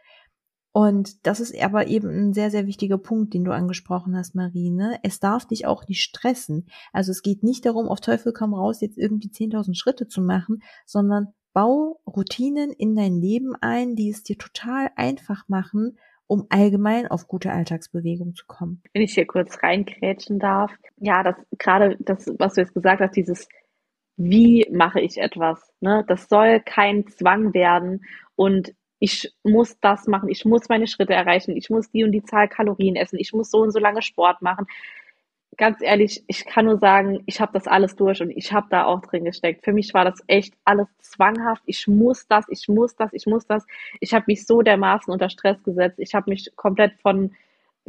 Und 0.73 1.25
das 1.25 1.39
ist 1.39 1.57
aber 1.63 1.87
eben 1.87 2.09
ein 2.09 2.33
sehr, 2.33 2.51
sehr 2.51 2.67
wichtiger 2.67 2.97
Punkt, 2.97 3.33
den 3.33 3.45
du 3.45 3.53
angesprochen 3.53 4.17
hast, 4.17 4.35
Marine. 4.35 4.99
Es 5.03 5.21
darf 5.21 5.47
dich 5.47 5.65
auch 5.65 5.87
nicht 5.87 6.01
stressen. 6.01 6.67
Also 6.91 7.11
es 7.11 7.21
geht 7.21 7.43
nicht 7.43 7.65
darum, 7.65 7.87
auf 7.87 8.01
Teufel 8.01 8.33
komm 8.33 8.53
raus, 8.53 8.81
jetzt 8.81 8.97
irgendwie 8.97 9.29
10.000 9.29 9.73
Schritte 9.75 10.09
zu 10.09 10.21
machen, 10.21 10.63
sondern 10.85 11.29
bau 11.53 12.01
Routinen 12.05 12.71
in 12.71 12.93
dein 12.97 13.21
Leben 13.21 13.55
ein, 13.61 13.95
die 13.95 14.09
es 14.09 14.21
dir 14.21 14.37
total 14.37 14.89
einfach 14.97 15.47
machen, 15.47 15.97
um 16.27 16.45
allgemein 16.49 17.07
auf 17.07 17.27
gute 17.27 17.51
Alltagsbewegung 17.51 18.35
zu 18.35 18.45
kommen. 18.47 18.81
Wenn 18.93 19.03
ich 19.03 19.13
hier 19.13 19.27
kurz 19.27 19.61
reinkrätschen 19.61 20.39
darf. 20.39 20.71
Ja, 20.97 21.23
das 21.23 21.35
gerade 21.57 21.97
das, 21.99 22.27
was 22.39 22.53
du 22.53 22.61
jetzt 22.61 22.73
gesagt 22.73 23.01
hast, 23.01 23.15
dieses 23.15 23.47
wie 24.15 24.67
mache 24.71 25.01
ich 25.01 25.17
etwas? 25.17 25.73
Ne? 25.79 26.03
Das 26.07 26.29
soll 26.29 26.59
kein 26.59 27.07
Zwang 27.07 27.53
werden 27.53 28.05
und 28.35 28.73
ich 28.99 29.33
muss 29.43 29.79
das 29.79 30.07
machen, 30.07 30.29
ich 30.29 30.45
muss 30.45 30.69
meine 30.69 30.87
Schritte 30.87 31.13
erreichen, 31.13 31.57
ich 31.57 31.69
muss 31.69 31.91
die 31.91 32.03
und 32.03 32.11
die 32.11 32.23
Zahl 32.23 32.47
Kalorien 32.47 32.95
essen, 32.95 33.19
ich 33.19 33.33
muss 33.33 33.51
so 33.51 33.59
und 33.59 33.71
so 33.71 33.79
lange 33.79 34.01
Sport 34.01 34.41
machen 34.41 34.67
ganz 35.57 35.81
ehrlich, 35.81 36.23
ich 36.27 36.45
kann 36.45 36.65
nur 36.65 36.77
sagen, 36.77 37.23
ich 37.25 37.41
habe 37.41 37.53
das 37.53 37.67
alles 37.67 37.95
durch 37.95 38.21
und 38.21 38.31
ich 38.31 38.51
habe 38.53 38.67
da 38.69 38.85
auch 38.85 39.01
drin 39.01 39.25
gesteckt. 39.25 39.63
Für 39.63 39.73
mich 39.73 39.93
war 39.93 40.05
das 40.05 40.23
echt 40.27 40.53
alles 40.65 40.87
zwanghaft. 40.99 41.63
Ich 41.65 41.87
muss 41.87 42.27
das, 42.27 42.45
ich 42.49 42.67
muss 42.67 42.95
das, 42.95 43.11
ich 43.13 43.25
muss 43.25 43.45
das. 43.47 43.65
Ich 43.99 44.13
habe 44.13 44.25
mich 44.27 44.45
so 44.45 44.61
dermaßen 44.61 45.11
unter 45.11 45.29
Stress 45.29 45.61
gesetzt. 45.63 45.99
Ich 45.99 46.15
habe 46.15 46.29
mich 46.29 46.55
komplett 46.55 46.93
von 47.01 47.31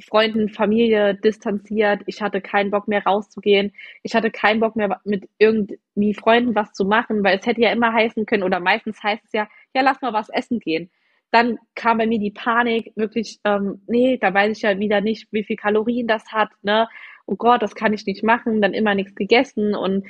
Freunden, 0.00 0.48
Familie 0.48 1.14
distanziert. 1.14 2.02
Ich 2.06 2.20
hatte 2.20 2.40
keinen 2.40 2.70
Bock 2.70 2.88
mehr 2.88 3.04
rauszugehen. 3.04 3.72
Ich 4.02 4.14
hatte 4.14 4.30
keinen 4.30 4.60
Bock 4.60 4.74
mehr 4.76 5.00
mit 5.04 5.28
irgendwie 5.38 6.14
Freunden 6.14 6.54
was 6.54 6.72
zu 6.72 6.84
machen, 6.84 7.22
weil 7.22 7.38
es 7.38 7.46
hätte 7.46 7.60
ja 7.60 7.70
immer 7.72 7.92
heißen 7.92 8.26
können 8.26 8.42
oder 8.42 8.60
meistens 8.60 9.02
heißt 9.02 9.24
es 9.24 9.32
ja, 9.32 9.48
ja, 9.74 9.82
lass 9.82 10.00
mal 10.02 10.12
was 10.12 10.28
essen 10.30 10.58
gehen. 10.58 10.90
Dann 11.30 11.58
kam 11.74 11.98
bei 11.98 12.06
mir 12.06 12.18
die 12.18 12.30
Panik, 12.30 12.92
wirklich, 12.96 13.40
ähm, 13.44 13.82
nee, 13.86 14.18
da 14.18 14.32
weiß 14.32 14.56
ich 14.56 14.62
ja 14.62 14.78
wieder 14.78 15.00
nicht, 15.00 15.28
wie 15.32 15.44
viel 15.44 15.56
Kalorien 15.56 16.06
das 16.06 16.26
hat, 16.32 16.50
ne? 16.62 16.88
Oh 17.26 17.36
Gott, 17.36 17.62
das 17.62 17.74
kann 17.74 17.92
ich 17.92 18.06
nicht 18.06 18.22
machen, 18.22 18.60
dann 18.62 18.74
immer 18.74 18.94
nichts 18.94 19.14
gegessen 19.14 19.74
und 19.74 20.04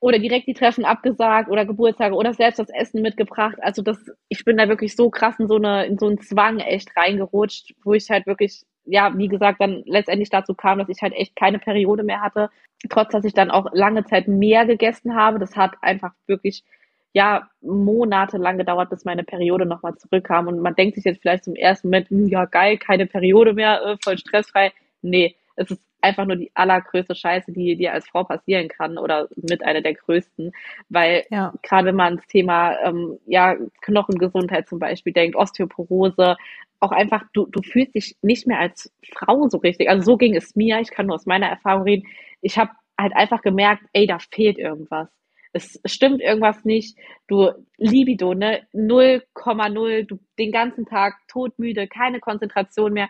oder 0.00 0.18
direkt 0.18 0.48
die 0.48 0.54
Treffen 0.54 0.86
abgesagt 0.86 1.50
oder 1.50 1.66
Geburtstage 1.66 2.14
oder 2.14 2.32
selbst 2.32 2.58
das 2.58 2.70
Essen 2.70 3.02
mitgebracht. 3.02 3.56
Also 3.60 3.82
das, 3.82 3.98
ich 4.28 4.44
bin 4.44 4.56
da 4.56 4.66
wirklich 4.68 4.96
so 4.96 5.10
krass 5.10 5.38
in 5.38 5.46
so 5.46 5.56
eine, 5.56 5.84
in 5.84 5.98
so 5.98 6.06
einen 6.06 6.18
Zwang 6.20 6.58
echt 6.58 6.96
reingerutscht, 6.96 7.74
wo 7.84 7.92
ich 7.92 8.08
halt 8.08 8.26
wirklich, 8.26 8.62
ja, 8.86 9.16
wie 9.16 9.28
gesagt, 9.28 9.60
dann 9.60 9.82
letztendlich 9.84 10.30
dazu 10.30 10.54
kam, 10.54 10.78
dass 10.78 10.88
ich 10.88 11.02
halt 11.02 11.12
echt 11.12 11.36
keine 11.36 11.58
Periode 11.58 12.02
mehr 12.02 12.22
hatte. 12.22 12.48
Trotz, 12.88 13.12
dass 13.12 13.26
ich 13.26 13.34
dann 13.34 13.50
auch 13.50 13.66
lange 13.74 14.04
Zeit 14.04 14.26
mehr 14.26 14.64
gegessen 14.64 15.14
habe. 15.14 15.38
Das 15.38 15.54
hat 15.54 15.74
einfach 15.82 16.12
wirklich, 16.26 16.64
ja, 17.12 17.50
monatelang 17.60 18.56
gedauert, 18.56 18.88
bis 18.88 19.04
meine 19.04 19.22
Periode 19.22 19.66
nochmal 19.66 19.96
zurückkam. 19.96 20.48
Und 20.48 20.60
man 20.60 20.76
denkt 20.76 20.94
sich 20.94 21.04
jetzt 21.04 21.20
vielleicht 21.20 21.44
zum 21.44 21.56
ersten 21.56 21.88
Moment, 21.88 22.08
hm, 22.08 22.28
ja, 22.28 22.46
geil, 22.46 22.78
keine 22.78 23.04
Periode 23.06 23.52
mehr, 23.52 23.82
äh, 23.84 23.96
voll 24.02 24.16
stressfrei. 24.16 24.72
Nee, 25.02 25.36
es 25.56 25.70
ist 25.70 25.89
einfach 26.02 26.26
nur 26.26 26.36
die 26.36 26.50
allergrößte 26.54 27.14
Scheiße, 27.14 27.52
die 27.52 27.76
dir 27.76 27.92
als 27.92 28.08
Frau 28.08 28.24
passieren 28.24 28.68
kann 28.68 28.98
oder 28.98 29.28
mit 29.36 29.64
einer 29.64 29.80
der 29.80 29.94
größten, 29.94 30.52
weil 30.88 31.24
ja. 31.30 31.52
gerade 31.62 31.88
wenn 31.88 31.96
man 31.96 32.16
das 32.16 32.26
Thema 32.26 32.76
ähm, 32.84 33.18
ja 33.26 33.56
Knochengesundheit 33.82 34.68
zum 34.68 34.78
Beispiel 34.78 35.12
denkt, 35.12 35.36
Osteoporose, 35.36 36.36
auch 36.80 36.92
einfach 36.92 37.24
du 37.32 37.46
du 37.46 37.62
fühlst 37.62 37.94
dich 37.94 38.16
nicht 38.22 38.46
mehr 38.46 38.58
als 38.58 38.92
Frau 39.12 39.48
so 39.48 39.58
richtig. 39.58 39.88
Also 39.88 40.02
so 40.02 40.16
ging 40.16 40.34
es 40.34 40.56
mir. 40.56 40.80
Ich 40.80 40.90
kann 40.90 41.06
nur 41.06 41.16
aus 41.16 41.26
meiner 41.26 41.48
Erfahrung 41.48 41.82
reden. 41.82 42.06
Ich 42.40 42.58
habe 42.58 42.70
halt 42.98 43.14
einfach 43.14 43.42
gemerkt, 43.42 43.84
ey, 43.92 44.06
da 44.06 44.18
fehlt 44.18 44.58
irgendwas. 44.58 45.08
Es 45.52 45.80
stimmt 45.84 46.20
irgendwas 46.20 46.64
nicht. 46.64 46.96
Du 47.26 47.50
Libido, 47.76 48.34
ne? 48.34 48.62
0,0, 48.72 50.06
du 50.06 50.18
den 50.38 50.52
ganzen 50.52 50.86
Tag 50.86 51.16
todmüde, 51.28 51.88
keine 51.88 52.20
Konzentration 52.20 52.92
mehr 52.92 53.08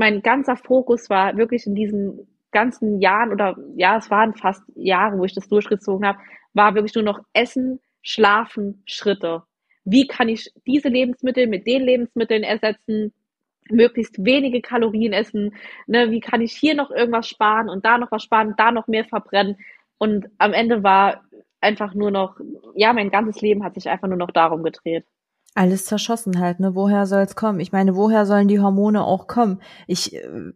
mein 0.00 0.22
ganzer 0.22 0.56
Fokus 0.56 1.10
war 1.10 1.36
wirklich 1.36 1.66
in 1.66 1.74
diesen 1.74 2.26
ganzen 2.52 3.02
Jahren 3.02 3.32
oder 3.32 3.54
ja, 3.76 3.98
es 3.98 4.10
waren 4.10 4.34
fast 4.34 4.62
Jahre, 4.74 5.18
wo 5.18 5.24
ich 5.26 5.34
das 5.34 5.46
durchgezogen 5.46 6.06
habe, 6.06 6.18
war 6.54 6.74
wirklich 6.74 6.94
nur 6.94 7.04
noch 7.04 7.20
Essen, 7.34 7.80
Schlafen, 8.00 8.82
Schritte. 8.86 9.42
Wie 9.84 10.06
kann 10.06 10.30
ich 10.30 10.50
diese 10.66 10.88
Lebensmittel 10.88 11.46
mit 11.48 11.66
den 11.66 11.82
Lebensmitteln 11.82 12.44
ersetzen? 12.44 13.12
Möglichst 13.68 14.24
wenige 14.24 14.62
Kalorien 14.62 15.12
essen. 15.12 15.54
Ne? 15.86 16.10
Wie 16.10 16.20
kann 16.20 16.40
ich 16.40 16.52
hier 16.52 16.74
noch 16.74 16.90
irgendwas 16.90 17.28
sparen 17.28 17.68
und 17.68 17.84
da 17.84 17.98
noch 17.98 18.10
was 18.10 18.22
sparen, 18.22 18.54
da 18.56 18.72
noch 18.72 18.88
mehr 18.88 19.04
verbrennen? 19.04 19.58
Und 19.98 20.28
am 20.38 20.54
Ende 20.54 20.82
war 20.82 21.24
einfach 21.60 21.92
nur 21.92 22.10
noch, 22.10 22.40
ja, 22.74 22.94
mein 22.94 23.10
ganzes 23.10 23.42
Leben 23.42 23.62
hat 23.62 23.74
sich 23.74 23.86
einfach 23.86 24.08
nur 24.08 24.16
noch 24.16 24.30
darum 24.30 24.62
gedreht 24.62 25.04
alles 25.54 25.84
zerschossen 25.86 26.38
halt, 26.38 26.60
ne? 26.60 26.74
Woher 26.74 27.06
soll's 27.06 27.34
kommen? 27.34 27.60
Ich 27.60 27.72
meine, 27.72 27.96
woher 27.96 28.26
sollen 28.26 28.48
die 28.48 28.60
Hormone 28.60 29.04
auch 29.04 29.26
kommen? 29.26 29.60
Ich, 29.86 30.14
äh, 30.14 30.52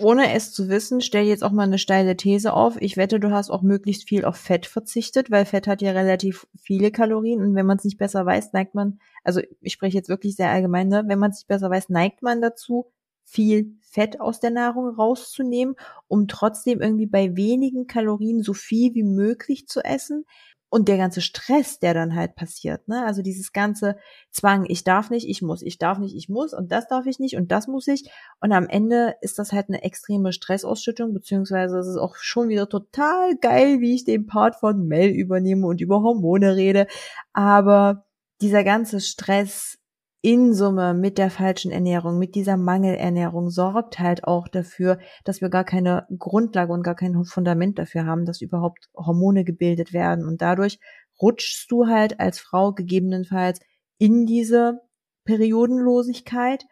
ohne 0.00 0.32
es 0.34 0.52
zu 0.52 0.68
wissen, 0.68 1.00
stell 1.00 1.24
jetzt 1.24 1.44
auch 1.44 1.52
mal 1.52 1.62
eine 1.62 1.78
steile 1.78 2.16
These 2.16 2.52
auf. 2.52 2.76
Ich 2.80 2.96
wette, 2.96 3.20
du 3.20 3.30
hast 3.30 3.50
auch 3.50 3.62
möglichst 3.62 4.08
viel 4.08 4.24
auf 4.24 4.36
Fett 4.36 4.66
verzichtet, 4.66 5.30
weil 5.30 5.44
Fett 5.44 5.66
hat 5.66 5.82
ja 5.82 5.92
relativ 5.92 6.46
viele 6.60 6.90
Kalorien 6.90 7.42
und 7.42 7.54
wenn 7.54 7.66
man 7.66 7.78
es 7.78 7.84
nicht 7.84 7.98
besser 7.98 8.26
weiß, 8.26 8.52
neigt 8.52 8.74
man, 8.74 8.98
also 9.22 9.40
ich 9.60 9.72
spreche 9.72 9.96
jetzt 9.96 10.08
wirklich 10.08 10.36
sehr 10.36 10.50
allgemein, 10.50 10.88
ne? 10.88 11.04
Wenn 11.06 11.18
man 11.18 11.30
es 11.30 11.38
nicht 11.38 11.48
besser 11.48 11.70
weiß, 11.70 11.88
neigt 11.88 12.22
man 12.22 12.42
dazu, 12.42 12.90
viel 13.24 13.76
Fett 13.80 14.20
aus 14.20 14.40
der 14.40 14.50
Nahrung 14.50 14.94
rauszunehmen, 14.94 15.76
um 16.08 16.28
trotzdem 16.28 16.80
irgendwie 16.80 17.06
bei 17.06 17.36
wenigen 17.36 17.86
Kalorien 17.86 18.42
so 18.42 18.52
viel 18.52 18.94
wie 18.94 19.02
möglich 19.02 19.66
zu 19.66 19.80
essen 19.80 20.26
und 20.74 20.88
der 20.88 20.96
ganze 20.96 21.20
Stress, 21.20 21.78
der 21.78 21.94
dann 21.94 22.16
halt 22.16 22.34
passiert, 22.34 22.88
ne? 22.88 23.04
Also 23.06 23.22
dieses 23.22 23.52
ganze 23.52 23.96
Zwang, 24.32 24.64
ich 24.68 24.82
darf 24.82 25.08
nicht, 25.08 25.28
ich 25.28 25.40
muss, 25.40 25.62
ich 25.62 25.78
darf 25.78 26.00
nicht, 26.00 26.16
ich 26.16 26.28
muss 26.28 26.52
und 26.52 26.72
das 26.72 26.88
darf 26.88 27.06
ich 27.06 27.20
nicht 27.20 27.36
und 27.36 27.52
das 27.52 27.68
muss 27.68 27.86
ich. 27.86 28.10
Und 28.40 28.50
am 28.50 28.66
Ende 28.66 29.14
ist 29.20 29.38
das 29.38 29.52
halt 29.52 29.68
eine 29.68 29.84
extreme 29.84 30.32
Stressausschüttung, 30.32 31.14
beziehungsweise 31.14 31.78
es 31.78 31.86
ist 31.86 31.96
auch 31.96 32.16
schon 32.16 32.48
wieder 32.48 32.68
total 32.68 33.36
geil, 33.36 33.78
wie 33.82 33.94
ich 33.94 34.04
den 34.04 34.26
Part 34.26 34.56
von 34.56 34.88
Mel 34.88 35.10
übernehme 35.10 35.64
und 35.68 35.80
über 35.80 36.02
Hormone 36.02 36.56
rede. 36.56 36.88
Aber 37.32 38.06
dieser 38.40 38.64
ganze 38.64 38.98
Stress 38.98 39.78
in 40.24 40.54
Summe 40.54 40.94
mit 40.94 41.18
der 41.18 41.30
falschen 41.30 41.70
Ernährung, 41.70 42.18
mit 42.18 42.34
dieser 42.34 42.56
Mangelernährung 42.56 43.50
sorgt 43.50 43.98
halt 43.98 44.24
auch 44.24 44.48
dafür, 44.48 44.98
dass 45.22 45.42
wir 45.42 45.50
gar 45.50 45.64
keine 45.64 46.06
Grundlage 46.18 46.72
und 46.72 46.82
gar 46.82 46.94
kein 46.94 47.26
Fundament 47.26 47.78
dafür 47.78 48.06
haben, 48.06 48.24
dass 48.24 48.40
überhaupt 48.40 48.88
Hormone 48.96 49.44
gebildet 49.44 49.92
werden. 49.92 50.24
Und 50.24 50.40
dadurch 50.40 50.80
rutschst 51.20 51.70
du 51.70 51.88
halt 51.88 52.20
als 52.20 52.40
Frau 52.40 52.72
gegebenenfalls 52.72 53.60
in 53.98 54.24
diese 54.24 54.80
Periodenlosigkeit. 55.24 56.64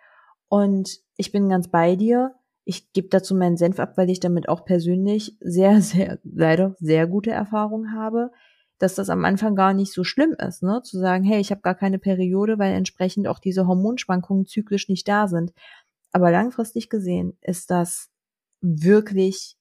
Und 0.49 1.01
ich 1.19 1.31
bin 1.31 1.51
ganz 1.51 1.69
bei 1.69 1.95
dir. 1.95 2.35
Ich 2.65 2.91
gebe 2.95 3.09
dazu 3.09 3.35
meinen 3.35 3.59
Senf 3.59 3.79
ab, 3.79 3.99
weil 3.99 4.09
ich 4.09 4.21
damit 4.21 4.49
auch 4.49 4.65
persönlich 4.65 5.37
sehr, 5.41 5.83
sehr, 5.83 6.21
leider 6.25 6.75
sehr 6.79 7.07
gute 7.07 7.33
Erfahrungen 7.33 7.93
habe 7.93 8.31
dass 8.83 8.97
das 8.97 9.11
am 9.11 9.25
Anfang 9.25 9.55
gar 9.55 9.75
nicht 9.75 9.93
so 9.93 10.03
schlimm 10.03 10.35
ist, 10.45 10.63
ne? 10.63 10.83
Zu 10.83 10.99
sagen, 10.99 11.23
hey, 11.23 11.41
ich 11.41 11.53
habe 11.53 11.61
gar 11.61 11.77
keine 11.77 12.01
Periode, 12.01 12.59
weil 12.59 12.75
entsprechend 12.75 13.29
auch 13.29 13.39
diese 13.39 13.67
Hormonschwankungen 13.67 14.47
zyklisch 14.47 14.89
nicht 14.89 15.07
da 15.07 15.29
sind. 15.29 15.53
Aber 16.11 16.33
langfristig 16.33 16.91
gesehen 16.91 17.39
ist 17.41 17.71
das 17.71 18.11
wirklich 18.61 19.57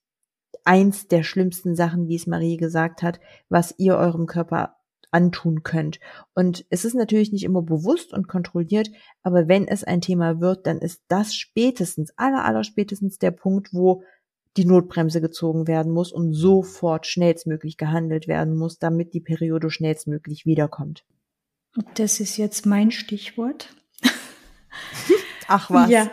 eins 0.64 1.06
der 1.06 1.22
schlimmsten 1.22 1.76
Sachen, 1.76 2.08
wie 2.08 2.16
es 2.16 2.26
Marie 2.26 2.56
gesagt 2.56 3.02
hat, 3.02 3.20
was 3.48 3.74
ihr 3.78 3.96
eurem 3.96 4.26
Körper 4.26 4.76
antun 5.12 5.62
könnt. 5.62 6.00
Und 6.34 6.64
es 6.70 6.84
ist 6.84 6.94
natürlich 6.94 7.30
nicht 7.30 7.44
immer 7.44 7.62
bewusst 7.62 8.12
und 8.12 8.26
kontrolliert, 8.26 8.90
aber 9.22 9.46
wenn 9.46 9.68
es 9.68 9.84
ein 9.84 10.00
Thema 10.00 10.40
wird, 10.40 10.66
dann 10.66 10.78
ist 10.78 11.02
das 11.06 11.34
spätestens, 11.34 12.12
aller, 12.16 12.44
aller 12.44 12.64
spätestens 12.64 13.18
der 13.18 13.30
Punkt, 13.30 13.72
wo 13.72 14.02
die 14.56 14.64
Notbremse 14.64 15.20
gezogen 15.20 15.66
werden 15.66 15.92
muss 15.92 16.12
und 16.12 16.32
sofort 16.34 17.06
schnellstmöglich 17.06 17.76
gehandelt 17.76 18.28
werden 18.28 18.56
muss, 18.56 18.78
damit 18.78 19.14
die 19.14 19.20
Periode 19.20 19.70
schnellstmöglich 19.70 20.46
wiederkommt. 20.46 21.04
Das 21.94 22.20
ist 22.20 22.36
jetzt 22.36 22.66
mein 22.66 22.90
Stichwort. 22.90 23.74
Ach 25.48 25.70
was. 25.70 25.90
Ja, 25.90 26.10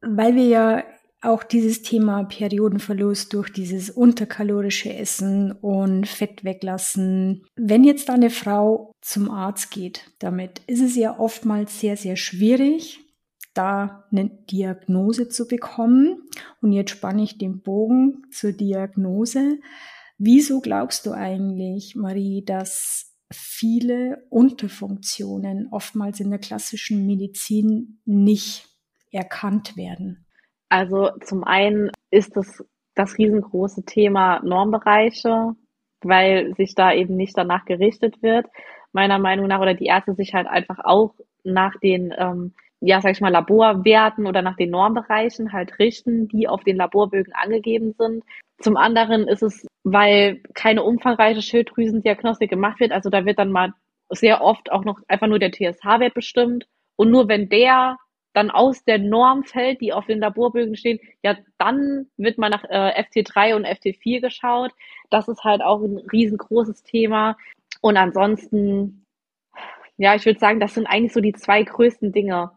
weil 0.00 0.34
wir 0.34 0.46
ja 0.46 0.84
auch 1.24 1.42
dieses 1.42 1.82
Thema 1.82 2.24
Periodenverlust 2.24 3.32
durch 3.32 3.50
dieses 3.50 3.90
unterkalorische 3.90 4.92
Essen 4.92 5.52
und 5.52 6.06
Fett 6.06 6.44
weglassen. 6.44 7.44
Wenn 7.56 7.82
jetzt 7.82 8.10
eine 8.10 8.30
Frau 8.30 8.92
zum 9.00 9.30
Arzt 9.30 9.70
geht 9.70 10.12
damit, 10.18 10.60
ist 10.66 10.82
es 10.82 10.96
ja 10.96 11.18
oftmals 11.18 11.80
sehr, 11.80 11.96
sehr 11.96 12.16
schwierig, 12.16 13.03
da 13.54 14.04
eine 14.10 14.28
Diagnose 14.28 15.28
zu 15.28 15.46
bekommen. 15.46 16.28
Und 16.60 16.72
jetzt 16.72 16.90
spanne 16.90 17.22
ich 17.22 17.38
den 17.38 17.62
Bogen 17.62 18.26
zur 18.30 18.52
Diagnose. 18.52 19.60
Wieso 20.18 20.60
glaubst 20.60 21.06
du 21.06 21.12
eigentlich, 21.12 21.96
Marie, 21.96 22.44
dass 22.44 23.14
viele 23.32 24.26
Unterfunktionen 24.30 25.68
oftmals 25.70 26.20
in 26.20 26.30
der 26.30 26.38
klassischen 26.38 27.06
Medizin 27.06 28.00
nicht 28.04 28.68
erkannt 29.10 29.76
werden? 29.76 30.26
Also 30.68 31.10
zum 31.24 31.44
einen 31.44 31.90
ist 32.10 32.36
es 32.36 32.64
das 32.94 33.18
riesengroße 33.18 33.84
Thema 33.84 34.40
Normbereiche, 34.44 35.54
weil 36.02 36.54
sich 36.56 36.74
da 36.74 36.92
eben 36.92 37.16
nicht 37.16 37.36
danach 37.36 37.64
gerichtet 37.64 38.22
wird, 38.22 38.46
meiner 38.92 39.18
Meinung 39.18 39.48
nach, 39.48 39.60
oder 39.60 39.74
die 39.74 39.86
Ärzte 39.86 40.14
sich 40.14 40.34
halt 40.34 40.46
einfach 40.46 40.78
auch 40.84 41.14
nach 41.42 41.78
den 41.80 42.14
ähm, 42.16 42.54
ja, 42.80 43.00
sag 43.00 43.12
ich 43.12 43.20
mal, 43.20 43.30
Laborwerten 43.30 44.26
oder 44.26 44.42
nach 44.42 44.56
den 44.56 44.70
Normbereichen 44.70 45.52
halt 45.52 45.78
richten, 45.78 46.28
die 46.28 46.48
auf 46.48 46.64
den 46.64 46.76
Laborbögen 46.76 47.32
angegeben 47.32 47.94
sind. 47.98 48.24
Zum 48.60 48.76
anderen 48.76 49.26
ist 49.26 49.42
es, 49.42 49.66
weil 49.84 50.40
keine 50.54 50.82
umfangreiche 50.82 51.42
Schilddrüsendiagnostik 51.42 52.50
gemacht 52.50 52.80
wird, 52.80 52.92
also 52.92 53.10
da 53.10 53.24
wird 53.24 53.38
dann 53.38 53.50
mal 53.50 53.72
sehr 54.10 54.42
oft 54.42 54.70
auch 54.70 54.84
noch 54.84 55.00
einfach 55.08 55.26
nur 55.26 55.38
der 55.38 55.50
TSH-Wert 55.50 56.14
bestimmt 56.14 56.66
und 56.96 57.10
nur 57.10 57.28
wenn 57.28 57.48
der 57.48 57.96
dann 58.34 58.50
aus 58.50 58.84
der 58.84 58.98
Norm 58.98 59.44
fällt, 59.44 59.80
die 59.80 59.92
auf 59.92 60.06
den 60.06 60.18
Laborbögen 60.18 60.76
stehen, 60.76 60.98
ja, 61.22 61.36
dann 61.56 62.08
wird 62.16 62.36
mal 62.36 62.50
nach 62.50 62.64
äh, 62.64 63.02
FT3 63.02 63.54
und 63.54 63.64
FT4 63.64 64.20
geschaut. 64.20 64.72
Das 65.08 65.28
ist 65.28 65.44
halt 65.44 65.62
auch 65.62 65.80
ein 65.80 65.98
riesengroßes 65.98 66.82
Thema. 66.82 67.36
Und 67.80 67.96
ansonsten, 67.96 69.04
ja, 69.96 70.16
ich 70.16 70.26
würde 70.26 70.40
sagen, 70.40 70.58
das 70.58 70.74
sind 70.74 70.86
eigentlich 70.86 71.12
so 71.12 71.20
die 71.20 71.32
zwei 71.32 71.62
größten 71.62 72.12
Dinge 72.12 72.50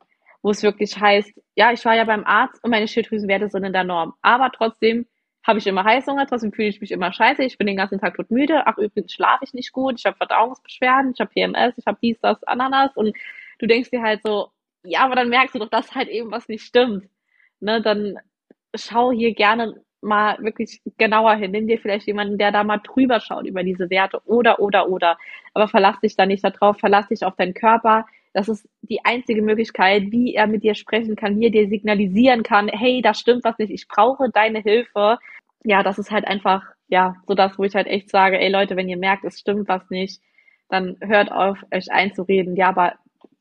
wo 0.48 0.52
es 0.52 0.64
wirklich 0.64 0.98
heißt, 0.98 1.34
ja, 1.58 1.74
ich 1.74 1.84
war 1.84 1.94
ja 1.94 2.06
beim 2.06 2.24
Arzt 2.24 2.64
und 2.64 2.72
meine 2.72 2.88
Schilddrüsenwerte 2.88 3.50
sind 3.50 3.66
in 3.66 3.74
der 3.74 3.84
Norm. 3.84 4.14
Aber 4.22 4.50
trotzdem 4.50 5.06
habe 5.46 5.60
ich 5.60 5.68
immer 5.68 5.84
Heißhunger, 5.84 6.26
trotzdem 6.26 6.54
fühle 6.54 6.70
ich 6.70 6.80
mich 6.80 6.92
immer 6.94 7.12
scheiße, 7.12 7.44
ich 7.44 7.58
bin 7.58 7.68
den 7.68 7.76
ganzen 7.76 8.00
Tag 8.00 8.16
tot 8.16 8.32
müde, 8.32 8.66
ach 8.66 8.78
übrigens 8.78 9.12
schlafe 9.12 9.44
ich 9.44 9.54
nicht 9.54 9.74
gut, 9.74 9.96
ich 10.00 10.06
habe 10.06 10.16
Verdauungsbeschwerden, 10.16 11.12
ich 11.14 11.20
habe 11.20 11.32
PMS, 11.32 11.78
ich 11.78 11.86
habe 11.86 11.98
dies, 12.02 12.18
das, 12.22 12.42
Ananas 12.46 12.96
und 12.96 13.14
du 13.60 13.68
denkst 13.68 13.90
dir 13.90 14.02
halt 14.02 14.22
so, 14.24 14.48
ja, 14.86 15.02
aber 15.02 15.16
dann 15.16 15.28
merkst 15.28 15.54
du 15.54 15.60
doch, 15.60 15.70
dass 15.70 15.94
halt 15.94 16.08
eben 16.08 16.32
was 16.32 16.48
nicht 16.48 16.64
stimmt. 16.64 17.10
Ne, 17.60 17.82
dann 17.82 18.18
schau 18.74 19.12
hier 19.12 19.34
gerne 19.34 19.82
mal 20.00 20.38
wirklich 20.40 20.82
genauer 20.98 21.36
hin. 21.36 21.52
Nimm 21.52 21.68
dir 21.68 21.78
vielleicht 21.78 22.08
jemanden, 22.08 22.38
der 22.38 22.54
da 22.54 22.64
mal 22.64 22.78
drüber 22.78 23.20
schaut 23.20 23.46
über 23.46 23.64
diese 23.64 23.90
Werte 23.90 24.22
oder, 24.24 24.62
oder, 24.62 24.88
oder. 24.88 25.18
Aber 25.54 25.68
verlass 25.68 26.00
dich 26.00 26.16
da 26.16 26.26
nicht 26.26 26.46
darauf, 26.46 26.78
verlass 26.78 27.10
dich 27.10 27.26
auf 27.26 27.36
deinen 27.36 27.54
Körper. 27.54 28.06
Das 28.38 28.50
ist 28.50 28.70
die 28.84 29.04
einzige 29.04 29.42
Möglichkeit, 29.42 30.12
wie 30.12 30.36
er 30.36 30.46
mit 30.46 30.62
dir 30.62 30.76
sprechen 30.76 31.16
kann, 31.16 31.40
wie 31.40 31.46
er 31.46 31.50
dir 31.50 31.68
signalisieren 31.70 32.44
kann, 32.44 32.68
hey, 32.68 33.02
da 33.02 33.16
stimmt 33.16 33.44
was 33.44 33.58
nicht, 33.58 33.72
ich 33.72 33.88
brauche 33.88 34.30
deine 34.30 34.60
Hilfe. 34.60 35.18
Ja, 35.64 35.82
das 35.82 35.98
ist 35.98 36.12
halt 36.12 36.28
einfach, 36.28 36.64
ja, 36.88 37.16
so 37.26 37.34
das, 37.34 37.58
wo 37.58 37.64
ich 37.64 37.74
halt 37.74 37.88
echt 37.88 38.12
sage, 38.12 38.40
ey 38.40 38.52
Leute, 38.52 38.76
wenn 38.76 38.90
ihr 38.90 38.98
merkt, 38.98 39.26
es 39.26 39.40
stimmt 39.40 39.68
was 39.68 39.90
nicht, 39.90 40.22
dann 40.70 40.98
hört 41.02 41.32
auf, 41.32 41.58
euch 41.74 41.92
einzureden. 41.92 42.56
Ja, 42.56 42.70
aber 42.70 42.94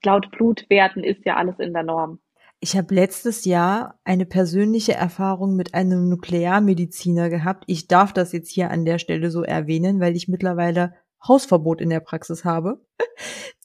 laut 0.02 0.30
Blutwerten 0.30 1.04
ist 1.04 1.26
ja 1.26 1.36
alles 1.36 1.58
in 1.58 1.74
der 1.74 1.82
Norm. 1.82 2.18
Ich 2.60 2.74
habe 2.74 2.94
letztes 2.94 3.44
Jahr 3.44 4.00
eine 4.02 4.24
persönliche 4.24 4.94
Erfahrung 4.94 5.56
mit 5.56 5.74
einem 5.74 6.08
Nuklearmediziner 6.08 7.28
gehabt. 7.28 7.64
Ich 7.66 7.86
darf 7.86 8.14
das 8.14 8.32
jetzt 8.32 8.50
hier 8.50 8.70
an 8.70 8.86
der 8.86 8.98
Stelle 8.98 9.30
so 9.30 9.42
erwähnen, 9.42 10.00
weil 10.00 10.16
ich 10.16 10.26
mittlerweile 10.26 10.94
Hausverbot 11.28 11.80
in 11.80 11.90
der 11.90 12.00
Praxis 12.00 12.44
habe. 12.44 12.84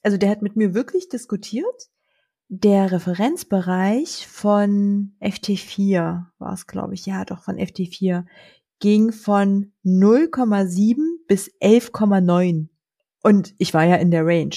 Also 0.04 0.18
der 0.18 0.32
hat 0.32 0.42
mit 0.42 0.56
mir 0.56 0.74
wirklich 0.74 1.10
diskutiert. 1.10 1.92
Der 2.48 2.92
Referenzbereich 2.92 4.26
von 4.28 5.16
FT4 5.22 6.26
war 6.40 6.54
es, 6.54 6.66
glaube 6.66 6.96
ich, 6.96 7.06
ja, 7.06 7.24
doch 7.24 7.44
von 7.44 7.58
FT4 7.58 8.26
ging 8.80 9.12
von 9.12 9.74
0,7 9.86 10.96
bis 11.28 11.50
11,9. 11.62 12.70
Und 13.24 13.54
ich 13.60 13.74
war 13.74 13.86
ja 13.86 13.96
in 13.98 14.12
der 14.12 14.26
Range. 14.26 14.56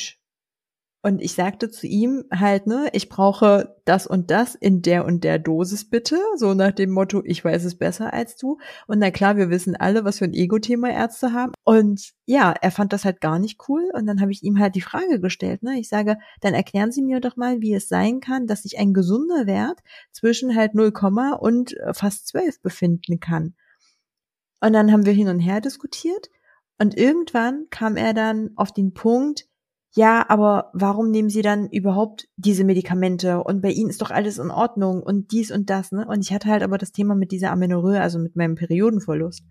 Und 1.05 1.21
ich 1.21 1.35
sagte 1.35 1.71
zu 1.71 1.87
ihm 1.87 2.25
halt, 2.33 2.67
ne, 2.67 2.89
ich 2.95 3.11
brauche 3.11 3.77
das 3.85 4.07
und 4.07 4.31
das 4.31 4.55
in 4.55 4.81
der 4.81 5.05
und 5.05 5.23
der 5.23 5.39
Dosis 5.39 5.91
bitte, 5.91 6.17
so 6.37 6.55
nach 6.55 6.73
dem 6.73 6.93
Motto, 6.93 7.21
ich 7.27 7.45
weiß 7.45 7.65
es 7.65 7.77
besser 7.77 8.15
als 8.15 8.37
du. 8.37 8.57
Und 8.87 9.01
na 9.01 9.11
klar, 9.11 9.37
wir 9.37 9.51
wissen 9.51 9.77
alle, 9.77 10.07
was 10.07 10.21
für 10.21 10.25
ein 10.25 10.33
Ego-Thema 10.33 10.89
Ärzte 10.89 11.35
haben. 11.35 11.53
Und 11.63 12.15
ja, 12.25 12.55
er 12.59 12.71
fand 12.71 12.95
das 12.95 13.05
halt 13.05 13.21
gar 13.21 13.39
nicht 13.39 13.69
cool. 13.69 13.91
Und 13.93 14.07
dann 14.07 14.23
habe 14.23 14.33
ich 14.33 14.43
ihm 14.43 14.59
halt 14.59 14.77
die 14.77 14.81
Frage 14.81 15.21
gestellt, 15.21 15.63
ne, 15.63 15.79
ich 15.79 15.91
sage, 15.91 16.17
dann 16.41 16.55
erklären 16.55 16.91
Sie 16.91 17.03
mir 17.03 17.21
doch 17.21 17.37
mal, 17.37 17.61
wie 17.61 17.75
es 17.75 17.87
sein 17.87 18.21
kann, 18.21 18.47
dass 18.47 18.63
sich 18.63 18.79
ein 18.79 18.95
gesunder 18.95 19.47
Wert 19.47 19.81
zwischen 20.11 20.57
halt 20.57 20.75
0, 20.75 20.91
und 21.39 21.77
äh, 21.77 21.93
fast 21.93 22.29
12 22.29 22.63
befinden 22.63 23.21
kann. 23.21 23.55
Und 24.63 24.73
dann 24.73 24.91
haben 24.91 25.05
wir 25.05 25.13
hin 25.13 25.29
und 25.29 25.41
her 25.41 25.61
diskutiert. 25.61 26.31
Und 26.79 26.97
irgendwann 26.97 27.67
kam 27.69 27.99
er 27.99 28.15
dann 28.15 28.53
auf 28.57 28.73
den 28.73 28.95
Punkt, 28.95 29.45
ja, 29.97 30.29
aber 30.29 30.71
warum 30.73 31.11
nehmen 31.11 31.31
Sie 31.31 31.43
dann 31.43 31.69
überhaupt 31.69 32.29
diese 32.37 32.65
Medikamente? 32.65 33.43
Und 33.45 33.63
bei 33.63 33.71
Ihnen 33.71 33.91
ist 33.91 34.03
doch 34.03 34.11
alles 34.11 34.39
in 34.39 34.51
Ordnung 34.51 35.01
und 35.03 35.31
dies 35.31 35.53
und 35.53 35.71
das, 35.71 35.93
ne? 35.93 36.05
Und 36.09 36.21
ich 36.21 36.33
hatte 36.33 36.49
halt 36.49 36.65
aber 36.65 36.79
das 36.79 36.91
Thema 36.91 37.15
mit 37.15 37.31
dieser 37.31 37.53
Amenorrhoe, 37.53 38.01
also 38.01 38.19
mit 38.19 38.35
meinem 38.35 38.57
Periodenverlust. 38.57 39.45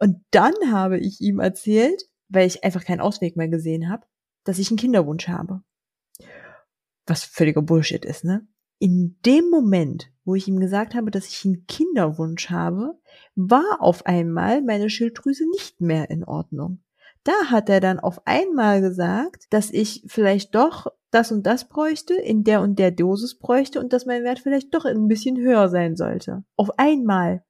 Und 0.00 0.24
dann 0.32 0.54
habe 0.72 0.98
ich 0.98 1.20
ihm 1.20 1.38
erzählt, 1.38 2.02
weil 2.28 2.48
ich 2.48 2.64
einfach 2.64 2.84
keinen 2.84 3.00
Ausweg 3.00 3.36
mehr 3.36 3.48
gesehen 3.48 3.88
habe, 3.88 4.06
dass 4.44 4.58
ich 4.58 4.70
einen 4.70 4.78
Kinderwunsch 4.78 5.28
habe. 5.28 5.62
Was 7.06 7.22
völliger 7.22 7.62
Bullshit 7.62 8.04
ist, 8.04 8.24
ne? 8.24 8.48
In 8.80 9.18
dem 9.24 9.50
Moment, 9.50 10.10
wo 10.24 10.34
ich 10.34 10.48
ihm 10.48 10.58
gesagt 10.58 10.96
habe, 10.96 11.12
dass 11.12 11.28
ich 11.28 11.44
einen 11.44 11.66
Kinderwunsch 11.66 12.50
habe, 12.50 12.98
war 13.36 13.76
auf 13.78 14.04
einmal 14.06 14.62
meine 14.62 14.90
Schilddrüse 14.90 15.48
nicht 15.50 15.80
mehr 15.80 16.10
in 16.10 16.24
Ordnung. 16.24 16.82
Da 17.24 17.32
hat 17.50 17.68
er 17.68 17.80
dann 17.80 18.00
auf 18.00 18.26
einmal 18.26 18.80
gesagt, 18.80 19.44
dass 19.50 19.70
ich 19.70 20.02
vielleicht 20.06 20.54
doch 20.54 20.86
das 21.10 21.32
und 21.32 21.44
das 21.44 21.68
bräuchte, 21.68 22.14
in 22.14 22.44
der 22.44 22.62
und 22.62 22.78
der 22.78 22.92
Dosis 22.92 23.38
bräuchte 23.38 23.80
und 23.80 23.92
dass 23.92 24.06
mein 24.06 24.24
Wert 24.24 24.38
vielleicht 24.38 24.74
doch 24.74 24.84
ein 24.84 25.08
bisschen 25.08 25.36
höher 25.36 25.68
sein 25.68 25.96
sollte. 25.96 26.44
Auf 26.56 26.78
einmal. 26.78 27.44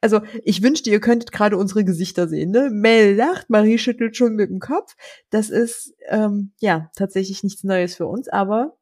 Also 0.00 0.20
ich 0.44 0.62
wünschte, 0.62 0.90
ihr 0.90 1.00
könntet 1.00 1.32
gerade 1.32 1.56
unsere 1.56 1.84
Gesichter 1.84 2.28
sehen. 2.28 2.50
Ne? 2.50 2.70
Mel 2.70 3.14
lacht, 3.14 3.50
Marie 3.50 3.78
schüttelt 3.78 4.16
schon 4.16 4.34
mit 4.34 4.50
dem 4.50 4.60
Kopf. 4.60 4.96
Das 5.30 5.48
ist 5.48 5.94
ähm, 6.08 6.52
ja 6.60 6.90
tatsächlich 6.96 7.42
nichts 7.42 7.64
Neues 7.64 7.96
für 7.96 8.06
uns, 8.06 8.28
aber 8.28 8.76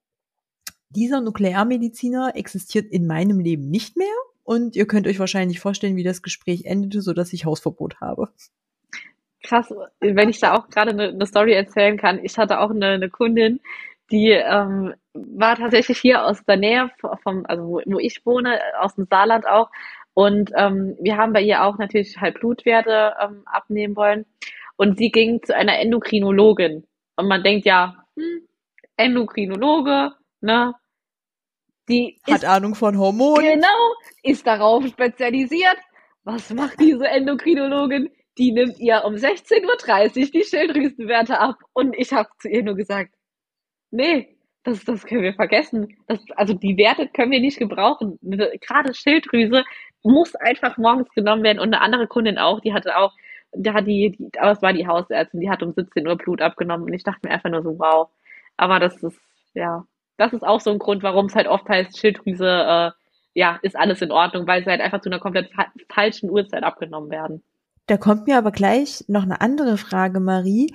dieser 0.88 1.20
Nuklearmediziner 1.20 2.36
existiert 2.36 2.86
in 2.86 3.06
meinem 3.06 3.38
Leben 3.38 3.68
nicht 3.68 3.96
mehr. 3.96 4.08
Und 4.42 4.76
ihr 4.76 4.86
könnt 4.86 5.06
euch 5.06 5.20
wahrscheinlich 5.20 5.60
vorstellen, 5.60 5.96
wie 5.96 6.02
das 6.02 6.22
Gespräch 6.22 6.64
endete, 6.64 7.02
so 7.02 7.12
dass 7.12 7.32
ich 7.32 7.44
Hausverbot 7.44 8.00
habe 8.00 8.28
krass, 9.42 9.72
wenn 10.00 10.28
ich 10.28 10.40
da 10.40 10.54
auch 10.54 10.68
gerade 10.68 10.90
eine, 10.90 11.08
eine 11.08 11.26
Story 11.26 11.52
erzählen 11.52 11.96
kann. 11.96 12.24
Ich 12.24 12.36
hatte 12.38 12.60
auch 12.60 12.70
eine, 12.70 12.88
eine 12.88 13.10
Kundin, 13.10 13.60
die 14.10 14.30
ähm, 14.30 14.94
war 15.14 15.56
tatsächlich 15.56 15.98
hier 15.98 16.24
aus 16.24 16.44
der 16.44 16.56
Nähe 16.56 16.90
vom, 17.22 17.44
also 17.46 17.64
wo, 17.64 17.82
wo 17.86 17.98
ich 17.98 18.24
wohne, 18.26 18.60
aus 18.80 18.94
dem 18.96 19.06
Saarland 19.08 19.46
auch. 19.46 19.70
Und 20.14 20.50
ähm, 20.56 20.96
wir 21.00 21.16
haben 21.16 21.32
bei 21.32 21.42
ihr 21.42 21.62
auch 21.64 21.78
natürlich 21.78 22.20
halt 22.20 22.40
Blutwerte 22.40 23.14
ähm, 23.22 23.42
abnehmen 23.46 23.96
wollen. 23.96 24.26
Und 24.76 24.98
sie 24.98 25.10
ging 25.10 25.42
zu 25.42 25.54
einer 25.54 25.78
Endokrinologin. 25.78 26.86
Und 27.16 27.28
man 27.28 27.42
denkt 27.42 27.66
ja, 27.66 28.04
hm, 28.16 28.48
Endokrinologe, 28.96 30.12
ne? 30.40 30.74
Die 31.88 32.20
hat 32.26 32.38
ist, 32.38 32.44
Ahnung 32.44 32.74
von 32.74 32.98
Hormonen. 32.98 33.44
Genau, 33.44 33.94
ist 34.22 34.46
darauf 34.46 34.86
spezialisiert. 34.86 35.76
Was 36.24 36.52
macht 36.52 36.78
diese 36.80 37.08
Endokrinologin? 37.08 38.10
Die 38.40 38.52
nimmt 38.52 38.78
ihr 38.78 39.04
um 39.04 39.14
16.30 39.14 40.24
Uhr 40.24 40.30
die 40.32 40.44
Schilddrüsenwerte 40.44 41.38
ab. 41.38 41.58
Und 41.74 41.94
ich 41.96 42.12
habe 42.12 42.30
zu 42.38 42.48
ihr 42.48 42.62
nur 42.62 42.74
gesagt, 42.74 43.14
nee, 43.90 44.36
das, 44.64 44.82
das 44.84 45.04
können 45.04 45.22
wir 45.22 45.34
vergessen. 45.34 45.98
Das, 46.08 46.20
also 46.36 46.54
die 46.54 46.76
Werte 46.78 47.08
können 47.08 47.32
wir 47.32 47.40
nicht 47.40 47.58
gebrauchen. 47.58 48.18
Gerade 48.22 48.94
Schilddrüse 48.94 49.64
muss 50.02 50.34
einfach 50.36 50.78
morgens 50.78 51.10
genommen 51.10 51.42
werden. 51.42 51.58
Und 51.58 51.74
eine 51.74 51.82
andere 51.82 52.06
Kundin 52.06 52.38
auch, 52.38 52.60
die 52.60 52.72
hatte 52.72 52.96
auch, 52.96 53.12
da 53.52 53.74
hat 53.74 53.86
die, 53.86 54.16
die, 54.16 54.38
aber 54.38 54.52
es 54.52 54.62
war 54.62 54.72
die 54.72 54.86
Hausärztin, 54.86 55.40
die 55.40 55.50
hat 55.50 55.62
um 55.62 55.72
17 55.72 56.06
Uhr 56.08 56.16
Blut 56.16 56.40
abgenommen. 56.40 56.86
Und 56.86 56.94
ich 56.94 57.04
dachte 57.04 57.20
mir 57.22 57.34
einfach 57.34 57.50
nur 57.50 57.62
so, 57.62 57.78
wow. 57.78 58.08
Aber 58.56 58.78
das 58.80 59.02
ist, 59.02 59.20
ja, 59.52 59.84
das 60.16 60.32
ist 60.32 60.44
auch 60.44 60.60
so 60.60 60.70
ein 60.70 60.78
Grund, 60.78 61.02
warum 61.02 61.26
es 61.26 61.34
halt 61.34 61.46
oft 61.46 61.68
heißt, 61.68 61.98
Schilddrüse 61.98 62.46
äh, 62.46 62.90
ja, 63.34 63.58
ist 63.62 63.76
alles 63.76 64.00
in 64.00 64.12
Ordnung, 64.12 64.46
weil 64.46 64.64
sie 64.64 64.70
halt 64.70 64.80
einfach 64.80 65.02
zu 65.02 65.10
einer 65.10 65.20
komplett 65.20 65.52
fa 65.52 65.66
falschen 65.90 66.30
Uhrzeit 66.30 66.64
abgenommen 66.64 67.10
werden. 67.10 67.42
Da 67.90 67.96
kommt 67.96 68.28
mir 68.28 68.38
aber 68.38 68.52
gleich 68.52 69.04
noch 69.08 69.24
eine 69.24 69.40
andere 69.40 69.76
Frage, 69.76 70.20
Marie. 70.20 70.72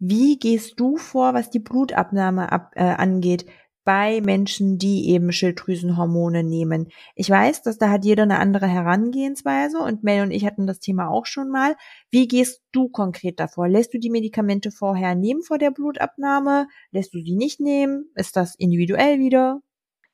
Wie 0.00 0.36
gehst 0.36 0.80
du 0.80 0.96
vor, 0.96 1.32
was 1.32 1.48
die 1.48 1.60
Blutabnahme 1.60 2.50
ab, 2.50 2.72
äh, 2.74 2.82
angeht? 2.82 3.46
bei 3.84 4.20
Menschen, 4.20 4.78
die 4.78 5.10
eben 5.10 5.30
Schilddrüsenhormone 5.30 6.42
nehmen. 6.42 6.88
Ich 7.14 7.30
weiß, 7.30 7.62
dass 7.62 7.78
da 7.78 7.88
hat 7.88 8.04
jeder 8.04 8.24
eine 8.24 8.40
andere 8.40 8.66
Herangehensweise 8.66 9.78
und 9.78 10.02
Mel 10.02 10.22
und 10.22 10.32
ich 10.32 10.44
hatten 10.44 10.66
das 10.66 10.80
Thema 10.80 11.08
auch 11.08 11.24
schon 11.24 11.50
mal. 11.50 11.76
Wie 12.10 12.26
gehst 12.26 12.64
du 12.72 12.88
konkret 12.88 13.38
davor? 13.38 13.68
Lässt 13.68 13.94
du 13.94 14.00
die 14.00 14.10
Medikamente 14.10 14.72
vorher 14.72 15.14
nehmen 15.14 15.42
vor 15.42 15.58
der 15.58 15.70
Blutabnahme? 15.70 16.66
Lässt 16.90 17.14
du 17.14 17.20
sie 17.20 17.36
nicht 17.36 17.60
nehmen? 17.60 18.10
Ist 18.16 18.34
das 18.34 18.56
individuell 18.56 19.20
wieder? 19.20 19.60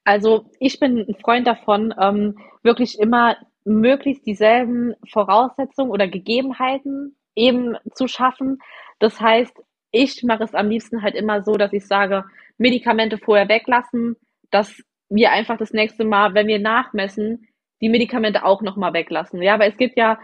Also 0.05 0.51
ich 0.61 0.79
bin 0.79 0.99
ein 0.99 1.17
Freund 1.25 1.47
davon, 1.47 1.95
ähm, 1.99 2.37
wirklich 2.63 2.99
immer 2.99 3.37
möglichst 3.65 4.27
dieselben 4.27 4.95
Voraussetzungen 5.11 5.91
oder 5.91 6.09
Gegebenheiten 6.09 7.17
eben 7.35 7.77
zu 7.95 8.09
schaffen. 8.09 8.59
Das 8.99 9.21
heißt, 9.21 9.55
ich 9.91 10.23
mache 10.23 10.45
es 10.45 10.55
am 10.55 10.69
liebsten 10.69 11.03
halt 11.03 11.15
immer 11.15 11.43
so, 11.43 11.55
dass 11.55 11.73
ich 11.73 11.87
sage, 11.87 12.25
Medikamente 12.59 13.19
vorher 13.19 13.49
weglassen, 13.49 14.17
dass 14.51 14.83
wir 15.09 15.31
einfach 15.33 15.59
das 15.59 15.73
nächste 15.73 16.05
Mal, 16.05 16.35
wenn 16.35 16.47
wir 16.47 16.59
nachmessen, 16.59 17.49
die 17.81 17.89
Medikamente 17.89 18.45
auch 18.45 18.63
nochmal 18.63 18.93
weglassen. 18.95 19.43
Ja, 19.43 19.59
weil 19.59 19.71
es 19.71 19.77
gibt 19.77 19.97
ja 19.97 20.19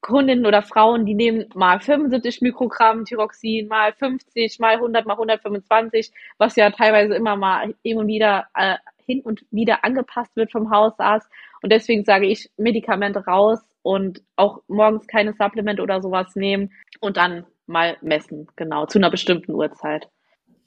Kundinnen 0.00 0.46
oder 0.46 0.62
Frauen, 0.62 1.04
die 1.04 1.14
nehmen 1.14 1.46
mal 1.54 1.80
75 1.80 2.40
Mikrogramm 2.42 3.04
Thyroxin, 3.04 3.68
mal 3.68 3.92
50, 3.92 4.58
mal 4.60 4.74
100, 4.74 5.06
mal 5.06 5.14
125, 5.14 6.12
was 6.38 6.56
ja 6.56 6.70
teilweise 6.70 7.14
immer 7.14 7.36
mal 7.36 7.74
immer 7.82 8.06
wieder 8.06 8.46
äh, 8.54 8.76
hin 9.10 9.20
und 9.22 9.44
wieder 9.50 9.84
angepasst 9.84 10.34
wird 10.36 10.52
vom 10.52 10.70
Hausarzt. 10.70 11.28
Und 11.62 11.72
deswegen 11.72 12.04
sage 12.04 12.26
ich 12.26 12.50
Medikamente 12.56 13.24
raus 13.24 13.60
und 13.82 14.22
auch 14.36 14.62
morgens 14.68 15.06
keine 15.06 15.32
Supplemente 15.32 15.82
oder 15.82 16.00
sowas 16.00 16.36
nehmen 16.36 16.70
und 17.00 17.16
dann 17.16 17.44
mal 17.66 17.96
messen, 18.02 18.46
genau, 18.56 18.86
zu 18.86 18.98
einer 18.98 19.10
bestimmten 19.10 19.52
Uhrzeit. 19.52 20.08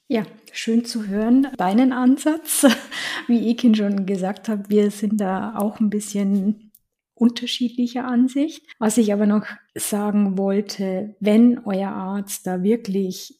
Ja, 0.07 0.23
schön 0.51 0.85
zu 0.85 1.07
hören. 1.07 1.47
Deinen 1.57 1.93
Ansatz, 1.93 2.65
wie 3.27 3.49
Ekin 3.49 3.75
schon 3.75 4.05
gesagt 4.05 4.49
hat, 4.49 4.69
wir 4.69 4.91
sind 4.91 5.21
da 5.21 5.55
auch 5.57 5.79
ein 5.79 5.89
bisschen 5.89 6.71
unterschiedlicher 7.15 8.05
Ansicht. 8.05 8.65
Was 8.79 8.97
ich 8.97 9.13
aber 9.13 9.25
noch 9.25 9.45
sagen 9.75 10.37
wollte, 10.37 11.15
wenn 11.19 11.59
euer 11.65 11.89
Arzt 11.89 12.45
da 12.47 12.63
wirklich 12.63 13.39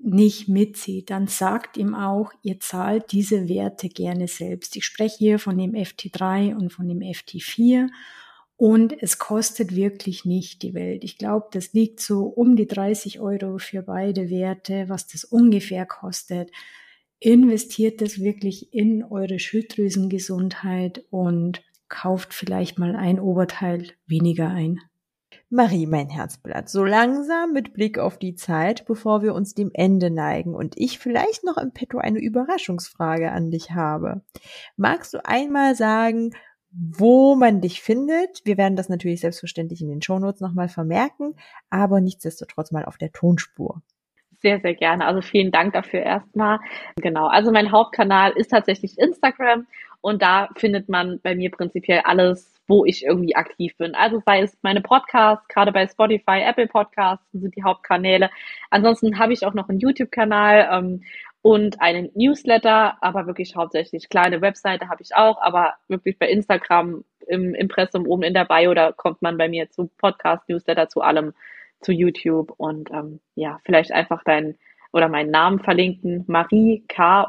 nicht 0.00 0.48
mitzieht, 0.48 1.10
dann 1.10 1.26
sagt 1.26 1.76
ihm 1.76 1.94
auch, 1.94 2.32
ihr 2.42 2.60
zahlt 2.60 3.12
diese 3.12 3.48
Werte 3.48 3.88
gerne 3.88 4.28
selbst. 4.28 4.76
Ich 4.76 4.84
spreche 4.84 5.18
hier 5.18 5.38
von 5.38 5.58
dem 5.58 5.72
FT3 5.72 6.54
und 6.54 6.72
von 6.72 6.88
dem 6.88 7.00
FT4 7.00 7.88
und 8.56 9.00
es 9.00 9.18
kostet 9.18 9.76
wirklich 9.76 10.24
nicht 10.24 10.62
die 10.62 10.74
Welt. 10.74 11.04
Ich 11.04 11.16
glaube, 11.16 11.46
das 11.52 11.72
liegt 11.74 12.00
so 12.00 12.24
um 12.24 12.56
die 12.56 12.66
30 12.66 13.20
Euro 13.20 13.58
für 13.58 13.82
beide 13.82 14.30
Werte, 14.30 14.88
was 14.88 15.06
das 15.06 15.24
ungefähr 15.24 15.86
kostet. 15.86 16.50
Investiert 17.20 18.00
das 18.00 18.20
wirklich 18.20 18.74
in 18.74 19.04
eure 19.04 19.38
Schilddrüsengesundheit 19.38 21.04
und 21.10 21.62
kauft 21.88 22.34
vielleicht 22.34 22.78
mal 22.78 22.96
ein 22.96 23.20
Oberteil 23.20 23.92
weniger 24.06 24.48
ein. 24.48 24.80
Marie, 25.50 25.86
mein 25.86 26.10
Herzblatt, 26.10 26.68
so 26.68 26.84
langsam 26.84 27.54
mit 27.54 27.72
Blick 27.72 27.98
auf 27.98 28.18
die 28.18 28.34
Zeit, 28.34 28.84
bevor 28.84 29.22
wir 29.22 29.34
uns 29.34 29.54
dem 29.54 29.70
Ende 29.72 30.10
neigen 30.10 30.54
und 30.54 30.74
ich 30.76 30.98
vielleicht 30.98 31.42
noch 31.42 31.56
im 31.56 31.72
Petto 31.72 31.96
eine 31.96 32.18
Überraschungsfrage 32.18 33.32
an 33.32 33.50
dich 33.50 33.70
habe. 33.70 34.20
Magst 34.76 35.14
du 35.14 35.24
einmal 35.24 35.74
sagen, 35.74 36.32
wo 36.70 37.34
man 37.34 37.62
dich 37.62 37.80
findet. 37.80 38.42
Wir 38.44 38.58
werden 38.58 38.76
das 38.76 38.90
natürlich 38.90 39.22
selbstverständlich 39.22 39.80
in 39.80 39.88
den 39.88 40.02
Shownotes 40.02 40.42
nochmal 40.42 40.68
vermerken, 40.68 41.34
aber 41.70 42.02
nichtsdestotrotz 42.02 42.70
mal 42.70 42.84
auf 42.84 42.98
der 42.98 43.12
Tonspur. 43.12 43.80
Sehr, 44.40 44.60
sehr 44.60 44.74
gerne. 44.74 45.06
Also 45.06 45.22
vielen 45.22 45.50
Dank 45.50 45.72
dafür 45.72 46.00
erstmal. 46.00 46.60
Genau. 46.96 47.26
Also 47.26 47.50
mein 47.52 47.72
Hauptkanal 47.72 48.32
ist 48.32 48.50
tatsächlich 48.50 48.98
Instagram 48.98 49.66
und 50.08 50.22
da 50.22 50.48
findet 50.56 50.88
man 50.88 51.20
bei 51.22 51.34
mir 51.34 51.50
prinzipiell 51.50 52.00
alles, 52.04 52.52
wo 52.66 52.84
ich 52.84 53.04
irgendwie 53.04 53.36
aktiv 53.36 53.76
bin. 53.78 53.94
Also 53.94 54.20
sei 54.26 54.42
es 54.42 54.56
meine 54.62 54.80
Podcasts, 54.80 55.46
gerade 55.48 55.72
bei 55.72 55.86
Spotify, 55.86 56.42
Apple 56.44 56.66
Podcasts 56.66 57.24
sind 57.32 57.56
die 57.56 57.62
Hauptkanäle. 57.62 58.30
Ansonsten 58.70 59.18
habe 59.18 59.32
ich 59.32 59.46
auch 59.46 59.54
noch 59.54 59.68
einen 59.68 59.80
YouTube-Kanal, 59.80 60.68
ähm, 60.72 61.02
und 61.42 61.80
einen 61.80 62.10
Newsletter, 62.14 62.98
aber 63.00 63.26
wirklich 63.26 63.56
hauptsächlich 63.56 64.08
kleine 64.08 64.40
Webseite 64.40 64.88
habe 64.88 65.02
ich 65.02 65.14
auch, 65.14 65.40
aber 65.40 65.74
wirklich 65.88 66.18
bei 66.18 66.28
Instagram 66.28 67.04
im 67.26 67.54
Impressum 67.54 68.06
oben 68.06 68.22
in 68.22 68.34
der 68.34 68.44
Bio, 68.44 68.74
da 68.74 68.92
kommt 68.92 69.22
man 69.22 69.38
bei 69.38 69.48
mir 69.48 69.70
zu 69.70 69.90
Podcast, 69.98 70.48
Newsletter, 70.48 70.88
zu 70.88 71.00
allem, 71.00 71.32
zu 71.80 71.92
YouTube 71.92 72.52
und 72.56 72.90
ähm, 72.90 73.20
ja, 73.34 73.60
vielleicht 73.64 73.92
einfach 73.92 74.22
dein 74.24 74.56
oder 74.92 75.08
meinen 75.08 75.30
Namen 75.30 75.60
verlinken, 75.60 76.24
Marie 76.26 76.84
K. 76.88 77.22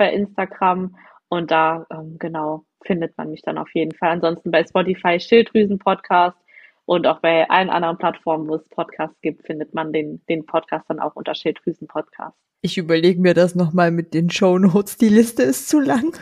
Bei 0.00 0.14
Instagram 0.14 0.96
und 1.28 1.50
da 1.50 1.84
ähm, 1.90 2.16
genau 2.18 2.64
findet 2.86 3.18
man 3.18 3.28
mich 3.28 3.42
dann 3.42 3.58
auf 3.58 3.68
jeden 3.74 3.94
Fall. 3.94 4.12
Ansonsten 4.12 4.50
bei 4.50 4.64
Spotify 4.64 5.20
Schilddrüsen 5.20 5.78
Podcast 5.78 6.38
und 6.86 7.06
auch 7.06 7.20
bei 7.20 7.50
allen 7.50 7.68
anderen 7.68 7.98
Plattformen, 7.98 8.48
wo 8.48 8.54
es 8.54 8.66
Podcasts 8.70 9.20
gibt, 9.20 9.44
findet 9.44 9.74
man 9.74 9.92
den, 9.92 10.24
den 10.30 10.46
Podcast 10.46 10.86
dann 10.88 11.00
auch 11.00 11.16
unter 11.16 11.34
Schilddrüsen 11.34 11.86
Podcast. 11.86 12.34
Ich 12.62 12.78
überlege 12.78 13.20
mir 13.20 13.34
das 13.34 13.54
nochmal 13.54 13.90
mit 13.90 14.14
den 14.14 14.30
Show 14.30 14.58
Notes. 14.58 14.96
Die 14.96 15.10
Liste 15.10 15.42
ist 15.42 15.68
zu 15.68 15.80
lang. 15.80 16.16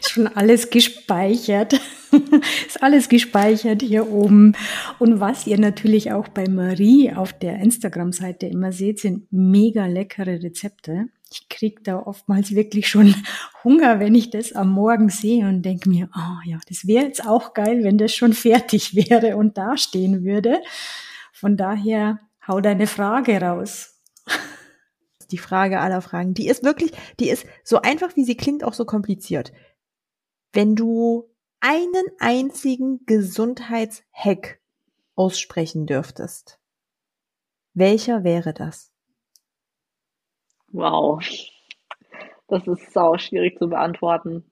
Ist 0.00 0.10
schon 0.10 0.26
alles 0.26 0.68
gespeichert. 0.68 1.80
ist 2.66 2.82
alles 2.82 3.08
gespeichert 3.08 3.82
hier 3.82 4.10
oben. 4.10 4.54
Und 4.98 5.20
was 5.20 5.46
ihr 5.46 5.58
natürlich 5.58 6.12
auch 6.12 6.28
bei 6.28 6.48
Marie 6.48 7.12
auf 7.12 7.32
der 7.32 7.58
Instagram-Seite 7.58 8.46
immer 8.46 8.72
seht, 8.72 9.00
sind 9.00 9.26
mega 9.30 9.86
leckere 9.86 10.42
Rezepte 10.42 11.08
ich 11.30 11.48
krieg 11.48 11.84
da 11.84 11.98
oftmals 11.98 12.54
wirklich 12.54 12.88
schon 12.88 13.14
Hunger, 13.64 14.00
wenn 14.00 14.14
ich 14.14 14.30
das 14.30 14.52
am 14.52 14.70
Morgen 14.70 15.08
sehe 15.08 15.46
und 15.46 15.62
denke 15.62 15.88
mir, 15.88 16.08
oh 16.14 16.40
ja, 16.44 16.58
das 16.68 16.86
wäre 16.86 17.04
jetzt 17.04 17.26
auch 17.26 17.54
geil, 17.54 17.84
wenn 17.84 17.98
das 17.98 18.14
schon 18.14 18.32
fertig 18.32 18.94
wäre 19.10 19.36
und 19.36 19.58
dastehen 19.58 20.24
würde. 20.24 20.60
Von 21.32 21.56
daher 21.56 22.20
hau 22.46 22.60
deine 22.60 22.86
Frage 22.86 23.40
raus. 23.40 23.94
Die 25.30 25.38
Frage 25.38 25.80
aller 25.80 26.00
Fragen, 26.00 26.32
die 26.32 26.48
ist 26.48 26.64
wirklich, 26.64 26.92
die 27.20 27.28
ist 27.28 27.44
so 27.62 27.82
einfach, 27.82 28.16
wie 28.16 28.24
sie 28.24 28.36
klingt, 28.36 28.64
auch 28.64 28.72
so 28.72 28.86
kompliziert. 28.86 29.52
Wenn 30.54 30.74
du 30.74 31.28
einen 31.60 32.06
einzigen 32.18 33.04
Gesundheitshack 33.06 34.60
aussprechen 35.14 35.86
dürftest, 35.86 36.58
welcher 37.74 38.24
wäre 38.24 38.52
das? 38.54 38.92
Wow. 40.72 41.22
Das 42.48 42.66
ist 42.66 42.92
sau 42.92 43.18
schwierig 43.18 43.58
zu 43.58 43.68
beantworten. 43.68 44.50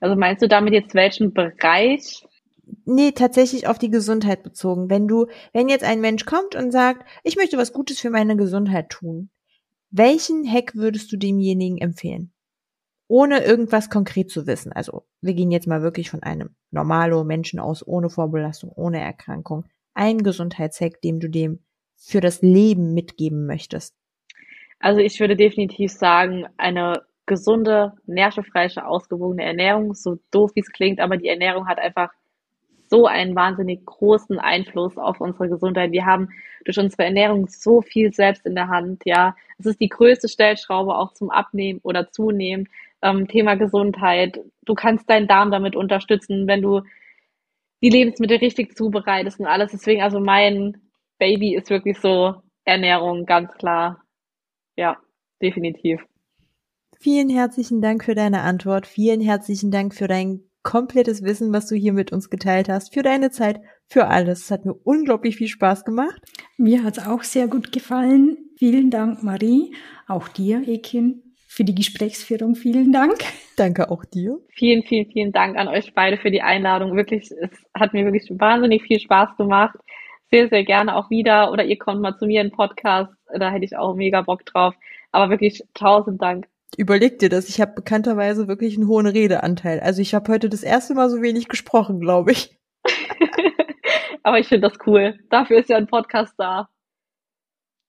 Also 0.00 0.16
meinst 0.16 0.42
du 0.42 0.48
damit 0.48 0.72
jetzt 0.74 0.94
welchen 0.94 1.32
Bereich? 1.32 2.26
Nee, 2.84 3.12
tatsächlich 3.12 3.66
auf 3.66 3.78
die 3.78 3.90
Gesundheit 3.90 4.42
bezogen. 4.42 4.90
Wenn 4.90 5.08
du, 5.08 5.26
wenn 5.52 5.68
jetzt 5.68 5.84
ein 5.84 6.00
Mensch 6.00 6.24
kommt 6.24 6.54
und 6.54 6.70
sagt, 6.70 7.08
ich 7.24 7.36
möchte 7.36 7.58
was 7.58 7.72
Gutes 7.72 8.00
für 8.00 8.10
meine 8.10 8.36
Gesundheit 8.36 8.90
tun, 8.90 9.30
welchen 9.90 10.50
Hack 10.50 10.74
würdest 10.74 11.10
du 11.12 11.16
demjenigen 11.16 11.78
empfehlen? 11.78 12.32
Ohne 13.10 13.42
irgendwas 13.44 13.90
konkret 13.90 14.30
zu 14.30 14.46
wissen. 14.46 14.72
Also, 14.72 15.04
wir 15.20 15.34
gehen 15.34 15.50
jetzt 15.50 15.66
mal 15.66 15.82
wirklich 15.82 16.10
von 16.10 16.22
einem 16.22 16.54
normalo 16.70 17.24
Menschen 17.24 17.58
aus, 17.58 17.84
ohne 17.84 18.08
Vorbelastung, 18.08 18.70
ohne 18.70 19.00
Erkrankung. 19.00 19.64
Ein 19.94 20.18
Gesundheitshack, 20.22 21.00
dem 21.02 21.18
du 21.18 21.28
dem 21.28 21.58
für 21.96 22.20
das 22.20 22.40
Leben 22.40 22.94
mitgeben 22.94 23.46
möchtest? 23.46 23.96
Also 24.78 25.00
ich 25.00 25.18
würde 25.18 25.34
definitiv 25.34 25.90
sagen, 25.90 26.46
eine 26.56 27.02
gesunde, 27.26 27.94
nährstoffreiche, 28.06 28.86
ausgewogene 28.86 29.44
Ernährung, 29.44 29.94
so 29.94 30.18
doof 30.30 30.52
wie 30.54 30.60
es 30.60 30.70
klingt, 30.72 31.00
aber 31.00 31.16
die 31.16 31.28
Ernährung 31.28 31.66
hat 31.66 31.78
einfach 31.78 32.10
so 32.88 33.06
einen 33.06 33.36
wahnsinnig 33.36 33.84
großen 33.84 34.38
Einfluss 34.38 34.96
auf 34.96 35.20
unsere 35.20 35.48
Gesundheit. 35.48 35.92
Wir 35.92 36.06
haben 36.06 36.28
durch 36.64 36.78
unsere 36.78 37.04
Ernährung 37.04 37.48
so 37.48 37.82
viel 37.82 38.12
selbst 38.12 38.46
in 38.46 38.54
der 38.54 38.68
Hand, 38.68 39.02
ja. 39.04 39.36
Es 39.58 39.66
ist 39.66 39.80
die 39.80 39.88
größte 39.88 40.28
Stellschraube 40.28 40.96
auch 40.96 41.12
zum 41.12 41.30
Abnehmen 41.30 41.80
oder 41.82 42.10
Zunehmen. 42.10 42.68
Ähm, 43.02 43.28
Thema 43.28 43.54
Gesundheit. 43.54 44.40
Du 44.62 44.74
kannst 44.74 45.08
deinen 45.08 45.26
Darm 45.26 45.50
damit 45.50 45.74
unterstützen, 45.76 46.46
wenn 46.46 46.62
du 46.62 46.82
die 47.82 47.90
Lebensmittel 47.90 48.38
richtig 48.38 48.76
zubereitest 48.76 49.40
und 49.40 49.46
alles. 49.46 49.72
Deswegen 49.72 50.02
also 50.02 50.20
mein 50.20 50.76
Baby 51.18 51.54
ist 51.54 51.70
wirklich 51.70 51.98
so 51.98 52.34
Ernährung, 52.64 53.26
ganz 53.26 53.52
klar. 53.54 54.02
Ja, 54.76 54.98
definitiv. 55.42 56.00
Vielen 56.98 57.30
herzlichen 57.30 57.80
Dank 57.80 58.04
für 58.04 58.14
deine 58.14 58.42
Antwort. 58.42 58.86
Vielen 58.86 59.20
herzlichen 59.20 59.70
Dank 59.70 59.94
für 59.94 60.06
dein 60.06 60.40
komplettes 60.62 61.22
Wissen, 61.22 61.52
was 61.52 61.66
du 61.66 61.74
hier 61.74 61.94
mit 61.94 62.12
uns 62.12 62.28
geteilt 62.28 62.68
hast, 62.68 62.92
für 62.92 63.02
deine 63.02 63.30
Zeit, 63.30 63.60
für 63.86 64.08
alles. 64.08 64.44
Es 64.44 64.50
hat 64.50 64.66
mir 64.66 64.74
unglaublich 64.74 65.36
viel 65.36 65.48
Spaß 65.48 65.84
gemacht. 65.84 66.20
Mir 66.58 66.84
hat 66.84 66.98
es 66.98 67.06
auch 67.06 67.22
sehr 67.22 67.48
gut 67.48 67.72
gefallen. 67.72 68.36
Vielen 68.58 68.90
Dank, 68.90 69.22
Marie. 69.22 69.74
Auch 70.06 70.28
dir, 70.28 70.66
Ekin. 70.68 71.29
Für 71.50 71.64
die 71.64 71.74
Gesprächsführung. 71.74 72.54
Vielen 72.54 72.92
Dank. 72.92 73.24
Danke 73.56 73.90
auch 73.90 74.04
dir. 74.04 74.38
Vielen, 74.50 74.84
vielen, 74.84 75.10
vielen 75.10 75.32
Dank 75.32 75.58
an 75.58 75.66
euch 75.66 75.92
beide 75.94 76.16
für 76.16 76.30
die 76.30 76.42
Einladung. 76.42 76.94
Wirklich, 76.94 77.28
es 77.32 77.50
hat 77.74 77.92
mir 77.92 78.04
wirklich 78.04 78.30
wahnsinnig 78.38 78.84
viel 78.84 79.00
Spaß 79.00 79.36
gemacht. 79.36 79.74
Sehr, 80.30 80.48
sehr 80.48 80.62
gerne 80.62 80.94
auch 80.94 81.10
wieder. 81.10 81.50
Oder 81.50 81.64
ihr 81.64 81.76
kommt 81.76 82.02
mal 82.02 82.16
zu 82.16 82.26
mir 82.26 82.40
in 82.40 82.50
den 82.50 82.56
Podcast. 82.56 83.12
Da 83.34 83.50
hätte 83.50 83.64
ich 83.64 83.76
auch 83.76 83.96
mega 83.96 84.22
Bock 84.22 84.46
drauf. 84.46 84.76
Aber 85.10 85.28
wirklich 85.28 85.64
tausend 85.74 86.22
Dank. 86.22 86.46
Überleg 86.76 87.18
dir 87.18 87.28
das. 87.28 87.48
Ich 87.48 87.60
habe 87.60 87.72
bekannterweise 87.72 88.46
wirklich 88.46 88.76
einen 88.76 88.86
hohen 88.86 89.08
Redeanteil. 89.08 89.80
Also 89.80 90.02
ich 90.02 90.14
habe 90.14 90.32
heute 90.32 90.48
das 90.48 90.62
erste 90.62 90.94
Mal 90.94 91.10
so 91.10 91.20
wenig 91.20 91.48
gesprochen, 91.48 91.98
glaube 91.98 92.30
ich. 92.30 92.56
Aber 94.22 94.38
ich 94.38 94.46
finde 94.46 94.68
das 94.68 94.78
cool. 94.86 95.18
Dafür 95.30 95.58
ist 95.58 95.68
ja 95.68 95.78
ein 95.78 95.88
Podcast 95.88 96.34
da. 96.38 96.68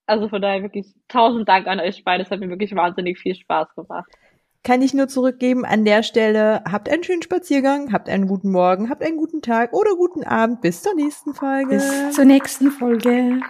Also 0.06 0.28
von 0.28 0.42
daher 0.42 0.62
wirklich 0.62 0.86
tausend 1.08 1.48
Dank 1.48 1.66
an 1.66 1.80
euch 1.80 2.02
beide. 2.04 2.24
Es 2.24 2.30
hat 2.30 2.40
mir 2.40 2.48
wirklich 2.48 2.74
wahnsinnig 2.74 3.18
viel 3.18 3.34
Spaß 3.34 3.74
gemacht. 3.74 4.10
Kann 4.64 4.80
ich 4.80 4.94
nur 4.94 5.08
zurückgeben 5.08 5.64
an 5.64 5.84
der 5.84 6.02
Stelle. 6.02 6.62
Habt 6.70 6.88
einen 6.88 7.02
schönen 7.02 7.22
Spaziergang, 7.22 7.92
habt 7.92 8.08
einen 8.08 8.28
guten 8.28 8.50
Morgen, 8.50 8.90
habt 8.90 9.02
einen 9.02 9.16
guten 9.16 9.42
Tag 9.42 9.72
oder 9.72 9.96
guten 9.96 10.22
Abend. 10.22 10.60
Bis 10.60 10.82
zur 10.82 10.94
nächsten 10.94 11.34
Folge. 11.34 11.76
Bis 11.76 12.14
zur 12.14 12.24
nächsten 12.24 12.70
Folge. 12.70 13.40